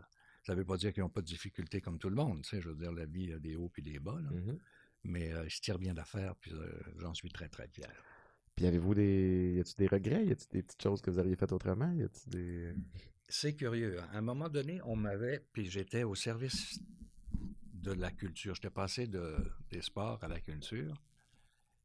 ça 0.44 0.52
ne 0.52 0.58
veut 0.58 0.64
pas 0.64 0.76
dire 0.76 0.92
qu'ils 0.92 1.02
n'ont 1.02 1.08
pas 1.08 1.22
de 1.22 1.26
difficultés 1.26 1.80
comme 1.80 1.98
tout 1.98 2.10
le 2.10 2.16
monde. 2.16 2.42
Tu 2.42 2.50
sais, 2.50 2.60
je 2.60 2.68
veux 2.68 2.74
dire, 2.74 2.92
la 2.92 3.06
vie 3.06 3.32
a 3.32 3.38
des 3.38 3.56
hauts 3.56 3.72
et 3.78 3.82
des 3.82 3.98
bas. 3.98 4.18
Là. 4.20 4.30
Mm 4.30 4.50
-hmm. 4.50 4.58
Mais 5.04 5.32
euh, 5.32 5.44
ils 5.44 5.50
se 5.50 5.60
tirent 5.60 5.78
bien 5.78 5.94
d'affaires, 5.94 6.34
puis 6.36 6.52
euh, 6.52 6.66
j'en 6.98 7.14
suis 7.14 7.30
très, 7.30 7.48
très 7.48 7.68
fier. 7.68 7.92
Puis 8.56 8.66
avez-vous 8.66 8.94
des. 8.94 9.54
Y 9.56 9.60
a-t-il 9.60 9.76
des 9.76 9.86
regrets? 9.86 10.24
Y 10.26 10.32
a-t-il 10.32 10.50
des 10.50 10.62
petites 10.62 10.82
choses 10.82 11.00
que 11.02 11.10
vous 11.10 11.18
auriez 11.18 11.36
faites 11.36 11.52
autrement? 11.52 11.90
Y 11.92 12.04
a-t-il 12.04 12.30
des. 12.32 12.74
C'est 13.28 13.54
curieux. 13.54 13.98
À 14.12 14.18
un 14.18 14.22
moment 14.22 14.48
donné, 14.48 14.80
on 14.84 14.96
m'avait. 14.96 15.40
Puis 15.52 15.66
j'étais 15.66 16.04
au 16.04 16.14
service 16.14 16.78
de 17.72 17.92
la 17.92 18.10
culture. 18.10 18.54
J'étais 18.54 18.70
passé 18.70 19.06
de, 19.06 19.36
des 19.70 19.82
sports 19.82 20.22
à 20.22 20.28
la 20.28 20.40
culture. 20.40 20.94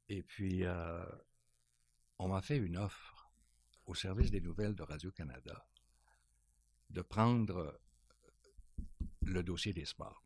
Et 0.07 0.23
puis, 0.23 0.63
euh, 0.63 1.03
on 2.19 2.27
m'a 2.27 2.41
fait 2.41 2.57
une 2.57 2.77
offre 2.77 3.31
au 3.85 3.95
service 3.95 4.29
des 4.29 4.41
nouvelles 4.41 4.75
de 4.75 4.83
Radio-Canada 4.83 5.65
de 6.89 7.01
prendre 7.01 7.79
le 9.21 9.43
dossier 9.43 9.73
des 9.73 9.85
sports. 9.85 10.23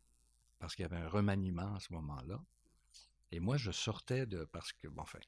Parce 0.58 0.74
qu'il 0.74 0.82
y 0.82 0.86
avait 0.86 0.96
un 0.96 1.08
remaniement 1.08 1.74
à 1.74 1.80
ce 1.80 1.92
moment-là. 1.92 2.42
Et 3.30 3.40
moi, 3.40 3.56
je 3.56 3.70
sortais 3.70 4.26
de. 4.26 4.44
Parce 4.44 4.72
que, 4.72 4.88
bon, 4.88 5.02
enfin, 5.02 5.18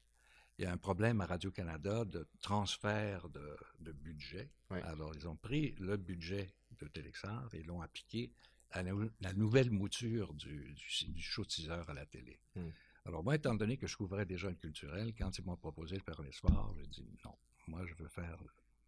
il 0.57 0.63
y 0.63 0.65
a 0.65 0.71
un 0.71 0.77
problème 0.77 1.21
à 1.21 1.25
Radio-Canada 1.25 2.05
de 2.05 2.27
transfert 2.41 3.29
de, 3.29 3.57
de 3.79 3.91
budget. 3.91 4.49
Alors, 4.69 5.13
ils 5.15 5.27
ont 5.27 5.35
pris 5.35 5.75
le 5.77 5.97
budget 5.97 6.53
de 6.79 6.87
Télexar 6.87 7.53
et 7.53 7.63
l'ont 7.63 7.81
appliqué 7.81 8.31
à 8.71 8.83
la, 8.83 9.33
nouvelle 9.33 9.71
mouture 9.71 10.33
du, 10.33 10.73
du, 10.73 11.21
show 11.21 11.45
teaser 11.45 11.83
à 11.87 11.93
la 11.93 12.05
télé. 12.05 12.39
Hmm. 12.55 12.69
Alors, 13.07 13.23
moi, 13.23 13.35
étant 13.35 13.55
donné 13.55 13.77
que 13.77 13.87
je 13.87 13.95
couvrais 13.95 14.25
déjà 14.25 14.49
le 14.49 14.55
culturel, 14.55 15.13
quand 15.17 15.37
ils 15.37 15.45
m'ont 15.45 15.55
proposé 15.55 15.97
de 15.97 16.03
faire 16.03 16.21
les 16.21 16.33
sports, 16.33 16.75
j'ai 16.77 16.87
dit 16.87 17.09
non, 17.23 17.33
moi, 17.67 17.85
je 17.85 17.93
veux 17.95 18.09
faire 18.09 18.37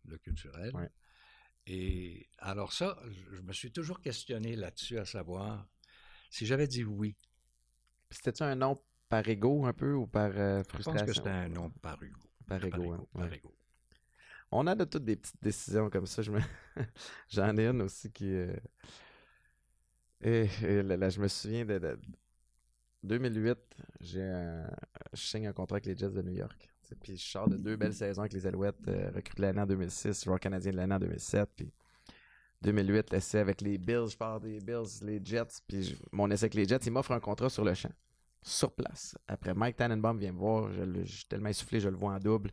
le 0.04 0.18
culturel. 0.18 0.74
Et 1.66 2.28
alors 2.40 2.74
ça, 2.74 2.98
je 3.32 3.42
me 3.42 3.54
suis 3.54 3.72
toujours 3.72 4.02
questionné 4.02 4.56
là-dessus, 4.56 4.98
à 4.98 5.06
savoir 5.06 5.68
si 6.30 6.46
j'avais 6.46 6.68
dit 6.68 6.84
oui. 6.84 7.16
C'était-tu 8.10 8.44
un 8.44 8.56
nom 8.56 8.76
par 9.08 9.28
ego 9.28 9.66
un 9.66 9.74
peu 9.74 9.94
ou 9.94 10.06
par 10.08 10.32
frustration? 10.66 10.80
Je 10.80 10.84
pense 10.84 11.04
que 11.04 11.14
c'était 11.14 11.30
un 11.30 11.50
nom 11.50 11.70
par 11.70 12.02
ego. 12.04 12.20
Par 12.46 12.66
ego, 12.66 13.08
par, 13.14 13.32
ego, 13.32 13.56
On 14.52 14.66
a 14.68 14.76
de 14.76 14.84
toutes 14.84 15.06
des 15.06 15.16
petites 15.16 15.42
décisions 15.42 15.90
comme 15.90 16.08
ça. 16.08 16.24
J'en 17.30 17.58
ai 17.58 17.68
une 17.68 17.84
aussi 17.84 18.12
qui. 18.12 18.34
Euh, 18.34 18.54
et, 20.22 20.48
là, 20.82 21.10
je 21.10 21.22
me 21.22 21.28
souviens 21.28 21.64
de, 21.66 22.00
2008, 23.04 23.58
j'ai 24.02 24.64
je 25.14 25.22
signe 25.22 25.48
un 25.48 25.54
contrat 25.54 25.76
avec 25.76 25.86
les 25.86 25.96
Jets 25.96 26.10
de 26.10 26.22
New 26.22 26.34
York. 26.34 26.70
Puis 27.02 27.18
je 27.18 27.30
sors 27.30 27.48
de 27.48 27.58
deux 27.58 27.76
belles 27.76 27.94
saisons 27.94 28.22
avec 28.22 28.34
les 28.34 28.48
Alouettes, 28.48 28.88
euh, 28.88 29.12
recruté 29.14 29.42
l'année 29.42 29.62
en 29.62 29.66
2006, 29.66 30.24
joueur 30.24 30.40
canadien 30.40 30.72
de 30.72 30.78
l'année 30.78 30.96
en 30.96 31.00
2007. 31.00 31.50
Puis 31.56 31.72
2008, 32.62 33.12
l'essai 33.12 33.40
avec 33.40 33.62
les 33.62 33.78
Bills, 33.78 34.10
je 34.12 34.18
pars 34.18 34.40
des 34.40 34.60
Bills, 34.60 35.04
les 35.04 35.22
Jets. 35.24 35.62
Puis 35.68 35.98
mon 36.12 36.30
essai 36.32 36.46
avec 36.46 36.56
les 36.56 36.66
Jets, 36.66 36.86
il 36.86 36.92
m'offre 36.92 37.12
un 37.12 37.20
contrat 37.20 37.50
sur 37.50 37.64
le 37.64 37.74
champ, 37.74 37.92
sur 38.42 38.74
place. 38.74 39.18
Après, 39.28 39.54
Mike 39.54 39.78
Tannenbaum 39.78 40.18
vient 40.18 40.32
me 40.32 40.40
voir, 40.40 40.72
je, 40.72 41.04
suis 41.06 41.26
tellement 41.26 41.50
essoufflé, 41.50 41.80
je 41.80 41.90
le 41.90 41.96
vois 41.96 42.14
en 42.14 42.20
double. 42.20 42.52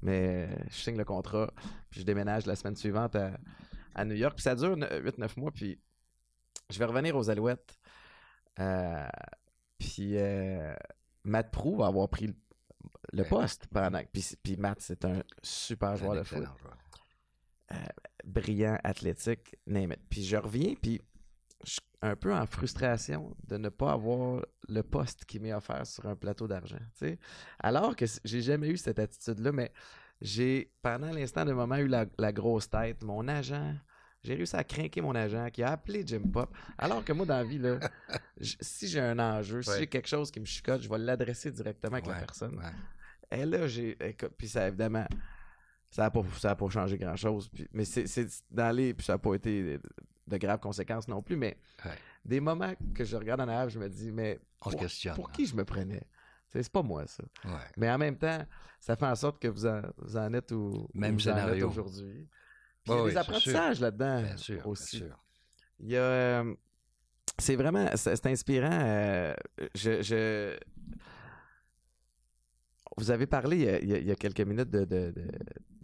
Mais 0.00 0.48
je 0.70 0.76
signe 0.76 0.96
le 0.96 1.04
contrat, 1.04 1.52
puis 1.90 2.00
je 2.00 2.06
déménage 2.06 2.46
la 2.46 2.56
semaine 2.56 2.76
suivante 2.76 3.16
à, 3.16 4.04
New 4.04 4.14
York. 4.14 4.36
Puis 4.36 4.44
ça 4.44 4.54
dure 4.54 4.76
8-9 4.76 5.38
mois, 5.38 5.50
puis 5.50 5.78
je 6.70 6.78
vais 6.78 6.84
revenir 6.84 7.16
aux 7.16 7.28
Alouettes. 7.28 7.78
Euh, 8.58 9.06
puis 9.82 10.16
euh, 10.16 10.74
Matt 11.24 11.50
Prou 11.50 11.76
va 11.76 11.86
avoir 11.88 12.08
pris 12.08 12.32
le, 13.12 13.24
poste 13.24 13.66
pendant. 13.66 14.00
Puis, 14.12 14.56
Matt, 14.56 14.80
c'est 14.80 15.04
un 15.04 15.22
super 15.42 15.96
joueur 15.96 16.14
de 16.14 16.22
foot. 16.22 16.44
Euh, 17.72 17.76
brillant, 18.24 18.78
athlétique, 18.84 19.56
name 19.66 19.92
it. 19.92 20.00
Puis 20.08 20.24
je 20.24 20.36
reviens, 20.36 20.74
puis 20.80 21.00
je 21.64 21.72
suis 21.72 21.80
un 22.00 22.14
peu 22.14 22.32
en 22.32 22.46
frustration 22.46 23.34
de 23.44 23.56
ne 23.56 23.70
pas 23.70 23.92
avoir 23.92 24.44
le 24.68 24.82
poste 24.82 25.24
qui 25.24 25.40
m'est 25.40 25.54
offert 25.54 25.86
sur 25.86 26.06
un 26.06 26.14
plateau 26.14 26.46
d'argent. 26.46 26.78
Alors 27.58 27.96
que 27.96 28.04
j'ai 28.24 28.40
jamais 28.40 28.68
eu 28.68 28.76
cette 28.76 29.00
attitude-là, 29.00 29.50
mais 29.50 29.72
j'ai, 30.20 30.72
pendant 30.82 31.10
l'instant 31.10 31.44
de 31.44 31.52
moment, 31.52 31.76
eu 31.76 31.88
la, 31.88 32.06
la 32.18 32.32
grosse 32.32 32.70
tête. 32.70 33.02
Mon 33.02 33.26
agent 33.26 33.74
j'ai 34.22 34.34
réussi 34.34 34.54
à 34.54 34.62
craquer 34.62 35.00
mon 35.00 35.14
agent 35.14 35.50
qui 35.50 35.62
a 35.62 35.72
appelé 35.72 36.04
Jim 36.06 36.22
Pop. 36.32 36.54
Alors 36.78 37.04
que 37.04 37.12
moi, 37.12 37.26
dans 37.26 37.36
la 37.36 37.44
vie, 37.44 37.58
là, 37.58 37.78
si 38.40 38.86
j'ai 38.86 39.00
un 39.00 39.18
enjeu, 39.18 39.62
si 39.62 39.70
j'ai 39.78 39.86
quelque 39.86 40.08
chose 40.08 40.30
qui 40.30 40.38
me 40.38 40.44
chicote, 40.44 40.80
je 40.80 40.88
vais 40.88 40.98
l'adresser 40.98 41.50
directement 41.50 41.94
avec 41.94 42.06
la 42.06 42.14
personne. 42.14 42.60
Et 43.30 43.44
là, 43.44 43.66
j'ai. 43.66 43.96
Puis 44.36 44.48
ça, 44.48 44.68
évidemment, 44.68 45.06
ça 45.90 46.02
n'a 46.02 46.10
pas, 46.10 46.22
ça 46.38 46.54
pas 46.54 46.68
changé 46.70 46.98
grand-chose. 46.98 47.50
Mais 47.72 47.84
c'est 47.84 48.26
dans 48.50 48.74
les. 48.74 48.94
Puis 48.94 49.06
ça 49.06 49.14
n'a 49.14 49.18
pas 49.18 49.34
été 49.34 49.80
de 50.28 50.36
graves 50.36 50.60
conséquences 50.60 51.08
non 51.08 51.20
plus. 51.20 51.36
Mais 51.36 51.58
des 52.24 52.40
moments 52.40 52.74
que 52.94 53.04
je 53.04 53.16
regarde 53.16 53.40
en 53.40 53.48
arrière, 53.48 53.70
je 53.70 53.78
me 53.80 53.88
dis, 53.88 54.12
mais. 54.12 54.38
pour, 54.60 54.72
pour 54.72 55.28
hein. 55.28 55.32
qui 55.32 55.46
je 55.46 55.56
me 55.56 55.64
prenais? 55.64 56.06
C'est 56.52 56.68
pas 56.70 56.82
moi, 56.82 57.06
ça. 57.06 57.24
Mais 57.76 57.90
en 57.90 57.98
même 57.98 58.18
temps, 58.18 58.46
ça 58.78 58.94
fait 58.94 59.06
en 59.06 59.14
sorte 59.16 59.40
que 59.40 59.48
vous 59.48 59.66
en, 59.66 60.34
êtes 60.34 60.52
où, 60.52 60.88
même 60.94 61.14
vous 61.14 61.28
en 61.28 61.36
êtes 61.36 61.62
aujourd'hui 61.62 62.28
il 62.86 62.92
y 62.92 62.94
a 62.94 63.04
des 63.04 63.16
apprentissages 63.16 63.80
là-dedans 63.80 64.24
aussi. 64.64 65.04
Il 65.82 65.90
y 65.90 65.96
a. 65.96 66.00
Euh, 66.00 66.54
c'est 67.38 67.56
vraiment. 67.56 67.86
C'est 67.96 68.26
inspirant. 68.26 68.70
Euh, 68.72 69.34
je, 69.74 70.56
Vous 72.96 73.10
avez 73.10 73.26
parlé 73.26 73.80
il 73.82 74.06
y 74.06 74.10
a, 74.10 74.16
quelques 74.16 74.40
minutes 74.40 74.70
de, 74.70 75.12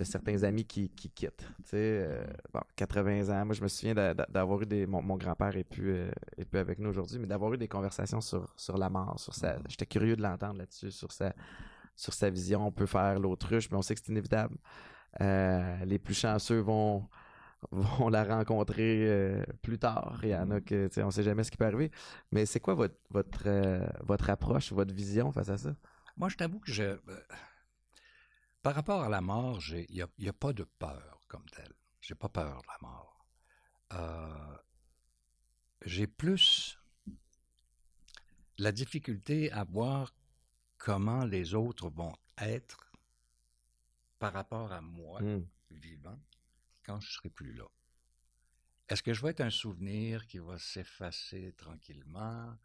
certains 0.05 0.42
amis 0.44 0.64
qui, 0.64 0.90
quittent. 0.90 1.49
Tu 1.64 1.70
sais, 1.70 2.20
80 2.76 3.11
euh, 3.11 3.32
ans. 3.32 3.46
Moi, 3.46 3.55
je 3.55 3.62
me 3.62 3.68
souviens 3.68 3.94
d'avoir 3.94 4.62
eu 4.62 4.66
des. 4.66 4.86
Mon, 4.86 5.16
grand-père 5.16 5.57
est 5.57 5.64
plus, 5.64 6.05
plus 6.51 6.61
avec 6.61 6.78
nous 6.78 6.90
aujourd'hui, 6.90 7.18
mais 7.18 7.26
d'avoir 7.26 7.53
eu 7.55 7.59
des 7.59 7.68
conversations 7.68 8.20
sur, 8.20 8.53
sur 8.57 8.78
la 8.78 8.88
mort. 8.88 9.18
Sur 9.18 9.34
sa, 9.34 9.59
j'étais 9.68 9.86
curieux 9.86 10.16
de 10.16 10.22
l'entendre 10.22 10.59
là-dessus, 10.59 10.92
sur 10.92 11.11
sa, 11.11 11.34
sur 11.96 12.12
sa 12.12 12.30
vision. 12.30 12.66
On 12.66 12.72
peut 12.72 12.86
faire 12.86 13.18
l'autruche, 13.18 13.68
mais 13.70 13.76
on 13.76 13.82
sait 13.82 13.94
que 13.94 14.01
c'est 14.05 14.12
inévitable. 14.12 14.57
Euh, 15.20 15.84
les 15.84 15.98
plus 15.98 16.14
chanceux 16.14 16.61
vont, 16.61 17.09
vont 17.70 18.09
la 18.09 18.24
rencontrer 18.24 19.06
euh, 19.09 19.44
plus 19.62 19.78
tard. 19.78 20.20
Il 20.22 20.30
y 20.30 20.34
en 20.34 20.50
a 20.50 20.61
que, 20.61 20.88
on 21.02 21.06
ne 21.06 21.11
sait 21.11 21.22
jamais 21.22 21.44
ce 21.44 21.50
qui 21.50 21.56
peut 21.56 21.66
arriver. 21.66 21.90
Mais 22.32 22.46
c'est 22.46 22.61
quoi 22.61 22.74
votre, 22.74 22.96
votre, 23.11 23.42
euh, 23.46 23.86
votre 24.00 24.30
approche, 24.30 24.72
votre 24.72 24.94
vision 24.94 25.32
face 25.32 25.48
à 25.48 25.59
ça? 25.59 25.74
Moi, 26.16 26.28
je 26.28 26.36
t'avoue 26.36 26.61
que 26.61 26.72
je. 26.72 26.98
par 28.62 28.74
rapport 28.74 29.02
à 29.02 29.09
la 29.09 29.20
mort, 29.20 29.61
il 29.72 30.06
n'y 30.18 30.28
a, 30.28 30.32
pas 30.32 30.52
de 30.52 30.64
peur 30.64 31.22
comme 31.28 31.44
telle. 31.54 31.72
J'ai 32.00 32.14
pas 32.14 32.28
peur 32.28 32.62
de 32.62 32.66
la 32.68 32.88
mort. 32.88 33.14
J'ai 35.84 36.06
plus 36.06 36.78
la 38.59 38.72
difficulté 38.72 39.50
à 39.52 39.64
voir 39.64 40.12
comment 40.76 41.24
les 41.24 41.54
autres 41.54 41.88
vont 41.88 42.14
être 42.38 42.88
par 44.19 44.33
rapport 44.33 44.73
à 44.73 44.81
moi, 44.81 45.21
mmh. 45.23 45.47
vivant, 45.71 46.19
quand 46.85 47.01
je 47.01 47.12
serai 47.12 47.31
plus 47.31 47.53
là. 47.53 47.66
Est-ce 48.89 49.03
que 49.03 49.12
je 49.12 49.23
vais 49.23 49.31
être 49.31 49.43
un 49.43 49.51
souvenir 49.51 50.27
qui 50.27 50.39
va 50.39 50.59
s'effacer 50.59 51.53
tranquillement? 51.57 52.57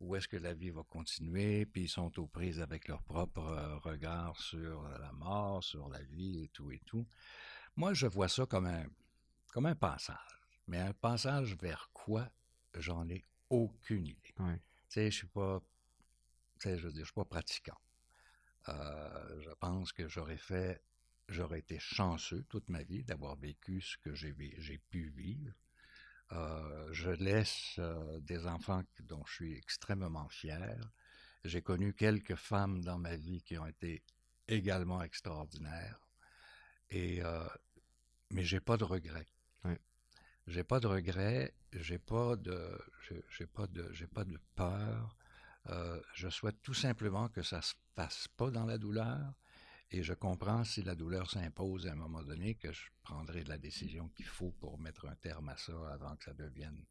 Ou 0.00 0.16
est-ce 0.16 0.28
que 0.28 0.36
la 0.36 0.54
vie 0.54 0.70
va 0.70 0.82
continuer, 0.84 1.66
puis 1.66 1.82
ils 1.82 1.88
sont 1.88 2.18
aux 2.18 2.26
prises 2.26 2.60
avec 2.60 2.88
leur 2.88 3.02
propre 3.02 3.42
euh, 3.42 3.76
regard 3.78 4.38
sur 4.40 4.88
la 4.88 5.12
mort, 5.12 5.62
sur 5.62 5.88
la 5.88 6.00
vie 6.02 6.44
et 6.44 6.48
tout 6.48 6.70
et 6.70 6.78
tout? 6.86 7.06
Moi, 7.76 7.94
je 7.94 8.06
vois 8.06 8.28
ça 8.28 8.46
comme 8.46 8.66
un, 8.66 8.86
comme 9.52 9.66
un 9.66 9.74
passage. 9.74 10.16
Mais 10.68 10.78
un 10.78 10.92
passage 10.92 11.56
vers 11.56 11.90
quoi? 11.92 12.30
J'en 12.74 13.08
ai 13.08 13.24
aucune 13.50 14.06
idée. 14.06 14.34
Tu 14.36 14.44
sais, 14.88 15.10
je 15.10 15.16
suis 15.16 15.26
pas, 15.26 15.60
je 16.60 16.70
veux 16.70 16.92
dire, 16.92 17.00
je 17.00 17.04
suis 17.06 17.12
pas 17.12 17.24
pratiquant. 17.24 17.78
Euh, 18.68 19.40
je 19.40 19.50
pense 19.60 19.92
que 19.92 20.08
j'aurais 20.08 20.36
fait 20.38 20.82
j'aurais 21.28 21.58
été 21.58 21.78
chanceux 21.78 22.42
toute 22.48 22.68
ma 22.70 22.82
vie 22.82 23.04
d'avoir 23.04 23.36
vécu 23.36 23.82
ce 23.82 23.98
que 23.98 24.14
j'ai 24.14 24.32
pu 24.90 25.10
vivre. 25.10 25.52
Euh, 26.32 26.88
je 26.92 27.10
laisse 27.10 27.76
euh, 27.78 28.18
des 28.20 28.46
enfants 28.46 28.82
dont 29.00 29.22
je 29.26 29.34
suis 29.34 29.54
extrêmement 29.54 30.28
fier. 30.30 30.78
J'ai 31.44 31.60
connu 31.60 31.92
quelques 31.92 32.34
femmes 32.34 32.82
dans 32.82 32.98
ma 32.98 33.14
vie 33.16 33.42
qui 33.42 33.58
ont 33.58 33.66
été 33.66 34.02
également 34.48 35.02
extraordinaires. 35.02 36.00
Et, 36.90 37.20
mais 38.30 38.44
j'ai 38.44 38.60
pas 38.60 38.78
de 38.78 38.84
regrets. 38.84 39.26
J'ai 40.46 40.64
pas 40.64 40.80
de 40.80 40.86
regrets, 40.86 41.52
j'ai 41.74 41.98
pas 41.98 42.34
de, 42.36 42.78
j'ai 43.28 43.46
pas 43.46 43.66
de, 43.66 43.92
j'ai 43.92 44.06
pas 44.06 44.24
de 44.24 44.38
peur. 44.56 45.14
Euh, 45.70 46.00
je 46.14 46.28
souhaite 46.28 46.62
tout 46.62 46.74
simplement 46.74 47.28
que 47.28 47.42
ça 47.42 47.60
se 47.62 47.74
passe 47.94 48.28
pas 48.36 48.50
dans 48.50 48.64
la 48.64 48.78
douleur, 48.78 49.34
et 49.90 50.02
je 50.02 50.14
comprends 50.14 50.64
si 50.64 50.82
la 50.82 50.94
douleur 50.94 51.30
s'impose 51.30 51.86
à 51.86 51.92
un 51.92 51.96
moment 51.96 52.22
donné 52.22 52.54
que 52.54 52.72
je 52.72 52.90
prendrai 53.02 53.44
la 53.44 53.58
décision 53.58 54.08
qu'il 54.10 54.26
faut 54.26 54.52
pour 54.52 54.78
mettre 54.78 55.06
un 55.06 55.14
terme 55.16 55.48
à 55.48 55.56
ça 55.56 55.72
avant 55.92 56.16
que 56.16 56.24
ça 56.24 56.34
devienne 56.34 56.84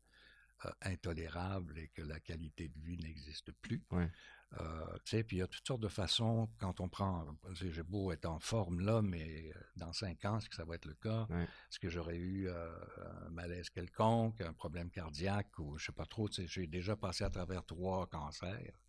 euh, 0.66 0.70
intolérable 0.82 1.78
et 1.78 1.88
que 1.90 2.02
la 2.02 2.20
qualité 2.20 2.70
de 2.70 2.80
vie 2.80 2.98
n'existe 2.98 3.52
plus. 3.52 3.84
Euh, 3.92 4.98
tu 5.04 5.18
sais, 5.18 5.24
puis 5.24 5.38
il 5.38 5.40
y 5.40 5.44
a 5.44 5.48
toutes 5.48 5.68
sortes 5.68 5.82
de 5.82 5.90
façons 5.90 6.50
quand 6.58 6.80
on 6.80 6.88
prend. 6.88 7.26
J'ai 7.52 7.84
beau 7.84 8.12
être 8.12 8.26
en 8.26 8.40
forme 8.40 8.80
là, 8.80 9.02
mais 9.02 9.52
euh, 9.54 9.60
dans 9.76 9.92
cinq 9.94 10.24
ans, 10.26 10.38
est-ce 10.38 10.50
que 10.50 10.56
ça 10.56 10.64
va 10.64 10.76
être 10.76 10.86
le 10.86 10.96
cas? 10.96 11.28
Est-ce 11.32 11.80
que 11.80 11.90
j'aurais 11.90 12.18
eu 12.18 12.50
un 12.50 13.30
malaise 13.30 13.70
quelconque, 13.70 14.42
un 14.42 14.54
problème 14.54 14.90
cardiaque 14.90 15.60
ou 15.60 15.78
je 15.78 15.88
sais 15.88 15.92
pas 15.92 16.06
trop. 16.06 16.30
J'ai 16.32 16.68
déjà 16.68 16.96
passé 16.96 17.24
à 17.24 17.30
travers 17.30 17.66
trois 17.66 18.08
cancers. 18.08 18.80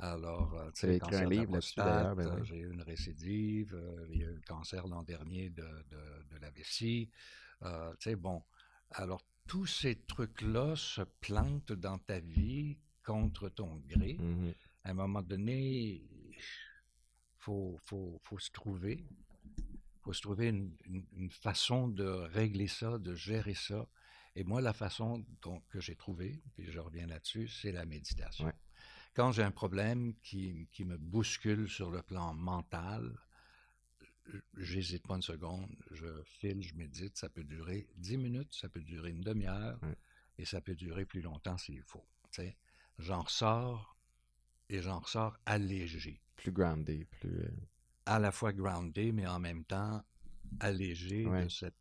Alors, 0.00 0.54
euh, 0.54 0.70
tu 0.70 0.80
sais, 0.80 0.96
écrit 0.96 1.16
un 1.16 1.28
livre 1.28 1.58
ben 1.76 2.16
euh, 2.18 2.44
J'ai 2.44 2.58
eu 2.58 2.72
une 2.72 2.82
récidive, 2.82 3.74
euh, 3.74 4.06
il 4.10 4.20
y 4.20 4.24
a 4.24 4.28
eu 4.28 4.34
le 4.34 4.42
cancer 4.46 4.86
l'an 4.86 5.02
dernier 5.02 5.50
de, 5.50 5.66
de, 5.90 6.38
la 6.40 6.50
vessie. 6.50 7.10
tu 7.62 7.68
sais, 7.98 8.14
bon. 8.14 8.42
Alors, 8.92 9.20
tous 9.48 9.66
ces 9.66 9.96
trucs-là 9.96 10.76
se 10.76 11.02
plantent 11.20 11.72
dans 11.72 11.98
ta 11.98 12.20
vie 12.20 12.78
contre 13.04 13.48
ton 13.48 13.76
gré. 13.88 14.14
Mhm. 14.20 14.52
À 14.84 14.90
un 14.90 14.94
moment 14.94 15.22
donné, 15.22 16.02
faut, 17.38 17.76
faut, 17.82 18.20
faut 18.22 18.38
se 18.38 18.50
trouver, 18.50 19.04
faut 20.02 20.12
se 20.12 20.20
trouver 20.22 20.48
une, 20.48 20.76
une- 20.84 21.06
une 21.12 21.30
façon 21.30 21.88
de 21.88 22.04
régler 22.04 22.68
ça, 22.68 22.98
de 22.98 23.14
gérer 23.14 23.54
ça. 23.54 23.86
Et 24.36 24.44
moi, 24.44 24.60
la 24.60 24.72
façon 24.72 25.24
dont, 25.42 25.60
que 25.70 25.80
j'ai 25.80 25.96
trouvé, 25.96 26.40
puis 26.54 26.64
je 26.70 26.78
reviens 26.78 27.06
là-dessus, 27.06 27.48
c'est 27.48 27.72
la 27.72 27.84
méditation. 27.86 28.44
Ouais. 28.46 28.52
Quand 29.14 29.32
j'ai 29.32 29.42
un 29.42 29.50
problème 29.50 30.14
qui, 30.22 30.68
qui 30.70 30.84
me 30.84 30.96
bouscule 30.96 31.68
sur 31.68 31.90
le 31.90 32.02
plan 32.02 32.34
mental, 32.34 33.18
j'hésite 34.56 35.06
pas 35.06 35.14
une 35.16 35.22
seconde, 35.22 35.70
je 35.90 36.06
file, 36.24 36.62
je 36.62 36.74
médite, 36.74 37.16
ça 37.16 37.28
peut 37.28 37.44
durer 37.44 37.86
10 37.96 38.16
minutes, 38.18 38.54
ça 38.54 38.68
peut 38.68 38.82
durer 38.82 39.10
une 39.10 39.20
demi-heure, 39.22 39.78
et 40.38 40.44
ça 40.44 40.60
peut 40.60 40.74
durer 40.74 41.04
plus 41.04 41.20
longtemps 41.22 41.56
s'il 41.58 41.82
faut. 41.82 42.04
J'en 42.98 43.22
ressors 43.22 43.96
et 44.68 44.80
j'en 44.82 44.98
ressors 45.00 45.36
allégé. 45.46 46.20
Plus 46.36 46.52
groundé, 46.52 47.04
plus. 47.04 47.30
euh, 47.30 47.48
À 48.06 48.18
la 48.18 48.30
fois 48.32 48.52
groundé, 48.52 49.12
mais 49.12 49.26
en 49.26 49.38
même 49.38 49.64
temps 49.64 50.02
allégé 50.60 51.24
de 51.44 51.48
cette. 51.48 51.74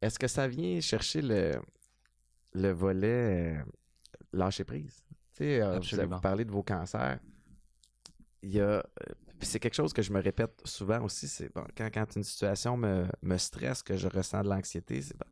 Est-ce 0.00 0.18
que 0.18 0.26
ça 0.28 0.46
vient 0.48 0.80
chercher 0.80 1.20
le, 1.22 1.52
le 2.52 2.70
volet 2.70 3.56
euh, 3.58 3.64
lâcher 4.32 4.64
prise? 4.64 5.04
Tu 5.32 5.38
sais, 5.38 5.60
euh, 5.60 5.78
vous, 5.78 5.96
vous 6.06 6.20
parlez 6.20 6.44
de 6.44 6.50
vos 6.52 6.62
cancers. 6.62 7.18
Il 8.42 8.50
y 8.52 8.60
a. 8.60 8.84
puis 9.38 9.48
c'est 9.48 9.60
quelque 9.60 9.74
chose 9.74 9.92
que 9.92 10.02
je 10.02 10.12
me 10.12 10.20
répète 10.20 10.60
souvent 10.64 11.02
aussi. 11.02 11.28
C'est 11.28 11.52
bon, 11.54 11.64
quand, 11.76 11.88
quand 11.92 12.16
une 12.16 12.24
situation 12.24 12.76
me, 12.76 13.06
me 13.22 13.36
stresse, 13.38 13.82
que 13.82 13.96
je 13.96 14.08
ressens 14.08 14.42
de 14.42 14.48
l'anxiété, 14.48 15.02
c'est 15.02 15.16
bon, 15.16 15.26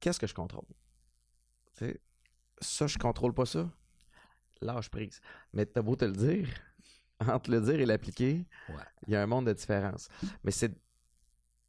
qu'est-ce 0.00 0.18
que 0.20 0.26
je 0.26 0.34
contrôle? 0.34 0.64
Tu 1.76 1.86
sais, 1.86 2.00
ça, 2.60 2.86
je 2.86 2.98
contrôle 2.98 3.32
pas 3.34 3.46
ça? 3.46 3.70
Lâche 4.60 4.90
prise. 4.90 5.20
Mais 5.52 5.64
t'as 5.66 5.82
beau 5.82 5.96
te 5.96 6.04
le 6.04 6.12
dire, 6.12 6.48
entre 7.20 7.50
le 7.50 7.60
dire 7.60 7.80
et 7.80 7.86
l'appliquer, 7.86 8.46
Ouais. 8.68 8.74
il 9.06 9.12
y 9.12 9.16
a 9.16 9.22
un 9.22 9.26
monde 9.26 9.46
de 9.46 9.52
différence. 9.52 10.08
Mais 10.44 10.50
c'est. 10.50 10.72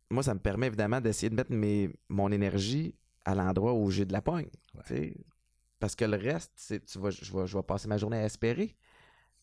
Moi, 0.10 0.24
ça 0.24 0.34
me 0.34 0.40
permet 0.42 0.68
évidemment 0.68 1.00
d'essayer 1.00 1.30
de 1.30 1.36
mettre 1.36 1.54
mes, 1.54 1.90
mon 2.10 2.30
énergie 2.34 2.94
à 3.24 3.34
l'endroit 3.34 3.74
où 3.74 3.90
j'ai 3.92 4.04
de 4.06 4.12
la 4.12 4.22
pogne. 4.22 4.50
Ouais. 4.76 4.82
tu 4.86 4.94
sais. 4.96 5.16
Parce 5.80 5.96
que 5.96 6.04
le 6.06 6.18
reste, 6.18 6.52
c'est, 6.56 6.84
tu 6.86 7.00
vas, 7.00 7.10
je, 7.12 7.32
vais, 7.36 7.48
je 7.48 7.58
vais 7.58 7.64
passer 7.64 7.88
ma 7.88 7.98
journée 7.98 8.18
à 8.18 8.26
espérer, 8.26 8.76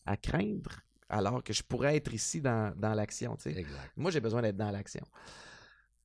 à 0.09 0.17
craindre, 0.17 0.71
alors 1.07 1.43
que 1.43 1.53
je 1.53 1.61
pourrais 1.63 1.95
être 1.95 2.13
ici 2.13 2.41
dans, 2.41 2.73
dans 2.75 2.93
l'action. 2.95 3.37
Moi, 3.95 4.09
j'ai 4.11 4.19
besoin 4.19 4.41
d'être 4.41 4.57
dans 4.57 4.71
l'action. 4.71 5.05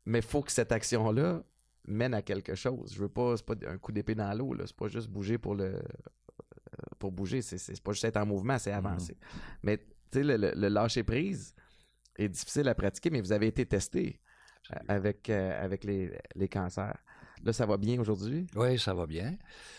Mais 0.05 0.19
il 0.19 0.25
faut 0.25 0.43
que 0.43 0.53
cette 0.53 0.73
action-là 0.73 1.43
mène 1.87 2.15
à 2.15 2.23
quelque 2.23 2.55
chose. 2.55 2.93
Je 2.95 2.99
veux 3.01 3.09
pas, 3.09 3.37
c'est 3.37 3.47
pas 3.47 3.55
un 3.67 3.79
coup 3.79 3.93
d'épée 3.93 4.15
dans 4.15 4.33
l'eau, 4.35 4.53
là. 4.55 4.65
C'est 4.67 4.77
pas 4.77 4.89
juste 4.89 5.09
bouger 5.09 5.39
pour 5.39 5.55
le 5.55 5.81
pour 6.99 7.13
bouger. 7.13 7.41
C'est, 7.43 7.83
pas 7.83 7.93
juste 7.93 8.05
être 8.05 8.17
en 8.19 8.27
mouvement, 8.27 8.59
c'est 8.59 8.73
avancer. 8.73 9.17
Mais 9.63 9.79
tu 9.79 10.19
sais, 10.19 10.23
le, 10.25 10.37
le- 10.37 10.53
le 10.55 10.69
lâcher 10.69 11.03
prise 11.03 11.55
est 12.17 12.29
difficile 12.29 12.69
à 12.69 12.75
pratiquer, 12.75 13.11
mais 13.11 13.21
vous 13.21 13.33
avez 13.33 13.47
été 13.47 13.65
testé 13.67 14.21
euh, 14.73 14.77
avec, 14.89 15.31
euh, 15.31 15.65
avec 15.65 15.85
les, 15.85 16.13
les 16.35 16.49
cancers. 16.49 16.99
Là, 17.43 17.53
ça 17.53 17.67
va 17.67 17.77
bien 17.77 18.01
aujourd'hui? 18.01 18.47
Oui, 18.55 18.79
ça 18.79 18.95
va 18.95 19.07
bien. 19.07 19.37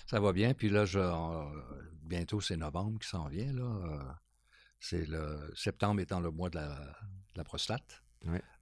Ça 0.08 0.20
va 0.20 0.32
bien. 0.34 0.54
Puis 0.54 0.70
là, 0.70 0.86
je, 0.86 1.00
euh, 1.00 1.44
bientôt, 2.06 2.42
c'est 2.42 2.58
novembre 2.58 3.00
qui 3.00 3.08
s'en 3.08 3.28
vient. 3.28 3.52
Là. 3.54 3.64
Euh, 3.64 4.12
C'est 4.80 5.08
le 5.08 5.52
septembre 5.56 6.02
étant 6.02 6.20
le 6.20 6.30
mois 6.32 6.50
de 6.50 6.56
la, 6.58 6.70
de 6.76 7.38
la 7.38 7.44
prostate. 7.44 8.02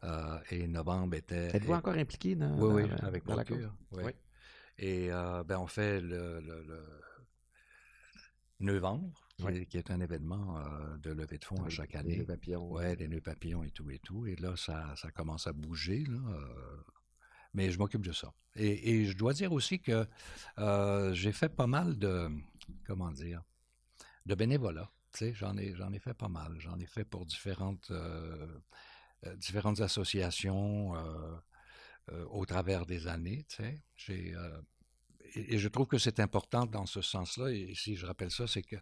Euh, 0.03 0.39
et 0.51 0.67
novembre 0.67 1.15
était. 1.15 1.55
Êtes-vous 1.55 1.73
encore 1.73 1.93
impliqué 1.95 2.35
dans, 2.35 2.51
Oui, 2.59 2.83
oui, 2.83 2.89
dans- 2.89 3.07
avec 3.07 3.25
dans 3.25 3.35
la 3.35 3.43
oui. 3.49 3.63
Oui. 3.91 4.11
Et 4.77 5.11
euh, 5.11 5.43
ben, 5.43 5.57
on 5.59 5.67
fait 5.67 6.01
le, 6.01 6.39
le, 6.41 6.63
le 6.63 6.83
novembre, 8.59 9.13
qui, 9.37 9.43
Oui. 9.45 9.57
est, 9.57 9.65
qui 9.65 9.77
est 9.77 9.91
un 9.91 9.99
événement 9.99 10.57
euh, 10.59 10.97
de 10.97 11.11
levée 11.11 11.37
de 11.37 11.45
fonds 11.45 11.61
à 11.61 11.65
Oui, 11.65 11.71
chaque 11.71 11.93
les 11.93 11.99
année. 11.99 12.17
nœuds 12.17 12.25
papillons. 12.25 12.71
Ouais, 12.71 12.95
des 12.95 13.07
nœuds 13.07 13.21
papillons 13.21 13.63
et 13.63 13.71
tout 13.71 13.89
et 13.89 13.99
tout. 13.99 14.25
Et 14.25 14.35
là, 14.35 14.55
ça, 14.55 14.93
ça 14.95 15.11
commence 15.11 15.47
à 15.47 15.53
bouger. 15.53 16.03
Là, 16.05 16.19
mais 17.53 17.69
je 17.71 17.77
m'occupe 17.77 18.03
de 18.05 18.11
ça. 18.11 18.33
Et, 18.55 18.91
et 19.01 19.05
je 19.05 19.15
dois 19.15 19.33
dire 19.33 19.51
aussi 19.53 19.79
que 19.79 20.07
j'ai 21.13 21.31
fait 21.31 21.49
pas 21.49 21.67
mal 21.67 21.97
de, 21.97 22.29
comment 22.85 23.11
dire, 23.11 23.43
de 24.25 24.35
bénévolat. 24.35 24.91
Tu 25.13 25.19
sais, 25.19 25.33
j'en 25.33 25.57
ai, 25.57 25.75
j'en 25.75 25.91
ai 25.93 25.99
fait 25.99 26.13
pas 26.13 26.27
mal. 26.29 26.55
J'en 26.59 26.79
ai 26.79 26.85
fait 26.87 27.03
pour 27.05 27.25
différentes, 27.25 27.91
euh, 27.91 28.59
euh, 29.25 29.35
différentes 29.35 29.81
associations 29.81 30.95
euh, 30.95 31.35
euh, 32.11 32.25
au 32.29 32.45
travers 32.45 32.85
des 32.85 33.07
années. 33.07 33.45
Tu 33.49 33.57
sais, 33.57 33.81
j'ai, 33.95 34.35
et, 35.35 35.55
et 35.55 35.57
je 35.59 35.67
trouve 35.67 35.87
que 35.87 35.97
c'est 35.97 36.19
important 36.19 36.65
dans 36.65 36.85
ce 36.85 37.01
sens-là. 37.01 37.51
Et 37.51 37.73
si 37.75 37.95
je 37.95 38.05
rappelle 38.05 38.31
ça, 38.31 38.47
c'est 38.47 38.63
que 38.63 38.77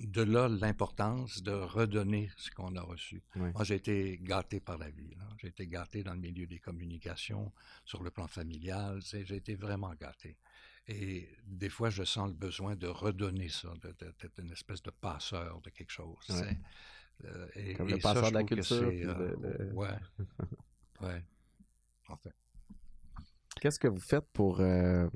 de 0.00 0.22
là 0.22 0.48
l'importance 0.48 1.42
de 1.42 1.52
redonner 1.52 2.30
ce 2.36 2.50
qu'on 2.50 2.74
a 2.76 2.82
reçu. 2.82 3.22
Moi, 3.52 3.64
j'ai 3.64 3.74
été 3.76 4.18
gâté 4.22 4.60
par 4.60 4.78
la 4.78 4.90
vie. 4.90 5.14
là. 5.16 5.28
J'ai 5.38 5.48
été 5.48 5.66
gâté 5.66 6.02
dans 6.02 6.12
le 6.14 6.20
milieu 6.20 6.46
des 6.46 6.58
communications, 6.58 7.52
sur 7.84 8.02
le 8.02 8.10
plan 8.10 8.26
familial. 8.26 9.00
tu 9.02 9.08
sais, 9.08 9.24
J'ai 9.24 9.36
été 9.36 9.54
vraiment 9.54 9.94
gâté. 9.94 10.36
Et 10.88 11.28
des 11.44 11.68
fois, 11.68 11.90
je 11.90 12.04
sens 12.04 12.28
le 12.28 12.34
besoin 12.34 12.76
de 12.76 12.86
redonner 12.86 13.48
ça, 13.48 13.72
d'être 13.82 14.38
une 14.40 14.52
espèce 14.52 14.82
de 14.82 14.90
passeur 14.90 15.60
de 15.62 15.70
quelque 15.70 15.90
chose. 15.90 16.14
Ouais. 16.30 16.56
Euh, 17.24 17.48
et, 17.54 17.74
Comme 17.74 17.88
le 17.88 17.96
et 17.96 18.00
ça, 18.00 18.14
passeur 18.14 18.26
je 18.26 18.30
de 18.30 18.34
la 18.34 18.44
culture, 18.44 18.88
euh, 18.92 19.34
le- 19.40 19.72
Ouais. 19.74 19.88
Ouais. 21.00 21.24
En 22.08 22.16
fait. 22.16 22.32
Qu'est-ce 23.60 23.78
que 23.80 23.88
vous 23.88 24.00
faites 24.00 24.26
pour. 24.32 24.60
euh, 24.60 25.08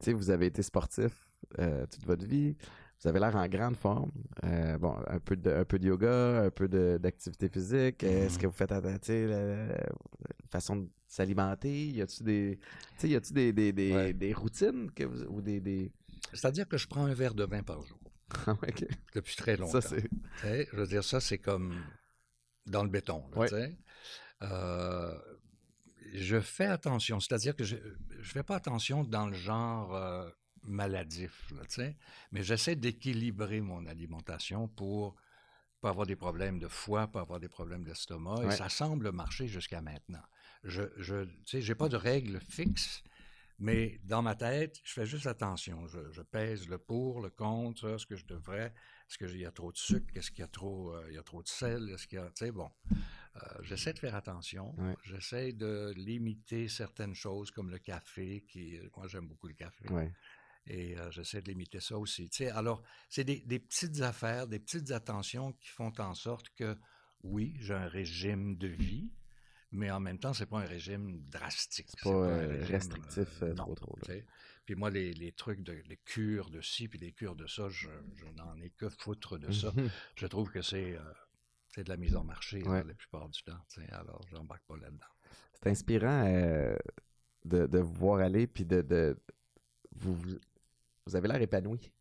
tu 0.00 0.06
sais, 0.06 0.12
vous 0.12 0.30
avez 0.30 0.46
été 0.46 0.62
sportif 0.62 1.28
euh, 1.58 1.86
toute 1.86 2.04
votre 2.04 2.26
vie. 2.26 2.56
Vous 3.04 3.10
avez 3.10 3.20
l'air 3.20 3.36
en 3.36 3.46
grande 3.48 3.76
forme. 3.76 4.10
Euh, 4.44 4.78
bon, 4.78 4.96
un 5.06 5.18
peu, 5.20 5.36
de, 5.36 5.50
un 5.50 5.64
peu 5.66 5.78
de 5.78 5.86
yoga, 5.86 6.44
un 6.44 6.50
peu 6.50 6.66
d'activité 6.98 7.50
physique. 7.50 8.02
Est-ce 8.02 8.36
Mhm. 8.36 8.40
que 8.40 8.46
vous 8.46 8.52
faites 8.54 8.72
attention, 8.72 9.26
la, 9.26 9.66
la 9.66 9.76
façon 10.50 10.76
de 10.76 10.88
s'alimenter? 11.06 11.88
Y 11.88 12.00
a-tu 12.00 12.22
des, 12.22 12.58
y 13.02 13.14
a-tu 13.14 13.32
des, 13.34 13.52
des, 13.52 13.72
des, 13.74 13.92
Ouais. 13.92 14.12
des 14.14 14.32
routines 14.32 14.90
que 14.92 15.04
vous, 15.04 15.22
ou 15.24 15.42
des. 15.42 15.60
des... 15.60 15.92
C'est-à-dire 16.32 16.66
que 16.66 16.78
je 16.78 16.88
prends 16.88 17.04
un 17.04 17.12
verre 17.12 17.34
de 17.34 17.44
vin 17.44 17.62
par 17.62 17.82
jour, 17.82 17.98
Ah, 18.46 18.56
depuis 19.14 19.36
très 19.36 19.56
longtemps. 19.58 19.80
Ça, 19.80 19.82
c'est. 19.82 20.08
Je 20.42 20.74
veux 20.76 20.86
dire, 20.86 21.04
ça, 21.04 21.20
c'est 21.20 21.38
comme 21.38 21.74
dans 22.66 22.82
le 22.82 22.88
béton. 22.88 23.22
là, 23.34 23.38
Ouais. 23.40 23.76
Euh, 24.42 25.14
je 26.14 26.40
fais 26.40 26.66
attention, 26.66 27.20
c'est-à-dire 27.20 27.54
que 27.54 27.64
je 27.64 27.76
ne 27.76 28.22
fais 28.22 28.42
pas 28.42 28.56
attention 28.56 29.04
dans 29.04 29.26
le 29.26 29.34
genre 29.34 29.94
euh, 29.94 30.28
maladif, 30.64 31.50
là, 31.52 31.62
tu 31.66 31.76
sais, 31.76 31.96
mais 32.32 32.42
j'essaie 32.42 32.76
d'équilibrer 32.76 33.60
mon 33.60 33.86
alimentation 33.86 34.68
pour 34.68 35.16
pas 35.80 35.90
avoir 35.90 36.06
des 36.06 36.16
problèmes 36.16 36.58
de 36.58 36.68
foie, 36.68 37.06
pas 37.08 37.20
avoir 37.20 37.40
des 37.40 37.48
problèmes 37.48 37.84
d'estomac, 37.84 38.42
et 38.46 38.50
ça 38.50 38.68
semble 38.68 39.12
marcher 39.12 39.48
jusqu'à 39.48 39.82
maintenant. 39.82 40.22
Je 40.62 40.82
je, 40.96 41.24
tu 41.24 41.32
sais, 41.46 41.60
j'ai 41.60 41.74
pas 41.74 41.88
de 41.90 41.96
règles 41.96 42.40
fixes, 42.40 43.02
mais 43.58 44.00
dans 44.04 44.22
ma 44.22 44.34
tête, 44.34 44.80
je 44.82 44.92
fais 44.94 45.06
juste 45.06 45.26
attention. 45.26 45.86
Je, 45.86 46.10
je 46.10 46.22
pèse 46.22 46.68
le 46.68 46.78
pour, 46.78 47.20
le 47.20 47.30
contre, 47.30 47.98
ce 47.98 48.06
que 48.06 48.16
je 48.16 48.24
devrais, 48.26 48.72
est-ce 49.08 49.18
qu'il 49.18 49.38
y 49.38 49.46
a 49.46 49.52
trop 49.52 49.70
de 49.72 49.76
sucre, 49.76 50.16
est-ce 50.16 50.30
qu'il 50.30 50.40
y 50.40 50.44
a 50.44 50.48
trop, 50.48 50.92
euh, 50.94 51.06
il 51.10 51.14
y 51.14 51.18
a 51.18 51.22
trop 51.22 51.42
de 51.42 51.48
sel, 51.48 51.90
est-ce 51.90 52.06
qu'il 52.06 52.18
y 52.18 52.22
a, 52.22 52.26
tu 52.26 52.46
sais, 52.46 52.50
bon. 52.50 52.70
Euh, 53.36 53.40
j'essaie 53.62 53.92
de 53.92 53.98
faire 53.98 54.14
attention. 54.14 54.76
J'essaie 55.02 55.52
de 55.52 55.92
limiter 55.96 56.68
certaines 56.68 57.14
choses 57.14 57.50
comme 57.50 57.68
le 57.68 57.78
café, 57.78 58.44
qui, 58.48 58.78
moi 58.96 59.06
j'aime 59.08 59.26
beaucoup 59.26 59.48
le 59.48 59.54
café. 59.54 59.88
Ouais. 59.90 60.12
Et 60.66 60.96
euh, 60.98 61.10
j'essaie 61.10 61.42
de 61.42 61.48
limiter 61.50 61.80
ça 61.80 61.98
aussi. 61.98 62.28
Tu 62.30 62.44
sais, 62.44 62.50
alors, 62.50 62.82
c'est 63.10 63.24
des, 63.24 63.40
des 63.40 63.58
petites 63.58 64.00
affaires, 64.00 64.46
des 64.46 64.58
petites 64.58 64.90
attentions 64.92 65.52
qui 65.54 65.68
font 65.68 65.92
en 65.98 66.14
sorte 66.14 66.48
que, 66.50 66.76
oui, 67.22 67.54
j'ai 67.60 67.74
un 67.74 67.86
régime 67.88 68.56
de 68.56 68.68
vie, 68.68 69.10
mais 69.72 69.90
en 69.90 70.00
même 70.00 70.18
temps, 70.18 70.32
c'est 70.32 70.46
pas 70.46 70.60
un 70.60 70.64
régime 70.66 71.20
drastique. 71.28 71.88
C'est 71.90 72.02
pas, 72.04 72.10
euh, 72.10 72.64
restrictif, 72.66 73.42
euh, 73.42 73.54
trop, 73.54 73.74
trop, 73.74 73.96
là. 74.08 74.14
Puis 74.64 74.74
moi, 74.74 74.88
les, 74.88 75.12
les 75.12 75.32
trucs 75.32 75.60
de 75.62 75.72
les 75.72 75.98
cures 75.98 76.48
de 76.48 76.62
ci, 76.62 76.88
puis 76.88 76.98
les 76.98 77.12
cures 77.12 77.36
de 77.36 77.46
ça, 77.46 77.68
je, 77.68 77.88
je 78.14 78.24
n'en 78.36 78.58
ai 78.62 78.70
que 78.70 78.88
foutre 78.88 79.38
de 79.38 79.52
ça. 79.52 79.70
Je 80.16 80.26
trouve 80.26 80.50
que 80.50 80.62
c'est 80.62 80.96
euh, 80.96 81.12
c'est 81.68 81.84
de 81.84 81.90
la 81.90 81.96
mise 81.98 82.14
en 82.16 82.24
marché 82.24 82.60
là, 82.60 82.84
la 82.84 82.94
plupart 82.94 83.28
du 83.28 83.42
temps. 83.42 83.58
tu 83.68 83.80
sais. 83.82 83.90
Alors, 83.90 84.22
j'embarque 84.30 84.62
pas 84.66 84.76
là-dedans. 84.78 85.06
C'est 85.52 85.66
inspirant 85.68 86.24
euh, 86.26 86.76
de, 87.44 87.66
de 87.66 87.78
vous 87.78 87.92
voir 87.92 88.20
aller, 88.20 88.46
puis 88.46 88.64
de, 88.64 88.80
de- 88.80 89.18
vous, 89.96 90.14
vous, 90.14 90.38
vous 91.06 91.16
avez 91.16 91.28
l'air 91.28 91.40
épanoui 91.42 91.92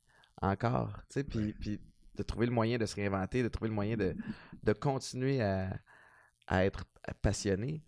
encore, 0.41 0.93
tu 1.09 1.21
sais, 1.21 1.23
puis, 1.23 1.79
de 2.15 2.23
trouver 2.23 2.45
le 2.45 2.51
moyen 2.51 2.77
de 2.77 2.85
se 2.85 2.95
réinventer, 2.95 3.41
de 3.43 3.47
trouver 3.47 3.69
le 3.69 3.75
moyen 3.75 3.97
de, 3.97 4.15
de 4.63 4.73
continuer 4.73 5.41
à, 5.41 5.79
à 6.47 6.65
être 6.65 6.85
passionné. 7.21 7.83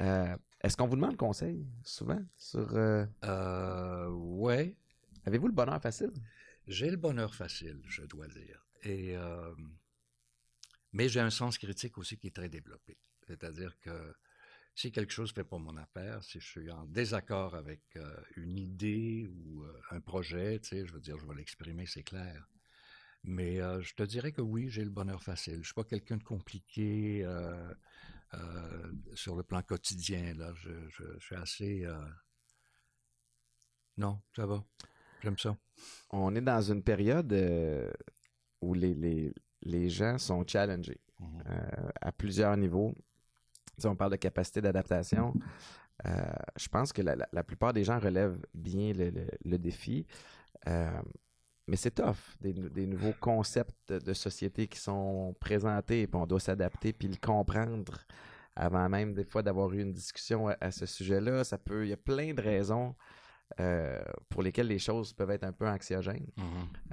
Euh, 0.00 0.34
Est-ce 0.62 0.76
qu'on 0.76 0.86
vous 0.86 0.96
demande 0.96 1.16
conseil 1.16 1.66
souvent 1.84 2.22
sur 2.36 2.74
euh, 2.74 3.04
Euh, 3.24 4.08
ouais, 4.08 4.76
avez-vous 5.24 5.48
le 5.48 5.52
bonheur 5.52 5.80
facile? 5.80 6.12
J'ai 6.66 6.90
le 6.90 6.96
bonheur 6.96 7.34
facile, 7.34 7.82
je 7.86 8.02
dois 8.04 8.28
dire. 8.28 8.66
Et, 8.82 9.16
euh, 9.16 9.54
mais 10.92 11.08
j'ai 11.08 11.20
un 11.20 11.30
sens 11.30 11.58
critique 11.58 11.98
aussi 11.98 12.16
qui 12.16 12.28
est 12.28 12.34
très 12.34 12.48
développé. 12.48 12.96
C'est-à-dire 13.26 13.78
que 13.80 14.14
Si 14.78 14.92
quelque 14.92 15.10
chose 15.12 15.30
ne 15.30 15.36
fait 15.36 15.48
pas 15.48 15.56
mon 15.56 15.74
affaire, 15.78 16.22
si 16.22 16.38
je 16.38 16.46
suis 16.46 16.70
en 16.70 16.84
désaccord 16.84 17.54
avec 17.54 17.80
euh, 17.96 18.14
une 18.36 18.58
idée 18.58 19.26
ou 19.26 19.62
euh, 19.62 19.72
un 19.90 20.00
projet, 20.00 20.60
tu 20.60 20.68
sais, 20.68 20.86
je 20.86 20.92
veux 20.92 21.00
dire, 21.00 21.18
je 21.18 21.26
vais 21.26 21.34
l'exprimer, 21.34 21.86
c'est 21.86 22.02
clair. 22.02 22.46
Mais 23.24 23.58
euh, 23.58 23.80
je 23.80 23.94
te 23.94 24.02
dirais 24.02 24.32
que 24.32 24.42
oui, 24.42 24.68
j'ai 24.68 24.84
le 24.84 24.90
bonheur 24.90 25.22
facile. 25.22 25.54
Je 25.54 25.58
ne 25.60 25.64
suis 25.64 25.72
pas 25.72 25.84
quelqu'un 25.84 26.18
de 26.18 26.24
compliqué 26.24 27.26
sur 29.14 29.34
le 29.34 29.42
plan 29.42 29.62
quotidien. 29.62 30.34
Là. 30.34 30.52
Je, 30.54 30.70
je, 30.90 31.04
je 31.18 31.24
suis 31.24 31.36
assez... 31.36 31.86
Non, 33.96 34.20
ça 34.36 34.44
va. 34.44 34.62
J'aime 35.22 35.38
ça. 35.38 35.56
On 36.10 36.36
est 36.36 36.42
dans 36.42 36.60
une 36.60 36.82
période 36.82 37.32
où 38.60 38.74
les, 38.74 38.92
les, 38.92 39.34
les 39.62 39.88
gens 39.88 40.18
sont 40.18 40.46
challengés 40.46 41.00
euh, 41.22 41.90
à 42.02 42.12
plusieurs 42.12 42.56
niveaux. 42.58 42.94
Sais, 43.78 43.88
on 43.88 43.96
parle 43.96 44.12
de 44.12 44.16
capacité 44.16 44.60
d'adaptation. 44.60 45.34
Euh, 46.06 46.10
je 46.56 46.68
pense 46.68 46.92
que 46.92 47.02
la, 47.02 47.16
la- 47.16 47.28
la 47.32 47.42
plupart 47.44 47.72
des 47.72 47.84
gens 47.84 47.98
relèvent 47.98 48.38
bien 48.54 48.92
le, 48.92 49.10
le- 49.10 49.26
le 49.44 49.58
défi. 49.58 50.06
Euh, 50.66 50.90
mais 51.66 51.76
c'est 51.76 51.90
tough, 51.90 52.16
des, 52.40 52.54
nou- 52.54 52.68
des 52.68 52.86
nouveaux 52.86 53.14
concepts 53.20 53.76
de, 53.88 53.98
de 53.98 54.12
société 54.14 54.66
qui 54.68 54.78
sont 54.78 55.34
présentés, 55.40 56.06
puis 56.06 56.20
on 56.20 56.26
doit 56.26 56.40
s'adapter, 56.40 56.92
puis 56.92 57.08
le 57.08 57.16
comprendre 57.16 57.98
avant 58.54 58.88
même 58.88 59.12
des 59.14 59.24
fois 59.24 59.42
d'avoir 59.42 59.72
eu 59.72 59.80
une 59.82 59.92
discussion 59.92 60.48
à, 60.48 60.56
à 60.60 60.70
ce 60.70 60.86
sujet-là. 60.86 61.44
Ça 61.44 61.58
peut, 61.58 61.84
il 61.86 61.90
y 61.90 61.92
a 61.92 61.96
plein 61.98 62.32
de 62.32 62.40
raisons 62.40 62.94
euh, 63.60 64.00
pour 64.30 64.42
lesquelles 64.42 64.68
les 64.68 64.78
choses 64.78 65.12
peuvent 65.12 65.30
être 65.30 65.44
un 65.44 65.52
peu 65.52 65.68
anxiogènes. 65.68 66.30
Mhm. 66.36 66.44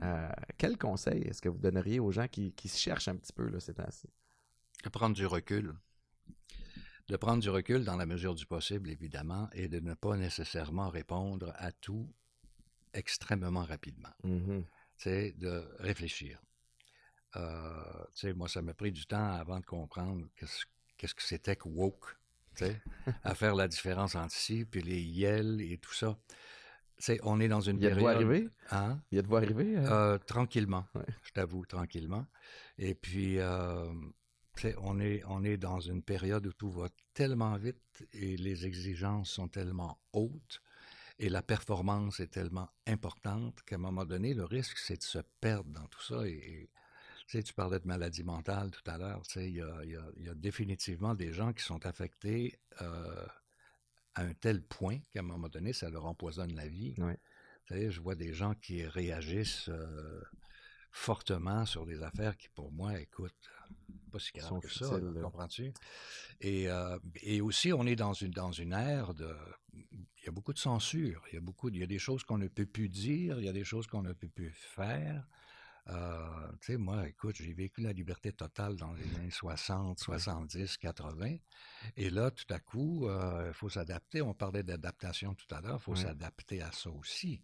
Euh, 0.03 0.29
quel 0.57 0.77
conseil 0.77 1.23
est-ce 1.23 1.41
que 1.41 1.49
vous 1.49 1.57
donneriez 1.59 1.99
aux 1.99 2.11
gens 2.11 2.27
qui, 2.27 2.51
qui 2.53 2.67
se 2.67 2.77
cherchent 2.79 3.07
un 3.07 3.15
petit 3.15 3.31
peu 3.33 3.47
là, 3.47 3.59
ces 3.59 3.73
temps-ci? 3.73 4.09
Prendre 4.91 5.15
du 5.15 5.25
recul. 5.25 5.73
De 7.09 7.17
prendre 7.17 7.41
du 7.41 7.49
recul 7.49 7.83
dans 7.83 7.97
la 7.97 8.05
mesure 8.05 8.33
du 8.33 8.45
possible, 8.45 8.89
évidemment, 8.89 9.49
et 9.53 9.67
de 9.67 9.79
ne 9.79 9.93
pas 9.93 10.15
nécessairement 10.15 10.89
répondre 10.89 11.51
à 11.57 11.71
tout 11.73 12.09
extrêmement 12.93 13.63
rapidement. 13.65 14.13
Sais, 14.97 15.33
de 15.37 15.67
réfléchir. 15.79 16.39
Euh, 17.35 18.05
moi, 18.35 18.47
ça 18.47 18.61
m'a 18.61 18.73
pris 18.73 18.91
du 18.91 19.05
temps 19.05 19.33
avant 19.33 19.59
de 19.59 19.65
comprendre 19.65 20.27
qu'est-ce 20.35 21.13
que 21.15 21.23
c'était 21.23 21.55
que 21.57 21.67
woke, 21.67 22.17
à 23.23 23.35
faire 23.35 23.55
la 23.55 23.67
différence 23.67 24.15
entre 24.15 24.33
ci, 24.33 24.63
puis 24.63 24.81
les 24.81 25.01
yel 25.01 25.59
et 25.61 25.77
tout 25.79 25.93
ça. 25.93 26.17
On 27.23 27.41
est 27.41 27.47
dans 27.49 27.59
une 27.59 27.77
Il 27.77 27.83
y 27.83 27.87
a 27.87 27.89
de 27.89 27.95
période... 27.95 28.15
arriver? 28.15 28.49
Hein? 28.71 29.01
Il 29.11 29.15
y 29.15 29.19
a 29.19 29.23
de 29.23 29.33
arriver? 29.35 29.75
euh? 29.77 29.89
Euh, 30.13 30.17
tranquillement, 30.19 30.85
Ouais. 30.95 31.03
je 31.23 31.31
t'avoue, 31.31 31.65
tranquillement. 31.65 32.25
Et 32.77 32.93
puis, 32.95 33.39
euh, 33.39 33.91
on 34.79 34.99
est, 34.99 35.23
on 35.25 35.43
est 35.43 35.57
dans 35.57 35.79
une 35.79 36.03
période 36.03 36.45
où 36.47 36.53
tout 36.53 36.71
va 36.71 36.87
tellement 37.13 37.57
vite 37.57 38.05
et 38.13 38.37
les 38.37 38.65
exigences 38.65 39.29
sont 39.31 39.47
tellement 39.47 39.99
hautes 40.13 40.61
et 41.19 41.29
la 41.29 41.41
performance 41.41 42.19
est 42.19 42.27
tellement 42.27 42.69
importante 42.87 43.61
qu'à 43.63 43.75
un 43.75 43.79
moment 43.79 44.05
donné, 44.05 44.33
le 44.33 44.45
risque, 44.45 44.77
c'est 44.77 44.97
de 44.97 45.03
se 45.03 45.19
perdre 45.41 45.69
dans 45.69 45.85
tout 45.87 46.01
ça. 46.01 46.27
Et, 46.27 46.31
et, 46.31 46.69
tu 47.27 47.37
sais, 47.37 47.43
tu 47.43 47.53
parlais 47.53 47.79
de 47.79 47.87
maladie 47.87 48.23
mentale 48.23 48.71
tout 48.71 48.89
à 48.89 48.97
l'heure. 48.97 49.21
Tu 49.23 49.33
sais, 49.33 49.47
il 49.49 49.55
y 49.55 49.61
a, 49.61 49.79
il 49.83 49.91
y 49.91 49.95
a- 49.95 50.11
il 50.17 50.25
y 50.25 50.29
a 50.29 50.35
définitivement 50.35 51.13
des 51.15 51.31
gens 51.31 51.53
qui 51.53 51.63
sont 51.63 51.85
affectés 51.85 52.59
euh, 52.81 53.25
à 54.15 54.23
un 54.23 54.33
tel 54.33 54.63
point 54.63 54.99
qu'à 55.11 55.19
un 55.19 55.23
moment 55.23 55.49
donné, 55.49 55.73
ça 55.73 55.89
leur 55.89 56.05
empoisonne 56.05 56.53
la 56.55 56.67
vie. 56.67 56.95
Ouais. 56.97 57.17
Tu 57.65 57.75
sais, 57.75 57.91
je 57.91 58.01
vois 58.01 58.15
des 58.15 58.33
gens 58.33 58.53
qui 58.55 58.85
réagissent 58.85 59.69
euh, 59.69 60.21
fortement 60.91 61.65
sur 61.65 61.85
des 61.85 62.03
affaires 62.03 62.37
qui, 62.37 62.49
pour 62.49 62.71
moi, 62.71 62.99
écoute, 62.99 63.49
pas 64.11 64.19
si 64.19 64.31
grave 64.33 64.59
que 64.59 64.69
ça, 64.69 64.99
comprends-tu? 65.21 65.73
Et, 66.39 66.69
euh, 66.69 66.97
et 67.21 67.41
aussi, 67.41 67.73
on 67.73 67.85
est 67.85 67.95
dans 67.95 68.13
une, 68.13 68.31
dans 68.31 68.51
une 68.51 68.73
ère 68.73 69.13
de... 69.13 69.35
Il 69.73 70.25
y 70.25 70.29
a 70.29 70.31
beaucoup 70.31 70.53
de 70.53 70.59
censure, 70.59 71.23
il 71.31 71.35
y 71.35 71.37
a, 71.37 71.41
beaucoup, 71.41 71.69
il 71.69 71.77
y 71.77 71.83
a 71.83 71.87
des 71.87 71.99
choses 71.99 72.23
qu'on 72.23 72.37
ne 72.37 72.47
peut 72.47 72.65
plus 72.65 72.89
dire, 72.89 73.39
il 73.39 73.45
y 73.45 73.49
a 73.49 73.53
des 73.53 73.63
choses 73.63 73.87
qu'on 73.87 74.03
ne 74.03 74.13
peut 74.13 74.29
plus 74.29 74.51
faire. 74.51 75.27
Euh, 75.89 76.47
tu 76.61 76.73
sais, 76.73 76.77
moi, 76.77 77.07
écoute, 77.09 77.35
j'ai 77.35 77.53
vécu 77.53 77.81
la 77.81 77.91
liberté 77.91 78.31
totale 78.31 78.77
dans 78.77 78.93
les 78.93 79.03
années 79.15 79.31
60, 79.31 79.99
70, 79.99 80.77
80. 80.77 81.37
Et 81.97 82.09
là, 82.09 82.31
tout 82.31 82.45
à 82.53 82.59
coup, 82.59 83.07
euh, 83.07 83.47
il 83.49 83.53
faut 83.53 83.67
s'adapter. 83.69 84.21
On 84.21 84.33
parlait 84.33 84.63
d'adaptation 84.63 85.35
tout 85.35 85.53
à 85.53 85.59
l'heure, 85.59 85.79
il 85.81 85.83
faut 85.83 85.91
Ouais. 85.91 85.97
s'adapter 85.97 86.61
à 86.61 86.71
ça 86.71 86.89
aussi. 86.89 87.41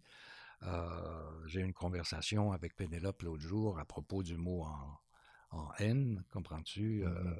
Euh, 0.62 1.46
j'ai 1.46 1.60
eu 1.60 1.64
une 1.64 1.74
conversation 1.74 2.52
avec 2.52 2.76
Pénélope 2.76 3.22
l'autre 3.22 3.42
jour 3.42 3.78
à 3.78 3.84
propos 3.84 4.22
du 4.22 4.36
mot 4.36 4.62
en, 4.62 4.98
en 5.50 5.68
haine, 5.78 6.24
comprends-tu? 6.32 7.04
Euh, 7.04 7.10
Mhm. 7.10 7.36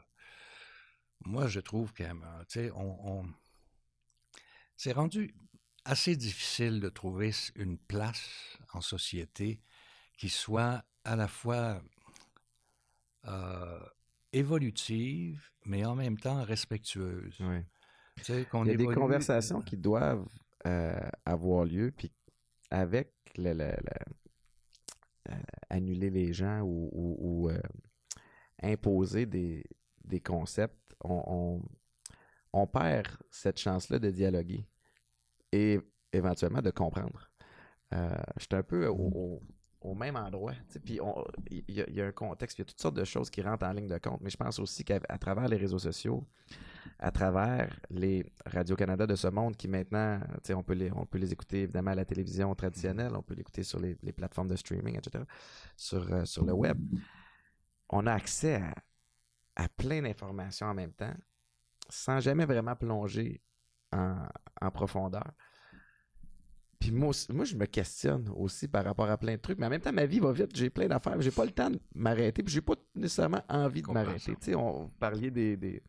moi, 1.26 1.46
je 1.48 1.60
trouve 1.60 1.92
que, 1.92 2.02
euh, 2.02 2.44
tu 2.48 2.60
sais, 2.60 2.70
on, 2.72 3.20
on- 3.20 3.28
c'est 4.76 4.92
rendu 4.92 5.34
assez 5.84 6.16
difficile 6.16 6.80
de 6.80 6.88
trouver 6.88 7.32
une 7.56 7.78
place 7.78 8.58
en 8.72 8.80
société 8.80 9.60
qui 10.16 10.28
soit 10.28 10.84
à 11.04 11.16
la 11.16 11.28
fois 11.28 11.82
euh, 13.26 13.80
évolutive, 14.32 15.42
mais 15.64 15.84
en 15.84 15.94
même 15.94 16.18
temps 16.18 16.42
respectueuse. 16.42 17.36
Tu 18.16 18.24
sais, 18.24 18.46
qu'on 18.46 18.64
Il 18.64 18.68
y 18.68 18.74
a 18.74 18.76
des 18.76 18.84
conversations 18.86 19.60
qui 19.60 19.76
doivent 19.76 20.26
euh, 20.66 20.98
avoir 21.24 21.64
lieu, 21.64 21.90
puis 21.96 22.12
avec 22.70 23.12
le, 23.36 23.52
le- 23.52 23.70
le- 23.70 24.14
euh, 25.30 25.34
annuler 25.68 26.10
les 26.10 26.32
gens 26.32 26.60
ou, 26.60 26.88
ou- 26.92 27.16
ou, 27.20 27.50
euh, 27.50 27.60
imposer 28.62 29.26
des, 29.26 29.64
des 30.04 30.20
concepts, 30.20 30.76
on, 31.02 31.22
on- 31.26 31.62
on 32.52 32.66
perd 32.66 33.06
cette 33.30 33.58
chance-là 33.58 33.98
de 34.00 34.10
dialoguer 34.10 34.66
et 35.52 35.78
éventuellement 36.12 36.62
de 36.62 36.70
comprendre. 36.70 37.30
Euh, 37.94 38.10
J'étais 38.38 38.56
un 38.56 38.62
peu 38.64 38.86
au, 38.88 38.94
au- 38.96 39.42
au 39.82 39.94
même 39.94 40.16
endroit. 40.16 40.54
Puis 40.84 40.98
il 41.50 41.74
y, 41.76 41.80
a- 41.80 41.88
il 41.88 41.94
y 41.94 42.00
a 42.02 42.06
un 42.06 42.12
contexte, 42.12 42.58
il 42.58 42.62
y 42.62 42.62
a 42.62 42.64
toutes 42.64 42.80
sortes 42.80 42.96
de 42.96 43.04
choses 43.04 43.30
qui 43.30 43.40
rentrent 43.40 43.64
en 43.66 43.72
ligne 43.72 43.86
de 43.88 43.98
compte, 43.98 44.20
mais 44.20 44.30
je 44.30 44.36
pense 44.36 44.58
aussi 44.58 44.84
qu'à 44.84 44.98
travers 45.18 45.46
les 45.48 45.56
réseaux 45.56 45.78
sociaux, 45.78 46.26
à 46.98 47.10
travers 47.12 47.78
les 47.88 48.26
Radio-Canada 48.46 49.06
de 49.06 49.14
ce 49.14 49.28
monde 49.28 49.56
qui 49.56 49.68
maintenant, 49.68 50.20
on 50.50 50.62
peut, 50.62 50.74
les, 50.74 50.90
on 50.92 51.06
peut 51.06 51.18
les 51.18 51.32
écouter 51.32 51.62
évidemment 51.62 51.92
à 51.92 51.94
la 51.94 52.04
télévision 52.04 52.52
traditionnelle, 52.54 53.12
on 53.14 53.22
peut 53.22 53.34
l'écouter 53.34 53.62
sur 53.62 53.78
les, 53.78 53.96
les 54.02 54.12
plateformes 54.12 54.48
de 54.48 54.56
streaming, 54.56 54.96
etc., 54.98 55.24
sur, 55.76 56.12
euh, 56.12 56.24
sur 56.24 56.44
le 56.44 56.52
web. 56.52 56.78
On 57.90 58.06
a 58.06 58.12
accès 58.12 58.54
à, 58.56 58.74
à 59.56 59.68
plein 59.68 60.02
d'informations 60.02 60.66
en 60.66 60.74
même 60.74 60.92
temps 60.92 61.14
sans 61.88 62.20
jamais 62.20 62.44
vraiment 62.46 62.76
plonger 62.76 63.42
en, 63.92 64.16
en 64.60 64.70
profondeur. 64.70 65.32
Puis 66.78 66.92
moi, 66.92 67.08
aussi- 67.08 67.30
moi, 67.32 67.44
je 67.44 67.54
me 67.56 67.66
questionne 67.66 68.28
aussi 68.34 68.66
par 68.66 68.84
rapport 68.84 69.10
à 69.10 69.18
plein 69.18 69.32
de 69.34 69.40
trucs, 69.40 69.58
mais 69.58 69.66
en 69.66 69.70
même 69.70 69.80
temps, 69.82 69.92
ma 69.92 70.06
vie 70.06 70.18
va 70.20 70.32
vite, 70.32 70.56
j'ai 70.56 70.70
plein 70.70 70.86
d'affaires, 70.88 71.20
j'ai 71.20 71.30
pas 71.30 71.44
le 71.44 71.50
temps 71.50 71.68
de 71.70 71.78
m'arrêter, 71.94 72.42
puis 72.42 72.52
j'ai 72.54 72.62
pas 72.62 72.74
nécessairement 72.94 73.42
envie 73.50 73.82
de 73.82 73.86
m'arrêter. 73.92 74.32
Tu 74.36 74.44
sais, 74.46 74.54
on 74.54 74.84
vous 74.84 74.88
parliez 74.98 75.30
des, 75.30 75.56
des, 75.58 75.82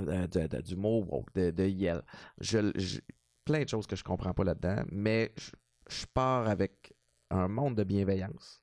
de- 0.00 0.26
de- 0.26 0.46
de- 0.46 0.62
du 0.62 0.76
mot 0.76 1.04
woke, 1.04 1.34
de, 1.34 1.66
Yale. 1.66 2.02
Je, 2.40 2.70
je- 2.76 3.00
plein 3.44 3.64
de 3.64 3.68
choses 3.68 3.86
que 3.86 3.96
je 3.96 4.04
comprends 4.04 4.32
pas 4.32 4.44
là-dedans, 4.44 4.82
mais 4.90 5.32
je, 5.36 5.50
je 5.90 6.06
pars 6.06 6.48
avec 6.48 6.94
un 7.28 7.48
monde 7.48 7.74
de 7.74 7.84
bienveillance. 7.84 8.62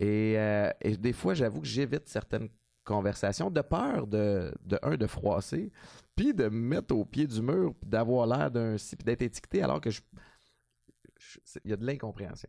Et, 0.00 0.34
euh, 0.38 0.70
et 0.80 0.96
des 0.96 1.12
fois, 1.12 1.34
j'avoue 1.34 1.60
que 1.60 1.66
j'évite 1.66 2.08
certaines 2.08 2.48
conversations 2.84 3.50
de 3.50 3.60
peur 3.60 4.06
de, 4.06 4.52
de 4.64 4.78
un, 4.82 4.96
de 4.96 5.06
froisser, 5.06 5.70
puis 6.16 6.34
de 6.34 6.44
me 6.44 6.76
mettre 6.76 6.94
au 6.96 7.04
pied 7.04 7.26
du 7.26 7.42
mur, 7.42 7.74
puis 7.78 7.88
d'avoir 7.88 8.26
l'air 8.26 8.50
d'un 8.50 8.76
puis 8.76 9.04
d'être 9.04 9.22
étiqueté 9.22 9.62
alors 9.62 9.80
que 9.80 9.90
je. 9.90 10.00
Il 11.64 11.70
y 11.70 11.74
a 11.74 11.76
de 11.76 11.84
l'incompréhension 11.84 12.48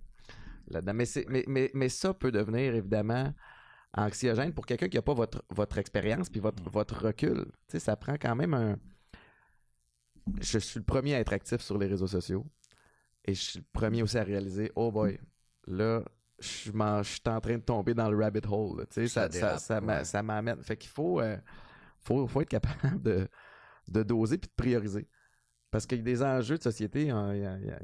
là-dedans. 0.67 0.93
Mais, 0.93 1.05
mais, 1.27 1.43
mais, 1.47 1.71
mais 1.73 1.89
ça 1.89 2.13
peut 2.13 2.31
devenir 2.31 2.73
évidemment 2.73 3.33
anxiogène 3.93 4.53
pour 4.53 4.65
quelqu'un 4.65 4.87
qui 4.87 4.95
n'a 4.95 5.01
pas 5.01 5.13
votre, 5.13 5.43
votre 5.49 5.77
expérience 5.77 6.29
puis 6.29 6.39
votre, 6.39 6.63
votre 6.69 7.05
recul. 7.05 7.45
Tu 7.67 7.73
sais, 7.73 7.79
ça 7.79 7.97
prend 7.97 8.13
quand 8.13 8.35
même 8.35 8.53
un. 8.53 8.77
Je 10.39 10.57
suis 10.57 10.79
le 10.79 10.85
premier 10.85 11.15
à 11.15 11.19
être 11.19 11.33
actif 11.33 11.59
sur 11.59 11.77
les 11.77 11.87
réseaux 11.87 12.07
sociaux 12.07 12.45
et 13.25 13.33
je 13.33 13.41
suis 13.41 13.59
le 13.59 13.65
premier 13.73 14.03
aussi 14.03 14.17
à 14.17 14.23
réaliser 14.23 14.71
oh 14.75 14.91
boy, 14.91 15.19
là, 15.67 16.03
je, 16.41 17.03
suis 17.03 17.21
en 17.27 17.39
train 17.41 17.57
de 17.57 17.63
tomber 17.63 17.93
dans 17.93 18.09
le 18.09 18.17
rabbit 18.17 18.41
hole. 18.49 18.85
Tu 18.87 18.93
sais, 18.95 19.07
Ça 19.07 19.29
ça, 19.31 19.31
ça, 19.31 19.39
dérape, 19.39 19.59
ça 19.59 19.81
m'a- 19.81 20.01
ouais. 20.01 20.23
m'amène. 20.43 20.63
Fait 20.63 20.77
qu'il 20.77 20.89
faut, 20.89 21.21
euh, 21.21 21.37
faut, 21.99 22.27
faut 22.27 22.41
être 22.41 22.49
capable 22.49 23.01
de, 23.01 23.27
de 23.87 24.03
doser 24.03 24.37
puis 24.37 24.49
de 24.49 24.53
prioriser. 24.55 25.07
Parce 25.69 25.85
qu'il 25.85 25.99
y 25.99 26.01
a 26.01 26.03
des 26.03 26.21
enjeux 26.21 26.57
de 26.57 26.63
société, 26.63 27.03
il 27.03 27.07
y, 27.07 27.09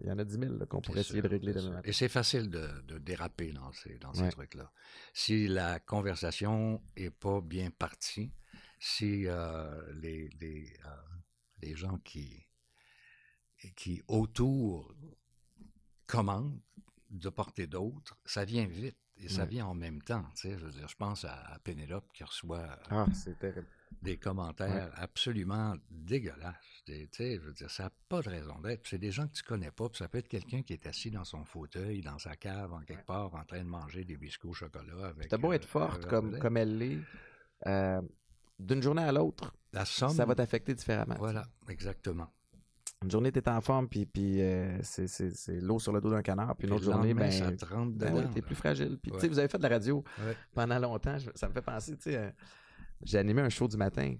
il 0.05 0.11
en 0.11 0.17
a 0.19 0.23
10 0.25 0.33
000 0.39 0.57
là, 0.57 0.65
qu'on 0.65 0.81
pourrait 0.81 0.99
essayer 0.99 1.21
sûr, 1.21 1.23
de 1.23 1.27
régler 1.29 1.53
demain. 1.53 1.79
Et 1.85 1.93
c'est 1.93 2.09
facile 2.09 2.49
de, 2.49 2.67
de 2.81 2.97
déraper 2.97 3.53
dans 3.53 3.71
ces, 3.71 3.97
dans 3.99 4.13
ces 4.13 4.23
Ouais. 4.23 4.29
trucs-là. 4.31 4.69
Si 5.13 5.47
la 5.47 5.79
conversation 5.79 6.81
est 6.97 7.11
pas 7.11 7.39
bien 7.39 7.69
partie, 7.71 8.33
si 8.77 9.25
euh, 9.27 9.93
les, 10.01 10.27
les, 10.41 10.73
euh, 10.85 10.89
les 11.61 11.75
gens 11.77 11.97
qui, 11.99 12.45
qui 13.77 14.01
autour 14.09 14.93
commandent 16.07 16.59
de 17.09 17.29
part 17.29 17.51
et 17.57 17.67
d'autre, 17.67 18.17
ça 18.25 18.45
vient 18.45 18.65
vite. 18.67 18.97
Et 19.19 19.29
ça 19.29 19.43
Ouais. 19.43 19.47
vient 19.49 19.65
en 19.65 19.73
même 19.73 19.99
temps. 20.03 20.23
tu 20.35 20.41
sais, 20.43 20.57
Je 20.59 20.65
veux 20.65 20.71
dire, 20.71 20.87
je 20.87 20.95
pense 20.95 21.25
à, 21.25 21.33
à 21.53 21.57
Pénélope 21.57 22.05
qui 22.13 22.23
reçoit 22.23 22.67
Ah, 22.91 23.07
c'est 23.15 23.39
terrible. 23.39 23.65
des 24.03 24.17
commentaires 24.17 24.91
absolument 24.95 25.73
dégueulasses. 25.89 26.83
Tu 26.85 27.07
sais, 27.11 27.37
je 27.37 27.41
veux 27.41 27.53
dire, 27.53 27.71
ça 27.71 27.85
n'a 27.85 27.91
pas 28.09 28.21
de 28.21 28.29
raison 28.29 28.59
d'être. 28.59 28.85
C'est 28.87 28.99
des 28.99 29.09
gens 29.11 29.27
que 29.27 29.33
tu 29.33 29.41
connais 29.41 29.71
pas. 29.71 29.89
puis 29.89 29.97
ça 29.97 30.07
peut 30.07 30.19
être 30.19 30.27
quelqu'un 30.27 30.61
qui 30.61 30.73
est 30.73 30.85
assis 30.85 31.09
dans 31.09 31.23
son 31.23 31.43
fauteuil, 31.45 32.01
dans 32.01 32.19
sa 32.19 32.35
cave, 32.35 32.71
en 32.73 32.81
quelque 32.81 33.07
part, 33.07 33.33
en 33.33 33.43
train 33.43 33.57
de 33.63 33.67
manger 33.67 34.03
des 34.05 34.17
biscuits 34.17 34.49
au 34.49 34.53
chocolat. 34.53 35.13
T'as 35.29 35.37
beau 35.37 35.51
euh, 35.51 35.55
être 35.55 35.65
forte 35.67 36.05
verre 36.07 36.39
comme, 36.39 36.57
elle 36.57 36.77
l'est, 36.77 36.99
euh, 37.65 37.99
d'une 38.59 38.83
journée 38.83 39.01
à 39.01 39.11
l'autre, 39.11 39.51
La 39.73 39.85
somme. 39.85 40.11
ça 40.11 40.25
va 40.25 40.35
t'affecter 40.35 40.75
différemment. 40.75 41.15
Voilà, 41.17 41.47
exactement. 41.69 42.31
Une 43.03 43.11
journée, 43.11 43.31
t'es 43.31 43.47
en 43.47 43.61
forme, 43.61 43.87
puis, 43.87 44.07
puis 44.07 44.41
euh, 44.41 44.79
c'est, 44.81 45.07
c'est- 45.07 45.29
c'est 45.35 45.59
l'eau 45.61 45.77
sur 45.77 45.93
le 45.93 46.01
dos 46.01 46.09
d'un 46.09 46.23
canard. 46.23 46.55
Puis 46.55 46.67
une 46.67 46.73
autre 46.73 46.83
journée, 46.83 47.13
ben, 47.13 47.31
ça 47.31 47.51
te 47.51 47.65
rentre 47.65 47.91
ben 47.95 48.27
t'es 48.33 48.41
plus 48.41 48.55
fragile. 48.55 48.97
Puis, 49.01 49.11
tu 49.11 49.19
sais, 49.19 49.27
vous 49.27 49.37
avez 49.37 49.47
fait 49.47 49.59
de 49.59 49.63
la 49.63 49.69
radio 49.69 50.03
Ouais. 50.19 50.35
pendant 50.55 50.79
longtemps. 50.79 51.17
Je- 51.19 51.29
ça 51.35 51.47
me 51.47 51.53
fait 51.53 51.61
penser, 51.61 51.95
tu 51.95 52.09
sais, 52.11 52.17
euh, 52.17 52.29
j'ai 53.03 53.19
animé 53.19 53.41
un 53.43 53.49
show 53.49 53.67
du 53.67 53.77
matin 53.77 54.15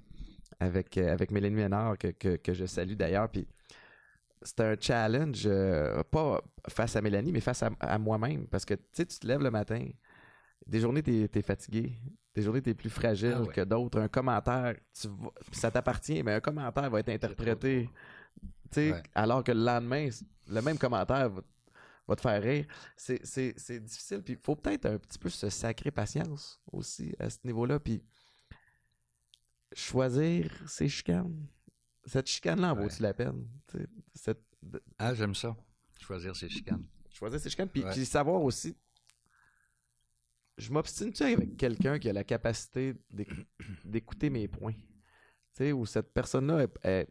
avec, 0.59 0.95
euh, 0.97 1.11
avec 1.11 1.31
Mélanie 1.31 1.55
Ménard, 1.55 1.97
que, 1.97 2.09
que, 2.09 2.35
que 2.35 2.53
je 2.53 2.65
salue 2.67 2.93
d'ailleurs. 2.93 3.29
Puis 3.29 3.47
c'était 4.43 4.63
un 4.63 4.75
challenge, 4.79 5.49
pas 6.11 6.41
face 6.69 6.95
à 6.95 7.01
Mélanie, 7.01 7.31
mais 7.31 7.39
face 7.41 7.63
à, 7.63 7.71
à 7.79 7.97
moi-même. 7.97 8.45
Parce 8.47 8.63
que, 8.63 8.75
tu 8.75 8.81
sais, 8.93 9.05
tu 9.07 9.17
te 9.17 9.25
lèves 9.25 9.41
le 9.41 9.49
matin, 9.49 9.83
des 10.67 10.79
journées, 10.79 11.01
t'es, 11.01 11.27
t'es 11.27 11.41
fatigué. 11.41 11.93
Des 12.35 12.43
journées, 12.43 12.61
t'es 12.61 12.75
plus 12.75 12.91
fragile 12.91 13.37
Ah 13.41 13.51
que 13.51 13.61
d'autres. 13.61 13.99
Un 13.99 14.07
commentaire, 14.07 14.75
tu 14.93 15.07
ça 15.51 15.71
t'appartient, 15.71 16.21
mais 16.21 16.33
un 16.33 16.39
commentaire 16.39 16.87
va 16.91 16.99
être 16.99 17.09
interprété. 17.09 17.89
Ouais. 18.75 19.03
Alors 19.15 19.43
que 19.43 19.51
le 19.51 19.63
lendemain, 19.63 20.09
le 20.47 20.61
même 20.61 20.77
commentaire 20.77 21.29
va, 21.29 21.41
va 22.07 22.15
te 22.15 22.21
faire 22.21 22.41
rire. 22.41 22.65
C'est, 22.95 23.25
c'est, 23.25 23.53
c'est 23.57 23.79
difficile. 23.79 24.21
Puis 24.23 24.33
il 24.33 24.39
faut 24.39 24.55
peut-être 24.55 24.85
un 24.85 24.97
petit 24.97 25.19
peu 25.19 25.29
se 25.29 25.49
sacrer 25.49 25.91
patience 25.91 26.61
aussi 26.71 27.13
à 27.19 27.29
ce 27.29 27.37
niveau-là. 27.43 27.79
Puis 27.79 28.03
choisir 29.73 30.51
ses 30.67 30.89
chicanes. 30.89 31.47
Cette 32.05 32.27
chicane-là 32.27 32.73
en 32.73 32.77
Ouais. 32.77 32.83
vaut-tu 32.83 33.01
la 33.01 33.13
peine? 33.13 33.47
Cette- 34.15 34.43
Ah, 34.97 35.13
j'aime 35.13 35.35
ça. 35.35 35.55
Choisir 35.99 36.35
ses 36.35 36.49
chicanes. 36.49 36.85
choisir 37.09 37.39
ses 37.39 37.49
chicanes. 37.49 37.69
Puis, 37.69 37.83
Ouais. 37.83 37.91
puis 37.91 38.05
savoir 38.05 38.41
aussi. 38.43 38.77
Je 40.57 40.71
m'obstine-tu 40.71 41.23
avec 41.23 41.57
quelqu'un 41.57 41.99
qui 41.99 42.09
a 42.09 42.13
la 42.13 42.23
capacité 42.23 42.95
d'éc- 43.11 43.47
d'écouter 43.85 44.29
mes 44.29 44.47
points? 44.47 44.73
Tu 44.73 44.79
sais, 45.53 45.71
où 45.71 45.85
cette 45.85 46.11
personne-là, 46.13 46.63
est- 46.63 46.85
est- 46.85 47.07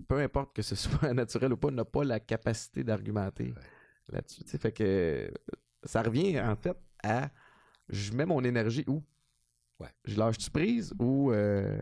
peu 0.00 0.18
importe 0.20 0.54
que 0.54 0.62
ce 0.62 0.74
soit 0.74 1.12
naturel 1.14 1.52
ou 1.52 1.56
pas, 1.56 1.70
n'a 1.70 1.84
pas 1.84 2.04
la 2.04 2.20
capacité 2.20 2.84
d'argumenter 2.84 3.54
là-dessus. 4.08 4.44
Fait 4.58 4.72
que 4.72 5.32
ça 5.84 6.02
revient 6.02 6.40
en 6.40 6.56
fait 6.56 6.76
à 7.02 7.30
je 7.88 8.12
mets 8.12 8.26
mon 8.26 8.42
énergie 8.44 8.84
où? 8.86 9.02
Ouais. 9.78 9.92
Je 10.04 10.16
lâche-tu 10.18 10.50
prise 10.50 10.92
ou, 10.98 11.32
euh, 11.32 11.78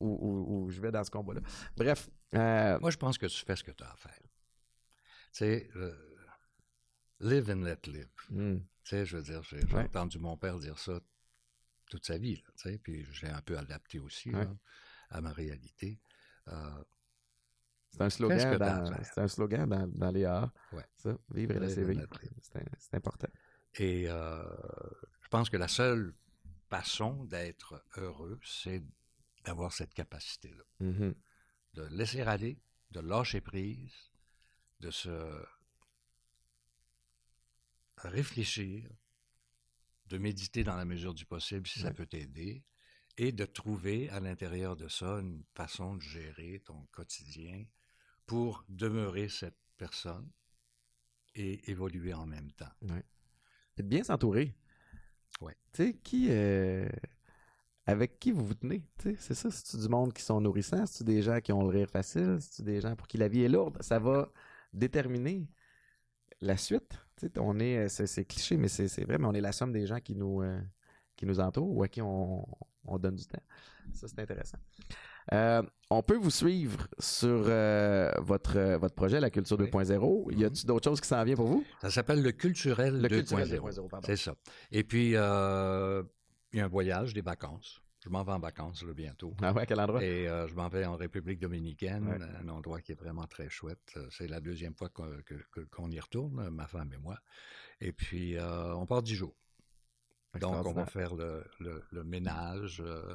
ou, 0.00 0.08
ou- 0.08 0.64
ou 0.66 0.70
je 0.70 0.80
vais 0.80 0.90
dans 0.92 1.02
ce 1.02 1.10
combat-là? 1.10 1.40
Bref. 1.76 2.08
euh, 2.34 2.78
Moi, 2.80 2.90
je 2.90 2.96
pense 2.98 3.16
que 3.18 3.26
tu 3.26 3.44
fais 3.44 3.56
ce 3.56 3.64
que 3.64 3.70
tu 3.72 3.82
as 3.82 3.90
à 3.90 3.96
faire. 3.96 4.20
Tu 4.22 4.28
sais, 5.32 5.68
euh, 5.76 5.94
live 7.20 7.50
and 7.50 7.62
let 7.64 7.78
live. 7.86 8.08
hmm, 8.30 8.58
Tu 8.58 8.64
sais, 8.90 9.06
je 9.06 9.16
veux 9.16 9.22
dire, 9.22 9.42
j'ai 9.42 9.60
j'ai 9.66 9.74
Ouais. 9.76 9.84
entendu 9.84 10.18
mon 10.18 10.36
père 10.36 10.58
dire 10.58 10.78
ça 10.78 11.00
toute 11.88 12.04
sa 12.04 12.18
vie, 12.18 12.36
là, 12.36 12.42
tu 12.56 12.68
sais, 12.70 12.78
puis 12.78 13.04
j'ai 13.12 13.28
un 13.28 13.40
peu 13.40 13.56
adapté 13.56 13.98
aussi 13.98 14.30
Ouais. 14.30 14.44
là, 14.44 14.54
à 15.10 15.20
ma 15.20 15.32
réalité. 15.32 15.98
C'est 17.96 18.04
un 18.04 18.10
slogan, 18.10 18.58
dans, 18.58 18.86
faire? 18.92 19.06
c'est 19.14 19.20
un 19.20 19.28
slogan 19.28 19.68
dans, 19.68 19.86
dans 19.86 20.10
les. 20.10 20.26
Ouais. 20.26 20.84
Ça, 20.96 21.16
vivre 21.30 21.56
et 21.56 21.60
laisser 21.60 21.84
vivre. 21.84 22.06
C'est 22.78 22.94
important. 22.94 23.28
et 23.74 24.08
euh, 24.08 24.44
je 25.22 25.28
pense 25.28 25.48
que 25.48 25.56
la 25.56 25.68
seule 25.68 26.14
façon 26.68 27.24
d'être 27.24 27.82
heureux, 27.96 28.38
c'est 28.44 28.82
d'avoir 29.44 29.72
cette 29.72 29.94
capacité-là. 29.94 30.64
Mhm. 30.80 31.14
de 31.74 31.82
laisser 31.84 32.22
aller, 32.22 32.58
de 32.90 33.00
lâcher 33.00 33.40
prise, 33.40 33.94
de 34.80 34.90
se 34.90 35.44
réfléchir, 37.98 38.90
de 40.06 40.18
méditer 40.18 40.64
dans 40.64 40.76
la 40.76 40.84
mesure 40.84 41.14
du 41.14 41.24
possible 41.24 41.66
si 41.66 41.80
ça 41.80 41.92
peut 41.92 42.06
t'aider, 42.06 42.64
et 43.18 43.32
de 43.32 43.44
trouver 43.44 44.10
à 44.10 44.20
l'intérieur 44.20 44.76
de 44.76 44.88
ça 44.88 45.18
une 45.20 45.42
façon 45.54 45.96
de 45.96 46.02
gérer 46.02 46.62
ton 46.64 46.86
quotidien 46.92 47.64
pour 48.26 48.64
demeurer 48.68 49.28
cette 49.28 49.56
personne 49.76 50.28
et 51.34 51.70
évoluer 51.70 52.12
en 52.12 52.26
même 52.26 52.50
temps. 52.52 52.70
De 53.76 53.82
bien 53.82 54.02
s'entourer. 54.02 54.54
Ouais. 55.40 55.56
Tu 55.72 55.84
sais, 55.84 55.94
qui. 55.94 56.26
euh, 56.30 56.88
avec 57.84 58.18
qui 58.18 58.32
vous 58.32 58.44
vous 58.44 58.54
tenez? 58.54 58.82
C'est 58.98 59.34
ça. 59.34 59.50
C'est-tu 59.50 59.76
du 59.76 59.88
monde 59.88 60.12
qui 60.12 60.22
sont 60.22 60.40
nourrissants? 60.40 60.86
C'est-tu 60.86 61.04
des 61.04 61.22
gens 61.22 61.40
qui 61.40 61.52
ont 61.52 61.62
le 61.62 61.68
rire 61.68 61.88
facile? 61.88 62.38
C'est-tu 62.40 62.62
des 62.62 62.80
gens 62.80 62.96
pour 62.96 63.06
qui 63.06 63.16
la 63.16 63.28
vie 63.28 63.42
est 63.42 63.48
lourde? 63.48 63.80
Ça 63.82 63.98
va 63.98 64.32
déterminer 64.72 65.48
la 66.40 66.56
suite. 66.56 66.98
Tu 67.16 67.26
sais, 67.26 67.38
on 67.38 67.58
est. 67.60 67.88
C'est, 67.88 68.06
c'est 68.06 68.24
cliché, 68.24 68.56
mais 68.56 68.68
c'est, 68.68 68.88
c'est 68.88 69.04
vrai, 69.04 69.18
mais 69.18 69.26
on 69.26 69.34
est 69.34 69.40
la 69.40 69.52
somme 69.52 69.72
des 69.72 69.86
gens 69.86 70.00
qui 70.00 70.16
nous, 70.16 70.42
euh, 70.42 70.60
qui 71.16 71.26
nous 71.26 71.38
entourent 71.38 71.76
ou 71.76 71.82
à 71.82 71.88
qui 71.88 72.02
on, 72.02 72.44
on 72.84 72.98
donne 72.98 73.14
du 73.16 73.26
temps. 73.26 73.42
Ça, 73.92 74.08
c'est 74.08 74.18
intéressant. 74.18 74.58
Euh, 75.32 75.62
on 75.90 76.02
peut 76.02 76.16
vous 76.16 76.30
suivre 76.30 76.86
sur 76.98 77.44
euh, 77.48 78.10
votre, 78.18 78.56
euh, 78.56 78.78
votre 78.78 78.94
projet, 78.94 79.20
la 79.20 79.30
culture 79.30 79.58
Oui. 79.58 79.66
2.0. 79.70 80.32
Y 80.38 80.44
a-t-il 80.44 80.66
d'autres 80.66 80.88
choses 80.90 81.00
qui 81.00 81.08
s'en 81.08 81.22
viennent 81.24 81.36
pour 81.36 81.46
vous? 81.48 81.64
Ça 81.80 81.90
s'appelle 81.90 82.22
le 82.22 82.32
culturel 82.32 83.00
Le 83.00 83.08
2.0. 83.08 83.08
culturel 83.08 83.48
2.0, 83.48 83.88
pardon. 83.88 84.06
C'est 84.06 84.16
ça. 84.16 84.34
Et 84.70 84.84
puis, 84.84 85.12
euh, 85.16 86.02
il 86.52 86.58
y 86.58 86.62
a 86.62 86.64
un 86.64 86.68
voyage, 86.68 87.12
des 87.14 87.22
vacances. 87.22 87.80
Je 88.04 88.08
m'en 88.10 88.22
vais 88.22 88.32
en 88.32 88.38
vacances 88.38 88.84
là, 88.84 88.92
bientôt. 88.94 89.34
Ah 89.42 89.52
ouais, 89.52 89.62
à 89.62 89.66
quel 89.66 89.80
endroit? 89.80 90.02
Et 90.04 90.28
euh, 90.28 90.46
je 90.46 90.54
m'en 90.54 90.68
vais 90.68 90.84
en 90.84 90.96
République 90.96 91.40
dominicaine, 91.40 92.06
Ouais. 92.06 92.18
un 92.40 92.48
endroit 92.48 92.80
qui 92.80 92.92
est 92.92 93.00
vraiment 93.00 93.26
très 93.26 93.48
chouette. 93.48 93.98
C'est 94.10 94.28
la 94.28 94.40
deuxième 94.40 94.74
fois 94.76 94.88
qu'on 94.90 95.10
que- 95.24 95.34
que- 95.50 95.60
qu'on 95.72 95.90
y 95.90 95.98
retourne, 95.98 96.48
ma 96.50 96.68
femme 96.68 96.92
et 96.92 96.98
moi. 96.98 97.18
Et 97.80 97.92
puis, 97.92 98.36
euh, 98.36 98.74
on 98.76 98.86
part 98.86 99.02
dix 99.02 99.16
jours. 99.16 99.34
Donc, 100.40 100.66
on 100.66 100.72
va 100.72 100.86
faire 100.86 101.14
le, 101.16 101.44
le- 101.58 101.82
le 101.90 102.04
ménage, 102.04 102.80
euh, 102.84 103.14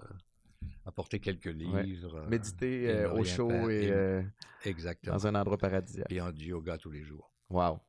apporter 0.85 1.19
quelques 1.19 1.45
livres. 1.45 2.17
euh, 2.17 2.27
Méditer 2.29 2.83
et 2.83 2.89
euh, 2.89 3.13
au 3.13 3.23
chaud 3.23 3.69
et 3.69 3.85
Et- 3.85 3.91
euh, 3.91 4.21
Exactement. 4.65 5.15
dans 5.15 5.27
un 5.27 5.35
endroit 5.35 5.57
paradisiaque. 5.57 6.07
On 6.21 6.31
du 6.31 6.45
yoga 6.45 6.77
tous 6.77 6.91
les 6.91 7.03
jours. 7.03 7.31
Wow. 7.49 7.79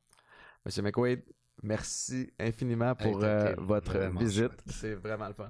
Monsieur 0.65 0.81
McQuaid, 0.81 1.23
merci 1.61 2.31
infiniment 2.39 2.95
pour 2.95 3.23
euh, 3.23 3.53
votre 3.57 3.97
visite. 4.17 4.51
C'est 4.67 4.93
vraiment 4.95 5.27
le 5.27 5.33
fun. 5.33 5.49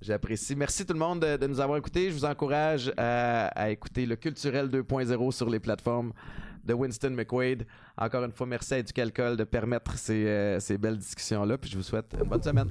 J'apprécie. 0.00 0.54
Merci 0.54 0.84
tout 0.84 0.92
le 0.92 0.98
monde 0.98 1.20
de, 1.20 1.36
de 1.36 1.46
nous 1.46 1.60
avoir 1.60 1.78
écoutés. 1.78 2.10
Je 2.10 2.14
vous 2.14 2.24
encourage 2.24 2.92
à, 2.96 3.46
à 3.48 3.70
écouter 3.70 4.04
le 4.06 4.16
Culturel 4.16 4.68
2.0 4.68 5.32
sur 5.32 5.48
les 5.48 5.60
plateformes 5.60 6.12
de 6.62 6.74
Winston 6.74 7.10
McQuaid. 7.10 7.66
Encore 7.96 8.24
une 8.24 8.32
fois, 8.32 8.46
merci 8.46 8.74
à 8.74 8.78
Éducalcool 8.78 9.36
de 9.36 9.44
permettre 9.44 9.96
ces, 9.98 10.58
ces 10.60 10.76
belles 10.78 10.98
discussions-là. 10.98 11.56
Puis 11.58 11.70
je 11.70 11.76
vous 11.76 11.82
souhaite 11.82 12.14
une 12.20 12.28
bonne 12.28 12.42
semaine. 12.42 12.70